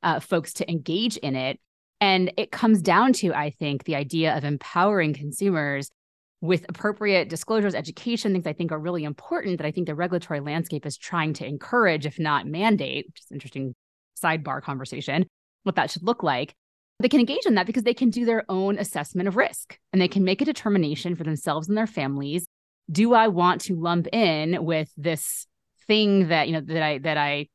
uh, 0.04 0.20
folks 0.20 0.52
to 0.52 0.70
engage 0.70 1.16
in 1.16 1.34
it. 1.34 1.58
And 2.00 2.32
it 2.36 2.52
comes 2.52 2.80
down 2.80 3.12
to, 3.14 3.34
I 3.34 3.50
think, 3.50 3.82
the 3.82 3.96
idea 3.96 4.36
of 4.36 4.44
empowering 4.44 5.14
consumers 5.14 5.90
with 6.42 6.64
appropriate 6.68 7.28
disclosures, 7.28 7.74
education, 7.74 8.32
things 8.32 8.46
I 8.46 8.52
think 8.52 8.70
are 8.70 8.78
really 8.78 9.02
important 9.02 9.58
that 9.58 9.66
I 9.66 9.72
think 9.72 9.88
the 9.88 9.96
regulatory 9.96 10.38
landscape 10.38 10.86
is 10.86 10.96
trying 10.96 11.32
to 11.34 11.46
encourage, 11.46 12.06
if 12.06 12.20
not 12.20 12.46
mandate, 12.46 13.06
which 13.08 13.22
is 13.22 13.32
interesting 13.32 13.74
sidebar 14.22 14.62
conversation, 14.62 15.26
what 15.64 15.74
that 15.74 15.90
should 15.90 16.04
look 16.04 16.22
like. 16.22 16.54
They 17.00 17.08
can 17.08 17.20
engage 17.20 17.44
in 17.46 17.54
that 17.54 17.66
because 17.66 17.82
they 17.82 17.94
can 17.94 18.10
do 18.10 18.24
their 18.24 18.44
own 18.48 18.78
assessment 18.78 19.28
of 19.28 19.36
risk 19.36 19.78
and 19.92 20.00
they 20.00 20.08
can 20.08 20.24
make 20.24 20.40
a 20.40 20.46
determination 20.46 21.14
for 21.14 21.24
themselves 21.24 21.68
and 21.68 21.76
their 21.76 21.86
families. 21.86 22.46
Do 22.90 23.14
I 23.14 23.28
want 23.28 23.60
to 23.62 23.74
lump 23.74 24.06
in 24.12 24.64
with 24.64 24.90
this 24.96 25.46
thing 25.86 26.28
that, 26.28 26.48
you 26.48 26.54
know, 26.54 26.60
that 26.60 26.82
I 26.82 26.98
that 26.98 27.16
I 27.18 27.48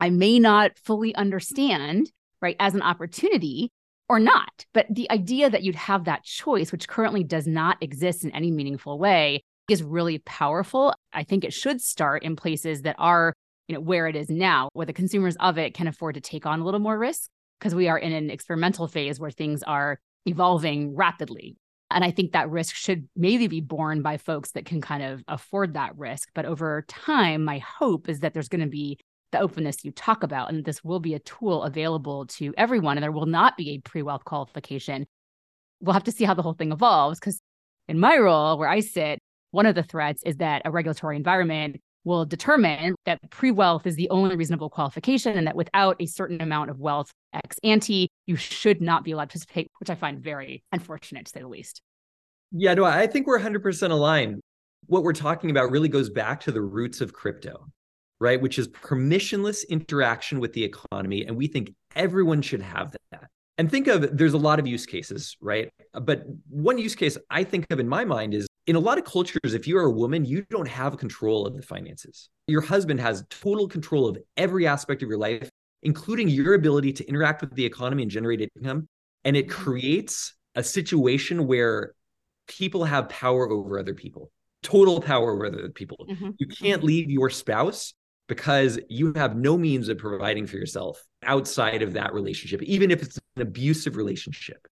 I 0.00 0.10
may 0.10 0.38
not 0.38 0.78
fully 0.78 1.14
understand, 1.14 2.10
right, 2.40 2.56
as 2.58 2.74
an 2.74 2.82
opportunity 2.82 3.70
or 4.08 4.18
not. 4.18 4.66
But 4.74 4.86
the 4.90 5.10
idea 5.10 5.48
that 5.48 5.62
you'd 5.62 5.76
have 5.76 6.04
that 6.04 6.24
choice, 6.24 6.72
which 6.72 6.88
currently 6.88 7.22
does 7.22 7.46
not 7.46 7.80
exist 7.80 8.24
in 8.24 8.32
any 8.32 8.50
meaningful 8.50 8.98
way, 8.98 9.44
is 9.70 9.82
really 9.82 10.18
powerful. 10.18 10.92
I 11.12 11.22
think 11.22 11.44
it 11.44 11.52
should 11.52 11.80
start 11.80 12.24
in 12.24 12.34
places 12.34 12.82
that 12.82 12.96
are, 12.98 13.32
you 13.68 13.74
know, 13.74 13.80
where 13.80 14.08
it 14.08 14.16
is 14.16 14.28
now, 14.28 14.68
where 14.72 14.86
the 14.86 14.92
consumers 14.92 15.36
of 15.36 15.56
it 15.56 15.72
can 15.72 15.86
afford 15.86 16.16
to 16.16 16.20
take 16.20 16.46
on 16.46 16.60
a 16.60 16.64
little 16.64 16.80
more 16.80 16.98
risk 16.98 17.30
because 17.62 17.76
we 17.76 17.86
are 17.86 17.98
in 17.98 18.12
an 18.12 18.28
experimental 18.28 18.88
phase 18.88 19.20
where 19.20 19.30
things 19.30 19.62
are 19.62 20.00
evolving 20.26 20.96
rapidly. 20.96 21.56
And 21.92 22.04
I 22.04 22.10
think 22.10 22.32
that 22.32 22.50
risk 22.50 22.74
should 22.74 23.08
maybe 23.14 23.46
be 23.46 23.60
borne 23.60 24.02
by 24.02 24.16
folks 24.16 24.50
that 24.52 24.64
can 24.64 24.80
kind 24.80 25.00
of 25.00 25.22
afford 25.28 25.74
that 25.74 25.96
risk. 25.96 26.30
But 26.34 26.44
over 26.44 26.84
time, 26.88 27.44
my 27.44 27.58
hope 27.58 28.08
is 28.08 28.20
that 28.20 28.34
there's 28.34 28.48
going 28.48 28.62
to 28.62 28.66
be 28.66 28.98
the 29.30 29.38
openness 29.38 29.84
you 29.84 29.92
talk 29.92 30.24
about. 30.24 30.50
And 30.50 30.64
this 30.64 30.82
will 30.82 30.98
be 30.98 31.14
a 31.14 31.20
tool 31.20 31.62
available 31.62 32.26
to 32.38 32.52
everyone, 32.56 32.96
and 32.96 33.04
there 33.04 33.12
will 33.12 33.26
not 33.26 33.56
be 33.56 33.70
a 33.70 33.78
pre 33.78 34.02
wealth 34.02 34.24
qualification. 34.24 35.06
We'll 35.80 35.94
have 35.94 36.04
to 36.04 36.12
see 36.12 36.24
how 36.24 36.34
the 36.34 36.42
whole 36.42 36.54
thing 36.54 36.72
evolves 36.72 37.20
because 37.20 37.40
in 37.86 38.00
my 38.00 38.16
role, 38.16 38.58
where 38.58 38.68
I 38.68 38.80
sit, 38.80 39.20
one 39.52 39.66
of 39.66 39.76
the 39.76 39.84
threats 39.84 40.22
is 40.24 40.38
that 40.38 40.62
a 40.64 40.72
regulatory 40.72 41.16
environment 41.16 41.80
will 42.04 42.24
determine 42.24 42.94
that 43.06 43.18
pre 43.30 43.50
wealth 43.50 43.86
is 43.86 43.96
the 43.96 44.08
only 44.10 44.36
reasonable 44.36 44.70
qualification 44.70 45.36
and 45.36 45.46
that 45.46 45.56
without 45.56 45.96
a 46.00 46.06
certain 46.06 46.40
amount 46.40 46.70
of 46.70 46.78
wealth 46.78 47.10
ex 47.32 47.56
ante, 47.62 48.08
you 48.26 48.36
should 48.36 48.80
not 48.80 49.04
be 49.04 49.12
allowed 49.12 49.24
to 49.24 49.38
participate, 49.38 49.70
which 49.78 49.90
I 49.90 49.94
find 49.94 50.20
very 50.20 50.62
unfortunate 50.72 51.26
to 51.26 51.30
say 51.30 51.40
the 51.40 51.48
least. 51.48 51.82
Yeah, 52.50 52.74
no, 52.74 52.84
I 52.84 53.06
think 53.06 53.26
we're 53.26 53.40
100% 53.40 53.90
aligned. 53.90 54.40
What 54.86 55.04
we're 55.04 55.12
talking 55.12 55.50
about 55.50 55.70
really 55.70 55.88
goes 55.88 56.10
back 56.10 56.40
to 56.40 56.52
the 56.52 56.60
roots 56.60 57.00
of 57.00 57.12
crypto 57.12 57.66
right? 58.22 58.40
Which 58.40 58.56
is 58.56 58.68
permissionless 58.68 59.68
interaction 59.68 60.38
with 60.38 60.52
the 60.52 60.62
economy. 60.62 61.24
And 61.26 61.36
we 61.36 61.48
think 61.48 61.74
everyone 61.96 62.40
should 62.40 62.62
have 62.62 62.94
that. 63.10 63.24
And 63.58 63.68
think 63.68 63.88
of 63.88 64.16
there's 64.16 64.32
a 64.32 64.38
lot 64.38 64.60
of 64.60 64.66
use 64.66 64.86
cases, 64.86 65.36
right? 65.40 65.70
But 65.92 66.22
one 66.48 66.78
use 66.78 66.94
case 66.94 67.18
I 67.30 67.42
think 67.42 67.66
of 67.70 67.80
in 67.80 67.88
my 67.88 68.04
mind 68.04 68.32
is 68.32 68.46
in 68.66 68.76
a 68.76 68.80
lot 68.80 68.98
of 68.98 69.04
cultures, 69.04 69.54
if 69.54 69.66
you're 69.66 69.84
a 69.84 69.90
woman, 69.90 70.24
you 70.24 70.44
don't 70.50 70.68
have 70.68 70.96
control 70.96 71.46
of 71.46 71.56
the 71.56 71.62
finances. 71.62 72.30
Your 72.46 72.60
husband 72.60 73.00
has 73.00 73.24
total 73.28 73.68
control 73.68 74.08
of 74.08 74.18
every 74.36 74.66
aspect 74.66 75.02
of 75.02 75.08
your 75.08 75.18
life, 75.18 75.50
including 75.82 76.28
your 76.28 76.54
ability 76.54 76.92
to 76.94 77.08
interact 77.08 77.40
with 77.40 77.54
the 77.54 77.64
economy 77.64 78.02
and 78.02 78.10
generate 78.10 78.48
income. 78.56 78.88
And 79.24 79.36
it 79.36 79.50
creates 79.50 80.34
a 80.54 80.62
situation 80.62 81.46
where 81.46 81.94
people 82.46 82.84
have 82.84 83.08
power 83.08 83.48
over 83.50 83.78
other 83.78 83.94
people, 83.94 84.30
total 84.62 85.00
power 85.00 85.32
over 85.32 85.46
other 85.46 85.68
people. 85.70 86.06
Mm-hmm. 86.10 86.30
You 86.38 86.46
can't 86.46 86.84
leave 86.84 87.10
your 87.10 87.30
spouse 87.30 87.94
because 88.28 88.78
you 88.88 89.12
have 89.14 89.36
no 89.36 89.58
means 89.58 89.88
of 89.88 89.98
providing 89.98 90.46
for 90.46 90.56
yourself 90.56 91.02
outside 91.24 91.82
of 91.82 91.94
that 91.94 92.12
relationship, 92.14 92.62
even 92.62 92.90
if 92.90 93.02
it's 93.02 93.18
an 93.36 93.42
abusive 93.42 93.96
relationship. 93.96 94.66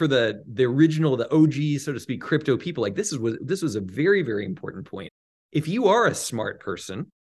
For 0.00 0.08
the 0.08 0.42
the 0.50 0.64
original, 0.64 1.14
the 1.14 1.30
OG, 1.30 1.78
so 1.78 1.92
to 1.92 2.00
speak, 2.00 2.22
crypto 2.22 2.56
people, 2.56 2.80
like 2.80 2.94
this 2.94 3.12
is 3.12 3.18
was 3.18 3.36
this 3.42 3.60
was 3.60 3.76
a 3.76 3.82
very, 3.82 4.22
very 4.22 4.46
important 4.46 4.86
point. 4.86 5.12
If 5.52 5.68
you 5.68 5.88
are 5.88 6.06
a 6.06 6.14
smart 6.14 6.58
person 6.58 7.12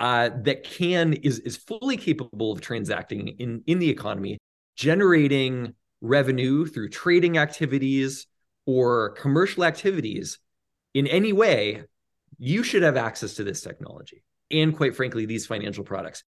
uh, 0.00 0.30
that 0.42 0.64
can 0.64 1.12
is 1.12 1.38
is 1.38 1.56
fully 1.56 1.96
capable 1.96 2.50
of 2.50 2.60
transacting 2.60 3.28
in 3.28 3.62
in 3.68 3.78
the 3.78 3.88
economy, 3.88 4.38
generating 4.74 5.74
revenue 6.00 6.66
through 6.66 6.88
trading 6.88 7.38
activities 7.38 8.26
or 8.66 9.10
commercial 9.10 9.62
activities 9.62 10.40
in 10.94 11.06
any 11.06 11.32
way, 11.32 11.84
you 12.40 12.64
should 12.64 12.82
have 12.82 12.96
access 12.96 13.34
to 13.34 13.44
this 13.44 13.60
technology 13.60 14.24
and 14.50 14.76
quite 14.76 14.96
frankly, 14.96 15.26
these 15.26 15.46
financial 15.46 15.84
products. 15.84 16.24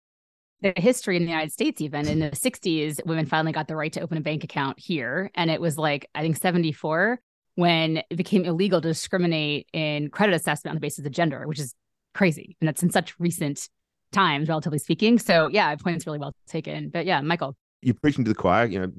The 0.62 0.74
history 0.78 1.18
in 1.18 1.24
the 1.24 1.30
United 1.30 1.52
States, 1.52 1.82
even 1.82 2.08
in 2.08 2.20
the 2.20 2.32
60s, 2.32 3.06
women 3.06 3.26
finally 3.26 3.52
got 3.52 3.68
the 3.68 3.76
right 3.76 3.92
to 3.94 4.02
open 4.02 4.18
a 4.18 4.22
bank 4.22 4.44
account 4.44 4.80
here. 4.80 5.30
And 5.36 5.52
it 5.52 5.62
was 5.62 5.78
like, 5.78 6.10
I 6.16 6.22
think 6.22 6.38
74 6.38 7.20
when 7.56 7.98
it 8.10 8.16
became 8.16 8.46
illegal 8.46 8.82
to 8.82 8.90
discriminate 8.90 9.68
in 9.74 10.10
credit 10.10 10.36
assessment 10.36 10.72
on 10.72 10.76
the 10.76 10.82
basis 10.82 11.06
of 11.06 11.12
gender, 11.12 11.48
which 11.48 11.60
is 11.60 11.74
crazy. 12.14 12.56
And 12.60 12.68
that's 12.68 12.84
in 12.84 12.90
such 12.90 13.20
recent 13.20 13.70
times, 14.12 14.50
relatively 14.50 14.80
speaking. 14.80 15.20
So, 15.20 15.48
yeah, 15.48 15.76
point's 15.76 16.06
really 16.06 16.20
well 16.20 16.34
taken. 16.48 16.90
But 16.90 17.06
yeah, 17.06 17.22
Michael. 17.22 17.56
You're 17.82 17.96
preaching 17.96 18.24
to 18.26 18.30
the 18.30 18.36
choir. 18.36 18.66
You 18.66 18.80
know, 18.80 18.92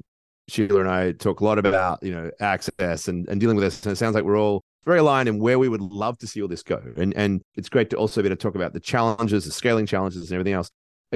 Sheila 0.47 0.79
and 0.81 0.89
I 0.89 1.11
talk 1.11 1.41
a 1.41 1.45
lot 1.45 1.59
about, 1.59 2.01
you 2.01 2.11
know, 2.11 2.31
access 2.39 3.07
and, 3.07 3.27
and 3.27 3.39
dealing 3.39 3.57
with 3.57 3.65
this. 3.65 3.83
And 3.85 3.91
it 3.91 3.97
sounds 3.97 4.15
like 4.15 4.23
we're 4.23 4.39
all 4.39 4.63
very 4.85 4.99
aligned 4.99 5.27
in 5.27 5.39
where 5.39 5.59
we 5.59 5.67
would 5.67 5.81
love 5.81 6.17
to 6.19 6.27
see 6.27 6.41
all 6.41 6.47
this 6.47 6.63
go. 6.63 6.81
And 6.95 7.13
and 7.15 7.41
it's 7.55 7.69
great 7.69 7.89
to 7.89 7.97
also 7.97 8.21
be 8.21 8.27
able 8.27 8.37
to 8.37 8.41
talk 8.41 8.55
about 8.55 8.73
the 8.73 8.79
challenges, 8.79 9.45
the 9.45 9.51
scaling 9.51 9.85
challenges, 9.85 10.21
and 10.21 10.31
everything 10.31 10.53
else. 10.53 10.69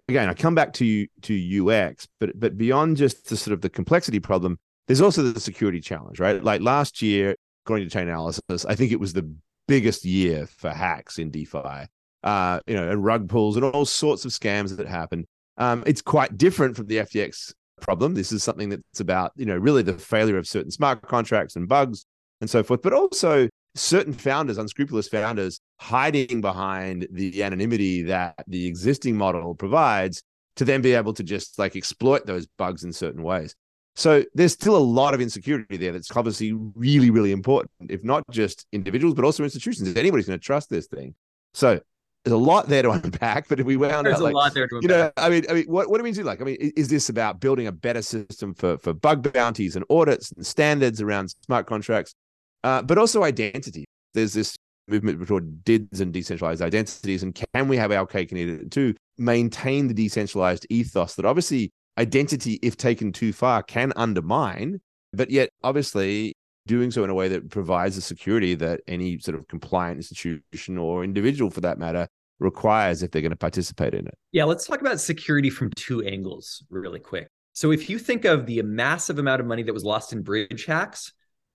Again, 0.07 0.29
I 0.29 0.33
come 0.33 0.55
back 0.55 0.73
to 0.73 1.07
to 1.23 1.69
UX, 1.69 2.07
but 2.19 2.39
but 2.39 2.57
beyond 2.57 2.97
just 2.97 3.29
the 3.29 3.37
sort 3.37 3.53
of 3.53 3.61
the 3.61 3.69
complexity 3.69 4.19
problem, 4.19 4.57
there's 4.87 5.01
also 5.01 5.21
the 5.23 5.39
security 5.39 5.81
challenge, 5.81 6.19
right? 6.19 6.41
Like 6.43 6.61
last 6.61 7.01
year, 7.01 7.35
according 7.65 7.89
to 7.89 7.97
Chainalysis, 7.97 8.65
I 8.67 8.75
think 8.75 8.91
it 8.91 8.99
was 8.99 9.13
the 9.13 9.33
biggest 9.67 10.05
year 10.05 10.47
for 10.47 10.69
hacks 10.69 11.19
in 11.19 11.31
DeFi. 11.31 11.87
Uh, 12.23 12.59
you 12.67 12.75
know, 12.75 12.87
and 12.87 13.03
rug 13.03 13.27
pulls 13.27 13.55
and 13.55 13.65
all 13.65 13.83
sorts 13.83 14.25
of 14.25 14.31
scams 14.31 14.75
that 14.77 14.87
happen. 14.87 15.25
Um, 15.57 15.83
it's 15.87 16.03
quite 16.03 16.37
different 16.37 16.75
from 16.75 16.85
the 16.85 16.97
FTX 16.97 17.53
problem. 17.81 18.13
This 18.13 18.31
is 18.31 18.43
something 18.43 18.69
that's 18.69 18.99
about, 18.99 19.31
you 19.35 19.45
know, 19.45 19.57
really 19.57 19.81
the 19.81 19.93
failure 19.93 20.37
of 20.37 20.47
certain 20.47 20.71
smart 20.71 21.01
contracts 21.01 21.55
and 21.55 21.67
bugs 21.67 22.05
and 22.39 22.49
so 22.49 22.63
forth, 22.63 22.81
but 22.81 22.93
also 22.93 23.49
certain 23.75 24.13
founders, 24.13 24.57
unscrupulous 24.57 25.07
founders, 25.07 25.59
hiding 25.81 26.41
behind 26.41 27.07
the 27.11 27.43
anonymity 27.43 28.03
that 28.03 28.35
the 28.47 28.67
existing 28.67 29.17
model 29.17 29.55
provides 29.55 30.21
to 30.55 30.63
then 30.63 30.81
be 30.81 30.93
able 30.93 31.13
to 31.13 31.23
just 31.23 31.57
like 31.57 31.75
exploit 31.75 32.25
those 32.25 32.45
bugs 32.57 32.83
in 32.83 32.93
certain 32.93 33.23
ways. 33.23 33.55
So 33.95 34.23
there's 34.35 34.53
still 34.53 34.77
a 34.77 34.79
lot 34.79 35.13
of 35.13 35.21
insecurity 35.21 35.77
there 35.77 35.91
that's 35.91 36.15
obviously 36.15 36.53
really, 36.53 37.09
really 37.09 37.31
important, 37.31 37.71
if 37.89 38.03
not 38.03 38.23
just 38.29 38.65
individuals, 38.71 39.15
but 39.15 39.25
also 39.25 39.43
institutions. 39.43 39.89
If 39.89 39.97
anybody's 39.97 40.27
going 40.27 40.39
to 40.39 40.45
trust 40.45 40.69
this 40.69 40.87
thing. 40.87 41.15
So 41.53 41.81
there's 42.23 42.33
a 42.33 42.37
lot 42.37 42.67
there 42.69 42.83
to 42.83 42.91
unpack, 43.03 43.49
but 43.49 43.59
if 43.59 43.65
we 43.65 43.75
wound 43.75 44.05
there's 44.05 44.15
out, 44.17 44.21
a 44.21 44.23
like, 44.23 44.33
lot 44.33 44.53
there 44.53 44.67
to 44.67 44.75
unpack. 44.75 44.89
You 44.89 44.95
know, 44.97 45.11
I 45.17 45.29
mean, 45.29 45.45
I 45.49 45.53
mean, 45.53 45.65
what, 45.65 45.89
what 45.89 45.97
do 45.97 46.03
we 46.03 46.11
do? 46.11 46.23
Like, 46.23 46.41
I 46.41 46.45
mean, 46.45 46.57
is 46.77 46.87
this 46.87 47.09
about 47.09 47.39
building 47.39 47.67
a 47.67 47.71
better 47.71 48.01
system 48.01 48.53
for 48.53 48.77
for 48.77 48.93
bug 48.93 49.33
bounties 49.33 49.75
and 49.75 49.83
audits 49.89 50.31
and 50.31 50.45
standards 50.45 51.01
around 51.01 51.33
smart 51.45 51.65
contracts? 51.67 52.15
uh, 52.63 52.81
but 52.81 52.97
also 52.97 53.23
identity. 53.23 53.85
There's 54.13 54.33
this 54.33 54.55
movement 54.91 55.25
toward 55.27 55.63
DIDs 55.63 56.01
and 56.01 56.13
decentralized 56.13 56.61
identities. 56.61 57.23
And 57.23 57.33
can 57.53 57.67
we 57.67 57.77
have 57.77 57.91
our 57.91 58.05
cake 58.05 58.31
and 58.31 58.39
eat 58.39 58.49
it 58.49 58.71
too? 58.71 58.95
Maintain 59.17 59.87
the 59.87 59.93
decentralized 59.93 60.65
ethos 60.69 61.15
that 61.15 61.25
obviously 61.25 61.71
identity, 61.97 62.59
if 62.61 62.77
taken 62.77 63.11
too 63.11 63.33
far, 63.33 63.63
can 63.63 63.93
undermine, 63.95 64.81
but 65.13 65.29
yet 65.29 65.49
obviously 65.63 66.33
doing 66.67 66.91
so 66.91 67.03
in 67.03 67.09
a 67.09 67.13
way 67.13 67.27
that 67.27 67.49
provides 67.49 67.95
the 67.95 68.01
security 68.01 68.53
that 68.55 68.81
any 68.87 69.17
sort 69.19 69.37
of 69.37 69.47
compliant 69.47 69.97
institution 69.97 70.77
or 70.77 71.03
individual 71.03 71.49
for 71.49 71.61
that 71.61 71.77
matter 71.77 72.07
requires 72.39 73.03
if 73.03 73.11
they're 73.11 73.21
going 73.21 73.31
to 73.31 73.35
participate 73.37 73.93
in 73.93 74.07
it. 74.07 74.17
Yeah, 74.31 74.45
let's 74.45 74.65
talk 74.65 74.81
about 74.81 74.99
security 74.99 75.49
from 75.49 75.71
two 75.75 76.03
angles 76.03 76.63
really 76.69 76.99
quick. 76.99 77.27
So 77.53 77.71
if 77.71 77.89
you 77.89 77.99
think 77.99 78.25
of 78.25 78.45
the 78.45 78.61
massive 78.61 79.19
amount 79.19 79.41
of 79.41 79.47
money 79.47 79.63
that 79.63 79.73
was 79.73 79.83
lost 79.83 80.13
in 80.13 80.21
bridge 80.21 80.65
hacks, 80.65 81.13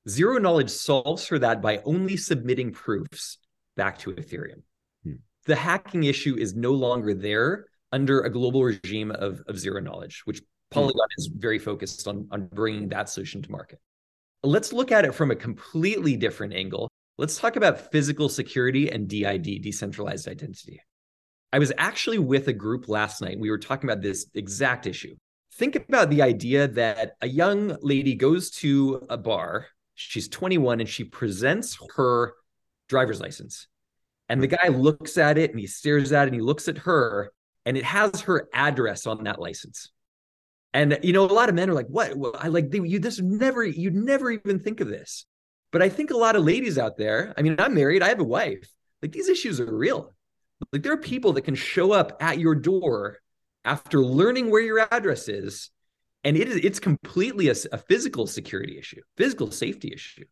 Zero 0.09 0.39
knowledge 0.39 0.71
solves 0.71 1.27
for 1.27 1.39
that 1.41 1.61
by 1.61 1.79
only 1.85 2.17
submitting 2.17 2.73
proofs 2.73 3.39
back 3.77 3.99
to 3.99 4.13
Ethereum. 4.13 4.63
Hmm. 5.03 5.15
The 5.47 5.57
hacking 5.57 6.05
issue 6.05 6.37
is 6.37 6.55
no 6.55 6.73
longer 6.73 7.13
there 7.13 7.67
under 7.91 8.21
a 8.21 8.31
global 8.31 8.63
regime 8.63 9.11
of, 9.11 9.43
of 9.49 9.59
zero 9.59 9.81
knowledge, 9.81 10.23
which 10.25 10.43
Polygon 10.71 10.95
hmm. 10.95 11.21
is 11.21 11.27
very 11.27 11.59
focused 11.59 12.07
on, 12.07 12.29
on 12.31 12.47
bringing 12.47 12.89
that 12.91 13.09
solution 13.09 13.43
to 13.43 13.51
market. 13.51 13.81
Let's 14.45 14.73
look 14.73 14.93
at 14.93 15.05
it 15.05 15.13
from 15.13 15.33
a 15.33 15.37
completely 15.37 16.17
different 16.17 16.55
angle. 16.55 16.89
Let's 17.19 17.39
talk 17.39 17.57
about 17.57 17.91
physical 17.91 18.29
security 18.29 18.91
and 18.91 19.09
DID, 19.09 19.63
decentralized 19.63 20.29
identity. 20.29 20.81
I 21.53 21.59
was 21.59 21.73
actually 21.79 22.19
with 22.19 22.47
a 22.49 22.53
group 22.53 22.89
last 22.89 23.23
night. 23.23 23.41
We 23.41 23.51
were 23.51 23.59
talking 23.59 23.89
about 23.89 24.03
this 24.03 24.27
exact 24.35 24.87
issue. 24.87 25.17
Think 25.55 25.75
about 25.75 26.11
the 26.11 26.23
idea 26.23 26.69
that 26.69 27.17
a 27.23 27.29
young 27.29 27.77
lady 27.81 28.15
goes 28.15 28.51
to 28.51 29.07
a 29.09 29.17
bar 29.17 29.67
She's 29.97 30.29
21 30.29 30.81
and 30.81 30.89
she 30.89 31.05
presents 31.05 31.79
her 31.97 32.35
driver's 32.89 33.21
license. 33.21 33.67
And 34.29 34.43
the 34.43 34.47
hmm. 34.47 34.55
guy 34.55 34.69
looks 34.69 35.19
at 35.19 35.39
it 35.39 35.51
and 35.51 35.59
he 35.59 35.67
stares 35.67 36.13
at 36.13 36.25
it 36.25 36.29
and 36.29 36.35
he 36.35 36.41
looks 36.41 36.69
at 36.69 36.79
her 36.79 37.33
and 37.65 37.77
it 37.77 37.85
has 37.85 38.21
her 38.23 38.49
address 38.55 39.07
on 39.07 39.25
that 39.25 39.41
license. 39.41 39.91
And 40.73 40.99
you 41.03 41.13
know, 41.13 41.25
a 41.25 41.33
lot 41.33 41.49
of 41.49 41.55
men 41.55 41.71
are 41.71 41.75
like, 41.75 41.87
"What? 41.87 42.17
Well, 42.17 42.37
I 42.39 42.49
like 42.49 42.69
you. 42.73 42.99
This 42.99 43.19
never, 43.19 43.65
you'd 43.65 43.95
never 43.95 44.31
even 44.31 44.61
think 44.61 44.81
of 44.81 44.89
this." 44.89 45.25
But 45.73 45.81
I 45.81 45.89
think 45.89 46.11
a 46.11 46.17
lot 46.17 46.37
of 46.37 46.45
ladies 46.45 46.77
out 46.77 46.99
there. 46.99 47.33
I 47.37 47.43
mean, 47.43 47.57
I'm 47.59 47.75
married. 47.75 48.03
I 48.03 48.09
have 48.09 48.21
a 48.21 48.25
wife. 48.25 48.69
Like 49.01 49.13
these 49.13 49.31
issues 49.31 49.59
are 49.59 49.75
real. 49.75 50.15
Like 50.73 50.83
there 50.83 50.93
are 50.93 50.99
people 50.99 51.33
that 51.33 51.43
can 51.43 51.55
show 51.55 51.93
up 51.93 52.19
at 52.21 52.39
your 52.39 52.55
door 52.55 53.19
after 53.65 54.01
learning 54.01 54.51
where 54.51 54.61
your 54.61 54.87
address 54.91 55.29
is, 55.29 55.71
and 56.27 56.37
it 56.37 56.49
is 56.49 56.57
it's 56.57 56.79
completely 56.79 57.49
a, 57.49 57.55
a 57.72 57.79
physical 57.79 58.27
security 58.27 58.79
issue, 58.79 59.01
physical 59.16 59.51
safety 59.51 59.93
issue 59.95 60.24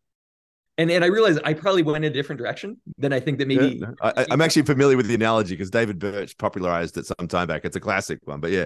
and 0.77 0.91
and 0.91 1.03
I 1.03 1.07
realize 1.07 1.37
I 1.43 1.53
probably 1.53 1.83
went 1.83 2.03
in 2.03 2.11
a 2.11 2.13
different 2.13 2.39
direction 2.39 2.77
than 2.97 3.13
I 3.13 3.19
think 3.19 3.39
that 3.39 3.47
maybe. 3.47 3.81
Yeah, 3.81 3.91
I, 4.01 4.25
am 4.29 4.41
actually 4.41 4.63
familiar 4.63 4.97
with 4.97 5.07
the 5.07 5.15
analogy 5.15 5.55
because 5.55 5.69
David 5.69 5.99
Birch 5.99 6.37
popularized 6.37 6.97
it 6.97 7.05
some 7.05 7.27
time 7.27 7.47
back. 7.47 7.63
It's 7.63 7.75
a 7.75 7.79
classic 7.79 8.19
one, 8.25 8.39
but 8.39 8.51
yeah, 8.51 8.65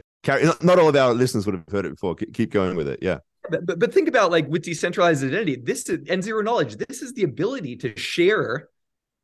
not 0.62 0.80
all 0.80 0.90
of 0.90 0.96
our 0.96 1.14
listeners 1.14 1.46
would 1.46 1.56
have 1.56 1.70
heard 1.70 1.86
it 1.86 1.92
before. 1.92 2.16
Keep 2.16 2.52
going 2.52 2.76
with 2.76 2.88
it. 2.88 3.00
Yeah. 3.02 3.20
But, 3.50 3.66
but, 3.66 3.80
but 3.80 3.94
think 3.94 4.08
about 4.08 4.32
like 4.32 4.48
with 4.48 4.64
decentralized 4.64 5.24
identity, 5.24 5.56
this 5.56 5.88
is, 5.90 6.08
and 6.10 6.24
zero 6.24 6.42
knowledge. 6.42 6.76
This 6.76 7.02
is 7.02 7.14
the 7.14 7.24
ability 7.24 7.76
to 7.78 7.98
share 7.98 8.70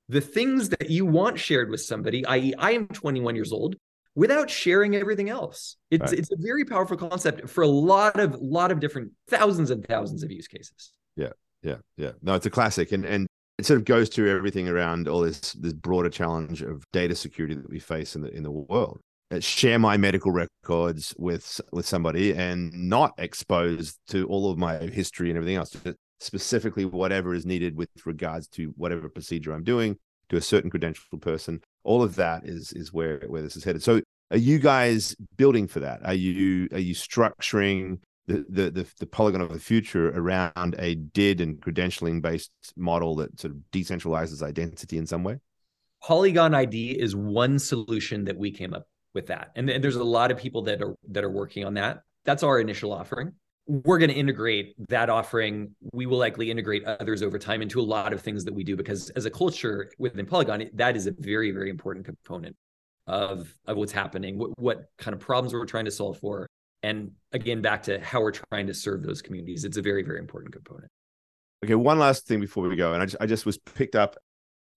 the 0.07 0.21
things 0.21 0.69
that 0.69 0.89
you 0.89 1.05
want 1.05 1.39
shared 1.39 1.69
with 1.69 1.81
somebody. 1.81 2.25
I.e., 2.25 2.53
I 2.57 2.71
am 2.71 2.87
21 2.87 3.35
years 3.35 3.51
old 3.51 3.75
without 4.15 4.49
sharing 4.49 4.95
everything 4.95 5.29
else. 5.29 5.75
It's 5.91 6.11
right. 6.11 6.19
it's 6.19 6.31
a 6.31 6.37
very 6.39 6.65
powerful 6.65 6.97
concept 6.97 7.49
for 7.49 7.63
a 7.63 7.67
lot 7.67 8.19
of 8.19 8.35
lot 8.41 8.71
of 8.71 8.79
different 8.79 9.11
thousands 9.29 9.71
and 9.71 9.85
thousands 9.85 10.23
of 10.23 10.31
use 10.31 10.47
cases. 10.47 10.91
Yeah 11.15 11.29
yeah, 11.65 11.77
yeah. 11.97 12.11
No, 12.21 12.35
it's 12.35 12.45
a 12.45 12.51
classic, 12.51 12.91
and 12.91 13.03
and 13.03 13.27
it 13.57 13.65
sort 13.65 13.79
of 13.79 13.85
goes 13.85 14.09
to 14.11 14.29
everything 14.29 14.69
around 14.69 15.07
all 15.07 15.21
this 15.21 15.53
this 15.53 15.73
broader 15.73 16.09
challenge 16.09 16.61
of 16.61 16.83
data 16.93 17.15
security 17.15 17.55
that 17.55 17.69
we 17.69 17.79
face 17.79 18.15
in 18.15 18.21
the 18.21 18.31
in 18.31 18.43
the 18.43 18.51
world. 18.51 18.99
Uh, 19.31 19.39
share 19.39 19.79
my 19.79 19.97
medical 19.97 20.31
records 20.31 21.13
with 21.17 21.59
with 21.71 21.87
somebody 21.87 22.33
and 22.33 22.71
not 22.71 23.13
exposed 23.17 23.97
to 24.07 24.27
all 24.27 24.51
of 24.51 24.57
my 24.57 24.77
history 24.77 25.29
and 25.29 25.37
everything 25.37 25.57
else. 25.57 25.75
Specifically, 26.19 26.85
whatever 26.85 27.33
is 27.33 27.45
needed 27.45 27.75
with 27.75 27.89
regards 28.05 28.47
to 28.47 28.73
whatever 28.77 29.09
procedure 29.09 29.51
I'm 29.51 29.63
doing 29.63 29.97
to 30.29 30.37
a 30.37 30.41
certain 30.41 30.71
credentialed 30.71 31.21
person. 31.21 31.61
All 31.83 32.03
of 32.03 32.15
that 32.15 32.45
is 32.45 32.71
is 32.73 32.93
where 32.93 33.23
where 33.27 33.41
this 33.41 33.55
is 33.55 33.63
headed. 33.63 33.81
So, 33.81 34.01
are 34.35 34.37
you 34.37 34.59
guys 34.59 35.15
building 35.37 35.65
for 35.65 35.79
that? 35.79 36.01
Are 36.03 36.13
you 36.13 36.67
are 36.73 36.79
you 36.79 36.93
structuring 36.93 37.99
the, 38.27 38.43
the 38.49 38.85
the 38.99 39.05
Polygon 39.05 39.39
of 39.39 39.53
the 39.53 39.61
future 39.61 40.09
around 40.09 40.75
a 40.77 40.95
DID 40.95 41.39
and 41.39 41.61
credentialing 41.61 42.21
based 42.21 42.51
model 42.75 43.15
that 43.15 43.39
sort 43.39 43.53
of 43.53 43.59
decentralizes 43.71 44.43
identity 44.43 44.97
in 44.97 45.07
some 45.07 45.23
way? 45.23 45.39
Polygon 46.03 46.53
ID 46.53 46.99
is 46.99 47.15
one 47.15 47.57
solution 47.59 48.25
that 48.25 48.37
we 48.37 48.51
came 48.51 48.73
up 48.73 48.87
with 49.13 49.27
that, 49.27 49.51
and, 49.55 49.69
and 49.69 49.81
there's 49.81 49.95
a 49.95 50.03
lot 50.03 50.31
of 50.31 50.37
people 50.37 50.63
that 50.63 50.81
are 50.81 50.97
that 51.11 51.23
are 51.23 51.31
working 51.31 51.63
on 51.63 51.75
that. 51.75 52.01
That's 52.25 52.43
our 52.43 52.59
initial 52.59 52.91
offering. 52.91 53.31
We're 53.67 53.99
going 53.99 54.11
to 54.11 54.17
integrate 54.17 54.75
that 54.89 55.09
offering. 55.09 55.73
We 55.93 56.07
will 56.07 56.17
likely 56.17 56.51
integrate 56.51 56.83
others 56.83 57.23
over 57.23 57.39
time 57.39 57.61
into 57.61 57.79
a 57.79 57.87
lot 57.87 58.11
of 58.11 58.21
things 58.21 58.43
that 58.43 58.53
we 58.53 58.65
do 58.65 58.75
because 58.75 59.11
as 59.11 59.23
a 59.23 59.31
culture 59.31 59.89
within 59.97 60.25
Polygon, 60.25 60.69
that 60.73 60.97
is 60.97 61.07
a 61.07 61.13
very 61.17 61.51
very 61.51 61.69
important 61.69 62.05
component 62.05 62.57
of 63.07 63.53
of 63.65 63.77
what's 63.77 63.91
happening, 63.91 64.37
what, 64.37 64.57
what 64.59 64.85
kind 64.97 65.13
of 65.13 65.19
problems 65.19 65.53
we're 65.53 65.65
trying 65.65 65.85
to 65.85 65.91
solve 65.91 66.17
for, 66.19 66.47
and 66.85 67.11
again 67.31 67.61
back 67.61 67.81
to 67.83 67.99
how 67.99 68.21
we're 68.21 68.31
trying 68.31 68.67
to 68.67 68.73
serve 68.73 69.01
those 69.01 69.21
communities 69.21 69.65
it's 69.65 69.77
a 69.77 69.81
very 69.81 70.03
very 70.03 70.19
important 70.19 70.53
component. 70.53 70.89
Okay 71.63 71.75
one 71.75 71.97
last 71.99 72.27
thing 72.27 72.39
before 72.39 72.67
we 72.69 72.75
go 72.75 72.93
and 72.93 73.01
i 73.01 73.05
just, 73.05 73.17
I 73.19 73.25
just 73.25 73.45
was 73.45 73.57
picked 73.57 73.95
up 73.95 74.15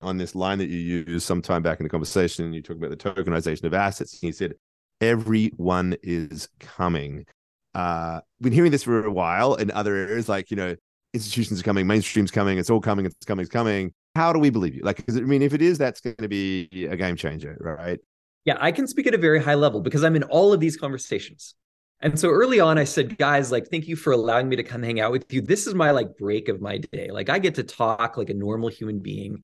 on 0.01 0.16
this 0.16 0.35
line 0.35 0.59
that 0.59 0.68
you 0.68 1.05
used 1.07 1.26
sometime 1.26 1.62
back 1.62 1.81
in 1.81 1.85
the 1.85 1.91
conversation 1.91 2.53
you 2.53 2.62
talked 2.62 2.83
about 2.83 2.91
the 2.91 2.97
tokenization 2.97 3.64
of 3.64 3.74
assets 3.74 4.14
and 4.14 4.29
you 4.29 4.33
said 4.33 4.55
everyone 5.01 5.97
is 6.03 6.49
coming. 6.61 7.26
Uh 7.74 8.20
been 8.41 8.53
hearing 8.53 8.72
this 8.72 8.85
for 8.85 9.05
a 9.05 9.12
while 9.12 9.55
in 9.57 9.70
other 9.72 9.95
areas 9.95 10.29
like 10.29 10.51
you 10.51 10.57
know 10.57 10.74
institutions 11.12 11.61
are 11.61 11.64
coming 11.64 11.87
mainstream's 11.87 12.31
coming 12.31 12.59
it's 12.59 12.70
all 12.70 12.81
coming 12.81 13.05
it's 13.05 13.26
coming 13.26 13.43
it's 13.43 13.53
coming. 13.53 13.93
How 14.14 14.33
do 14.33 14.39
we 14.39 14.51
believe 14.51 14.74
you? 14.74 14.83
Like 14.83 15.05
i 15.11 15.12
mean 15.20 15.43
if 15.43 15.53
it 15.53 15.61
is 15.61 15.76
that's 15.76 16.01
going 16.01 16.16
to 16.16 16.29
be 16.29 16.68
a 16.91 16.97
game 16.97 17.16
changer 17.16 17.59
right 17.61 18.01
yeah 18.49 18.57
i 18.61 18.71
can 18.73 18.87
speak 18.87 19.07
at 19.07 19.15
a 19.15 19.19
very 19.29 19.41
high 19.49 19.55
level 19.55 19.81
because 19.81 20.03
i'm 20.05 20.17
in 20.17 20.25
all 20.25 20.53
of 20.53 20.61
these 20.61 20.77
conversations 20.77 21.55
and 22.01 22.19
so 22.19 22.31
early 22.31 22.61
on, 22.61 22.79
I 22.79 22.85
said, 22.85 23.19
guys, 23.19 23.51
like, 23.51 23.69
thank 23.69 23.89
you 23.89 23.97
for 23.97 24.13
allowing 24.13 24.49
me 24.49 24.55
to 24.57 24.63
come 24.63 24.85
hang 24.85 25.01
out 25.01 25.11
with 25.11 25.33
you. 25.33 25.41
This 25.41 25.67
is 25.67 25.75
my 25.75 25.91
like 25.91 26.17
break 26.17 26.49
of 26.49 26.61
my 26.61 26.79
day. 26.79 27.11
Like, 27.11 27.29
I 27.29 27.41
get 27.41 27.57
to 27.57 27.65
talk 27.65 28.17
like 28.17 28.31
a 28.31 28.35
normal 28.35 28.69
human 28.69 29.01
being. 29.01 29.43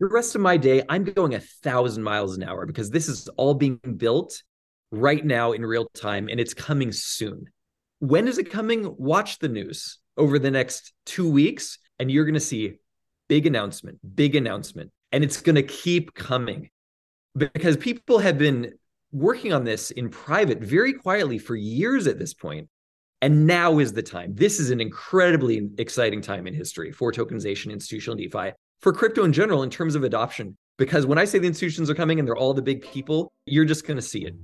The 0.00 0.08
rest 0.08 0.34
of 0.34 0.40
my 0.40 0.56
day, 0.56 0.82
I'm 0.88 1.04
going 1.04 1.34
a 1.34 1.40
thousand 1.40 2.02
miles 2.02 2.36
an 2.36 2.42
hour 2.42 2.66
because 2.66 2.90
this 2.90 3.08
is 3.08 3.28
all 3.36 3.54
being 3.54 3.78
built 3.96 4.42
right 4.90 5.24
now 5.24 5.52
in 5.52 5.64
real 5.64 5.88
time 5.94 6.28
and 6.28 6.40
it's 6.40 6.54
coming 6.54 6.90
soon. 6.90 7.44
When 8.00 8.26
is 8.26 8.38
it 8.38 8.50
coming? 8.50 8.96
Watch 8.98 9.38
the 9.38 9.48
news 9.48 9.98
over 10.16 10.40
the 10.40 10.50
next 10.50 10.92
two 11.06 11.30
weeks, 11.30 11.78
and 12.00 12.10
you're 12.10 12.24
going 12.24 12.34
to 12.34 12.40
see 12.40 12.78
big 13.28 13.46
announcement, 13.46 13.98
big 14.14 14.34
announcement. 14.34 14.90
And 15.12 15.22
it's 15.22 15.40
going 15.40 15.54
to 15.54 15.62
keep 15.62 16.14
coming 16.14 16.70
because 17.36 17.76
people 17.76 18.18
have 18.18 18.38
been 18.38 18.74
working 19.12 19.52
on 19.52 19.64
this 19.64 19.90
in 19.90 20.08
private 20.08 20.60
very 20.60 20.92
quietly 20.92 21.38
for 21.38 21.54
years 21.54 22.06
at 22.06 22.18
this. 22.18 22.34
And 23.20 23.46
now 23.46 23.78
is 23.78 23.92
the 23.92 24.02
time. 24.02 24.34
This 24.34 24.58
is 24.58 24.70
an 24.70 24.80
incredibly 24.80 25.70
exciting 25.78 26.20
time 26.22 26.46
in 26.46 26.54
history 26.54 26.90
for 26.90 27.12
tokenization, 27.12 27.70
institutional 27.70 28.16
DeFi, 28.16 28.52
for 28.80 28.92
crypto 28.92 29.22
in 29.24 29.32
general 29.32 29.62
in 29.62 29.70
terms 29.70 29.94
of 29.94 30.02
adoption. 30.02 30.56
Because 30.76 31.06
when 31.06 31.18
I 31.18 31.24
say 31.24 31.38
the 31.38 31.46
institutions 31.46 31.88
are 31.88 31.94
coming 31.94 32.18
and 32.18 32.26
they're 32.26 32.36
all 32.36 32.54
the 32.54 32.62
big 32.62 32.82
people, 32.82 33.30
you're 33.46 33.64
just 33.64 33.86
going 33.86 33.96
to 33.96 34.02
see 34.02 34.24
it. 34.24 34.34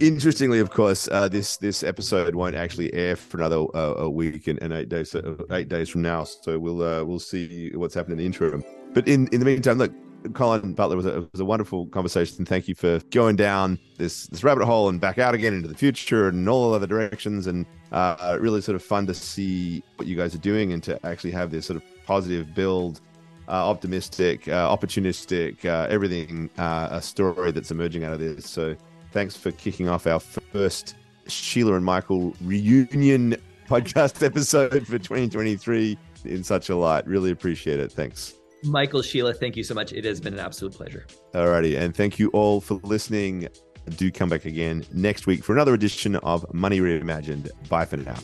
Interestingly, 0.00 0.60
of 0.60 0.70
course, 0.70 1.08
uh, 1.10 1.28
this 1.28 1.56
this 1.58 1.82
episode 1.82 2.34
won't 2.34 2.54
actually 2.54 2.92
air 2.94 3.16
for 3.16 3.38
another 3.38 3.64
uh, 3.74 3.94
a 3.98 4.10
week 4.10 4.46
and, 4.46 4.60
and, 4.62 4.72
eight 4.72 4.88
days 4.88 5.14
uh, 5.14 5.36
eight 5.52 5.68
days 5.68 5.88
from 5.88 6.02
now. 6.02 6.24
So 6.24 6.58
we'll 6.58 6.82
uh, 6.82 7.04
we'll 7.04 7.18
see 7.18 7.70
what's 7.74 7.94
happening 7.94 8.18
in 8.18 8.18
the 8.18 8.26
interim. 8.26 8.64
But 8.92 9.08
in 9.08 9.28
in 9.28 9.40
the 9.40 9.46
meantime, 9.46 9.78
look, 9.78 9.92
Colin 10.34 10.74
Butler 10.74 10.96
was 10.96 11.06
a, 11.06 11.26
was 11.32 11.40
a 11.40 11.44
wonderful 11.44 11.86
conversation. 11.86 12.44
Thank 12.44 12.68
you 12.68 12.74
for 12.74 13.00
going 13.10 13.36
down 13.36 13.78
this 13.98 14.26
this 14.28 14.44
rabbit 14.44 14.64
hole 14.64 14.88
and 14.88 15.00
back 15.00 15.18
out 15.18 15.34
again 15.34 15.54
into 15.54 15.68
the 15.68 15.74
future 15.74 16.28
and 16.28 16.48
all 16.48 16.74
other 16.74 16.86
directions. 16.86 17.46
And 17.46 17.66
uh, 17.92 18.36
really 18.40 18.60
sort 18.60 18.76
of 18.76 18.82
fun 18.82 19.06
to 19.06 19.14
see 19.14 19.82
what 19.96 20.08
you 20.08 20.16
guys 20.16 20.34
are 20.34 20.38
doing 20.38 20.72
and 20.72 20.82
to 20.84 21.04
actually 21.06 21.30
have 21.32 21.50
this 21.50 21.66
sort 21.66 21.76
of 21.76 21.82
positive 22.04 22.54
build, 22.54 23.00
uh, 23.48 23.52
optimistic, 23.52 24.48
uh, 24.48 24.76
opportunistic, 24.76 25.64
uh, 25.64 25.86
everything 25.88 26.50
uh, 26.58 26.88
a 26.90 27.02
story 27.02 27.52
that's 27.52 27.70
emerging 27.70 28.04
out 28.04 28.12
of 28.12 28.20
this. 28.20 28.48
So 28.48 28.76
thanks 29.12 29.36
for 29.36 29.50
kicking 29.52 29.88
off 29.88 30.06
our 30.06 30.20
first 30.20 30.94
Sheila 31.28 31.74
and 31.74 31.84
Michael 31.84 32.34
reunion 32.42 33.36
podcast 33.68 34.24
episode 34.24 34.86
for 34.86 34.98
2023 34.98 35.98
in 36.24 36.44
such 36.44 36.68
a 36.68 36.76
light. 36.76 37.06
Really 37.06 37.30
appreciate 37.30 37.80
it. 37.80 37.92
Thanks. 37.92 38.34
Michael, 38.64 39.02
Sheila, 39.02 39.34
thank 39.34 39.56
you 39.56 39.62
so 39.62 39.74
much. 39.74 39.92
It 39.92 40.04
has 40.04 40.20
been 40.20 40.34
an 40.34 40.40
absolute 40.40 40.72
pleasure. 40.72 41.06
Alrighty. 41.32 41.78
And 41.78 41.94
thank 41.94 42.18
you 42.18 42.30
all 42.30 42.60
for 42.60 42.74
listening. 42.82 43.48
Do 43.96 44.10
come 44.10 44.28
back 44.28 44.44
again 44.44 44.84
next 44.92 45.26
week 45.26 45.44
for 45.44 45.52
another 45.52 45.74
edition 45.74 46.16
of 46.16 46.52
Money 46.52 46.80
Reimagined. 46.80 47.50
Bye 47.68 47.84
for 47.84 47.98
now. 47.98 48.16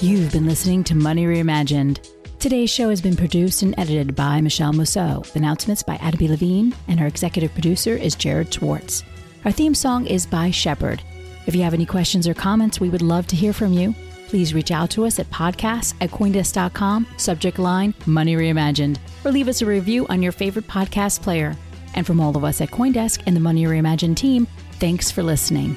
You've 0.00 0.32
been 0.32 0.46
listening 0.46 0.84
to 0.84 0.94
Money 0.94 1.24
Reimagined. 1.26 2.10
Today's 2.38 2.70
show 2.70 2.90
has 2.90 3.00
been 3.00 3.16
produced 3.16 3.62
and 3.62 3.74
edited 3.78 4.14
by 4.14 4.40
Michelle 4.40 4.72
Mousseau. 4.72 5.24
Announcements 5.34 5.82
by 5.82 5.94
Adam 5.96 6.18
B. 6.18 6.28
Levine, 6.28 6.74
and 6.86 7.00
our 7.00 7.06
executive 7.06 7.52
producer 7.52 7.96
is 7.96 8.14
Jared 8.14 8.52
Schwartz. 8.52 9.04
Our 9.44 9.52
theme 9.52 9.74
song 9.74 10.06
is 10.06 10.26
by 10.26 10.50
Shepard. 10.50 11.02
If 11.46 11.54
you 11.54 11.62
have 11.62 11.74
any 11.74 11.86
questions 11.86 12.28
or 12.28 12.34
comments, 12.34 12.78
we 12.78 12.90
would 12.90 13.00
love 13.02 13.26
to 13.28 13.36
hear 13.36 13.52
from 13.52 13.72
you 13.72 13.94
please 14.28 14.54
reach 14.54 14.70
out 14.70 14.90
to 14.90 15.06
us 15.06 15.18
at 15.18 15.30
podcasts 15.30 15.94
at 16.00 16.10
coindesk.com, 16.10 17.06
subject 17.16 17.58
line 17.58 17.94
Money 18.06 18.36
Reimagined, 18.36 18.98
or 19.24 19.30
leave 19.30 19.48
us 19.48 19.62
a 19.62 19.66
review 19.66 20.06
on 20.08 20.22
your 20.22 20.32
favorite 20.32 20.66
podcast 20.68 21.22
player. 21.22 21.56
And 21.94 22.06
from 22.06 22.20
all 22.20 22.36
of 22.36 22.44
us 22.44 22.60
at 22.60 22.70
Coindesk 22.70 23.22
and 23.26 23.34
the 23.34 23.40
Money 23.40 23.64
Reimagined 23.64 24.16
team, 24.16 24.46
thanks 24.72 25.10
for 25.10 25.22
listening. 25.22 25.76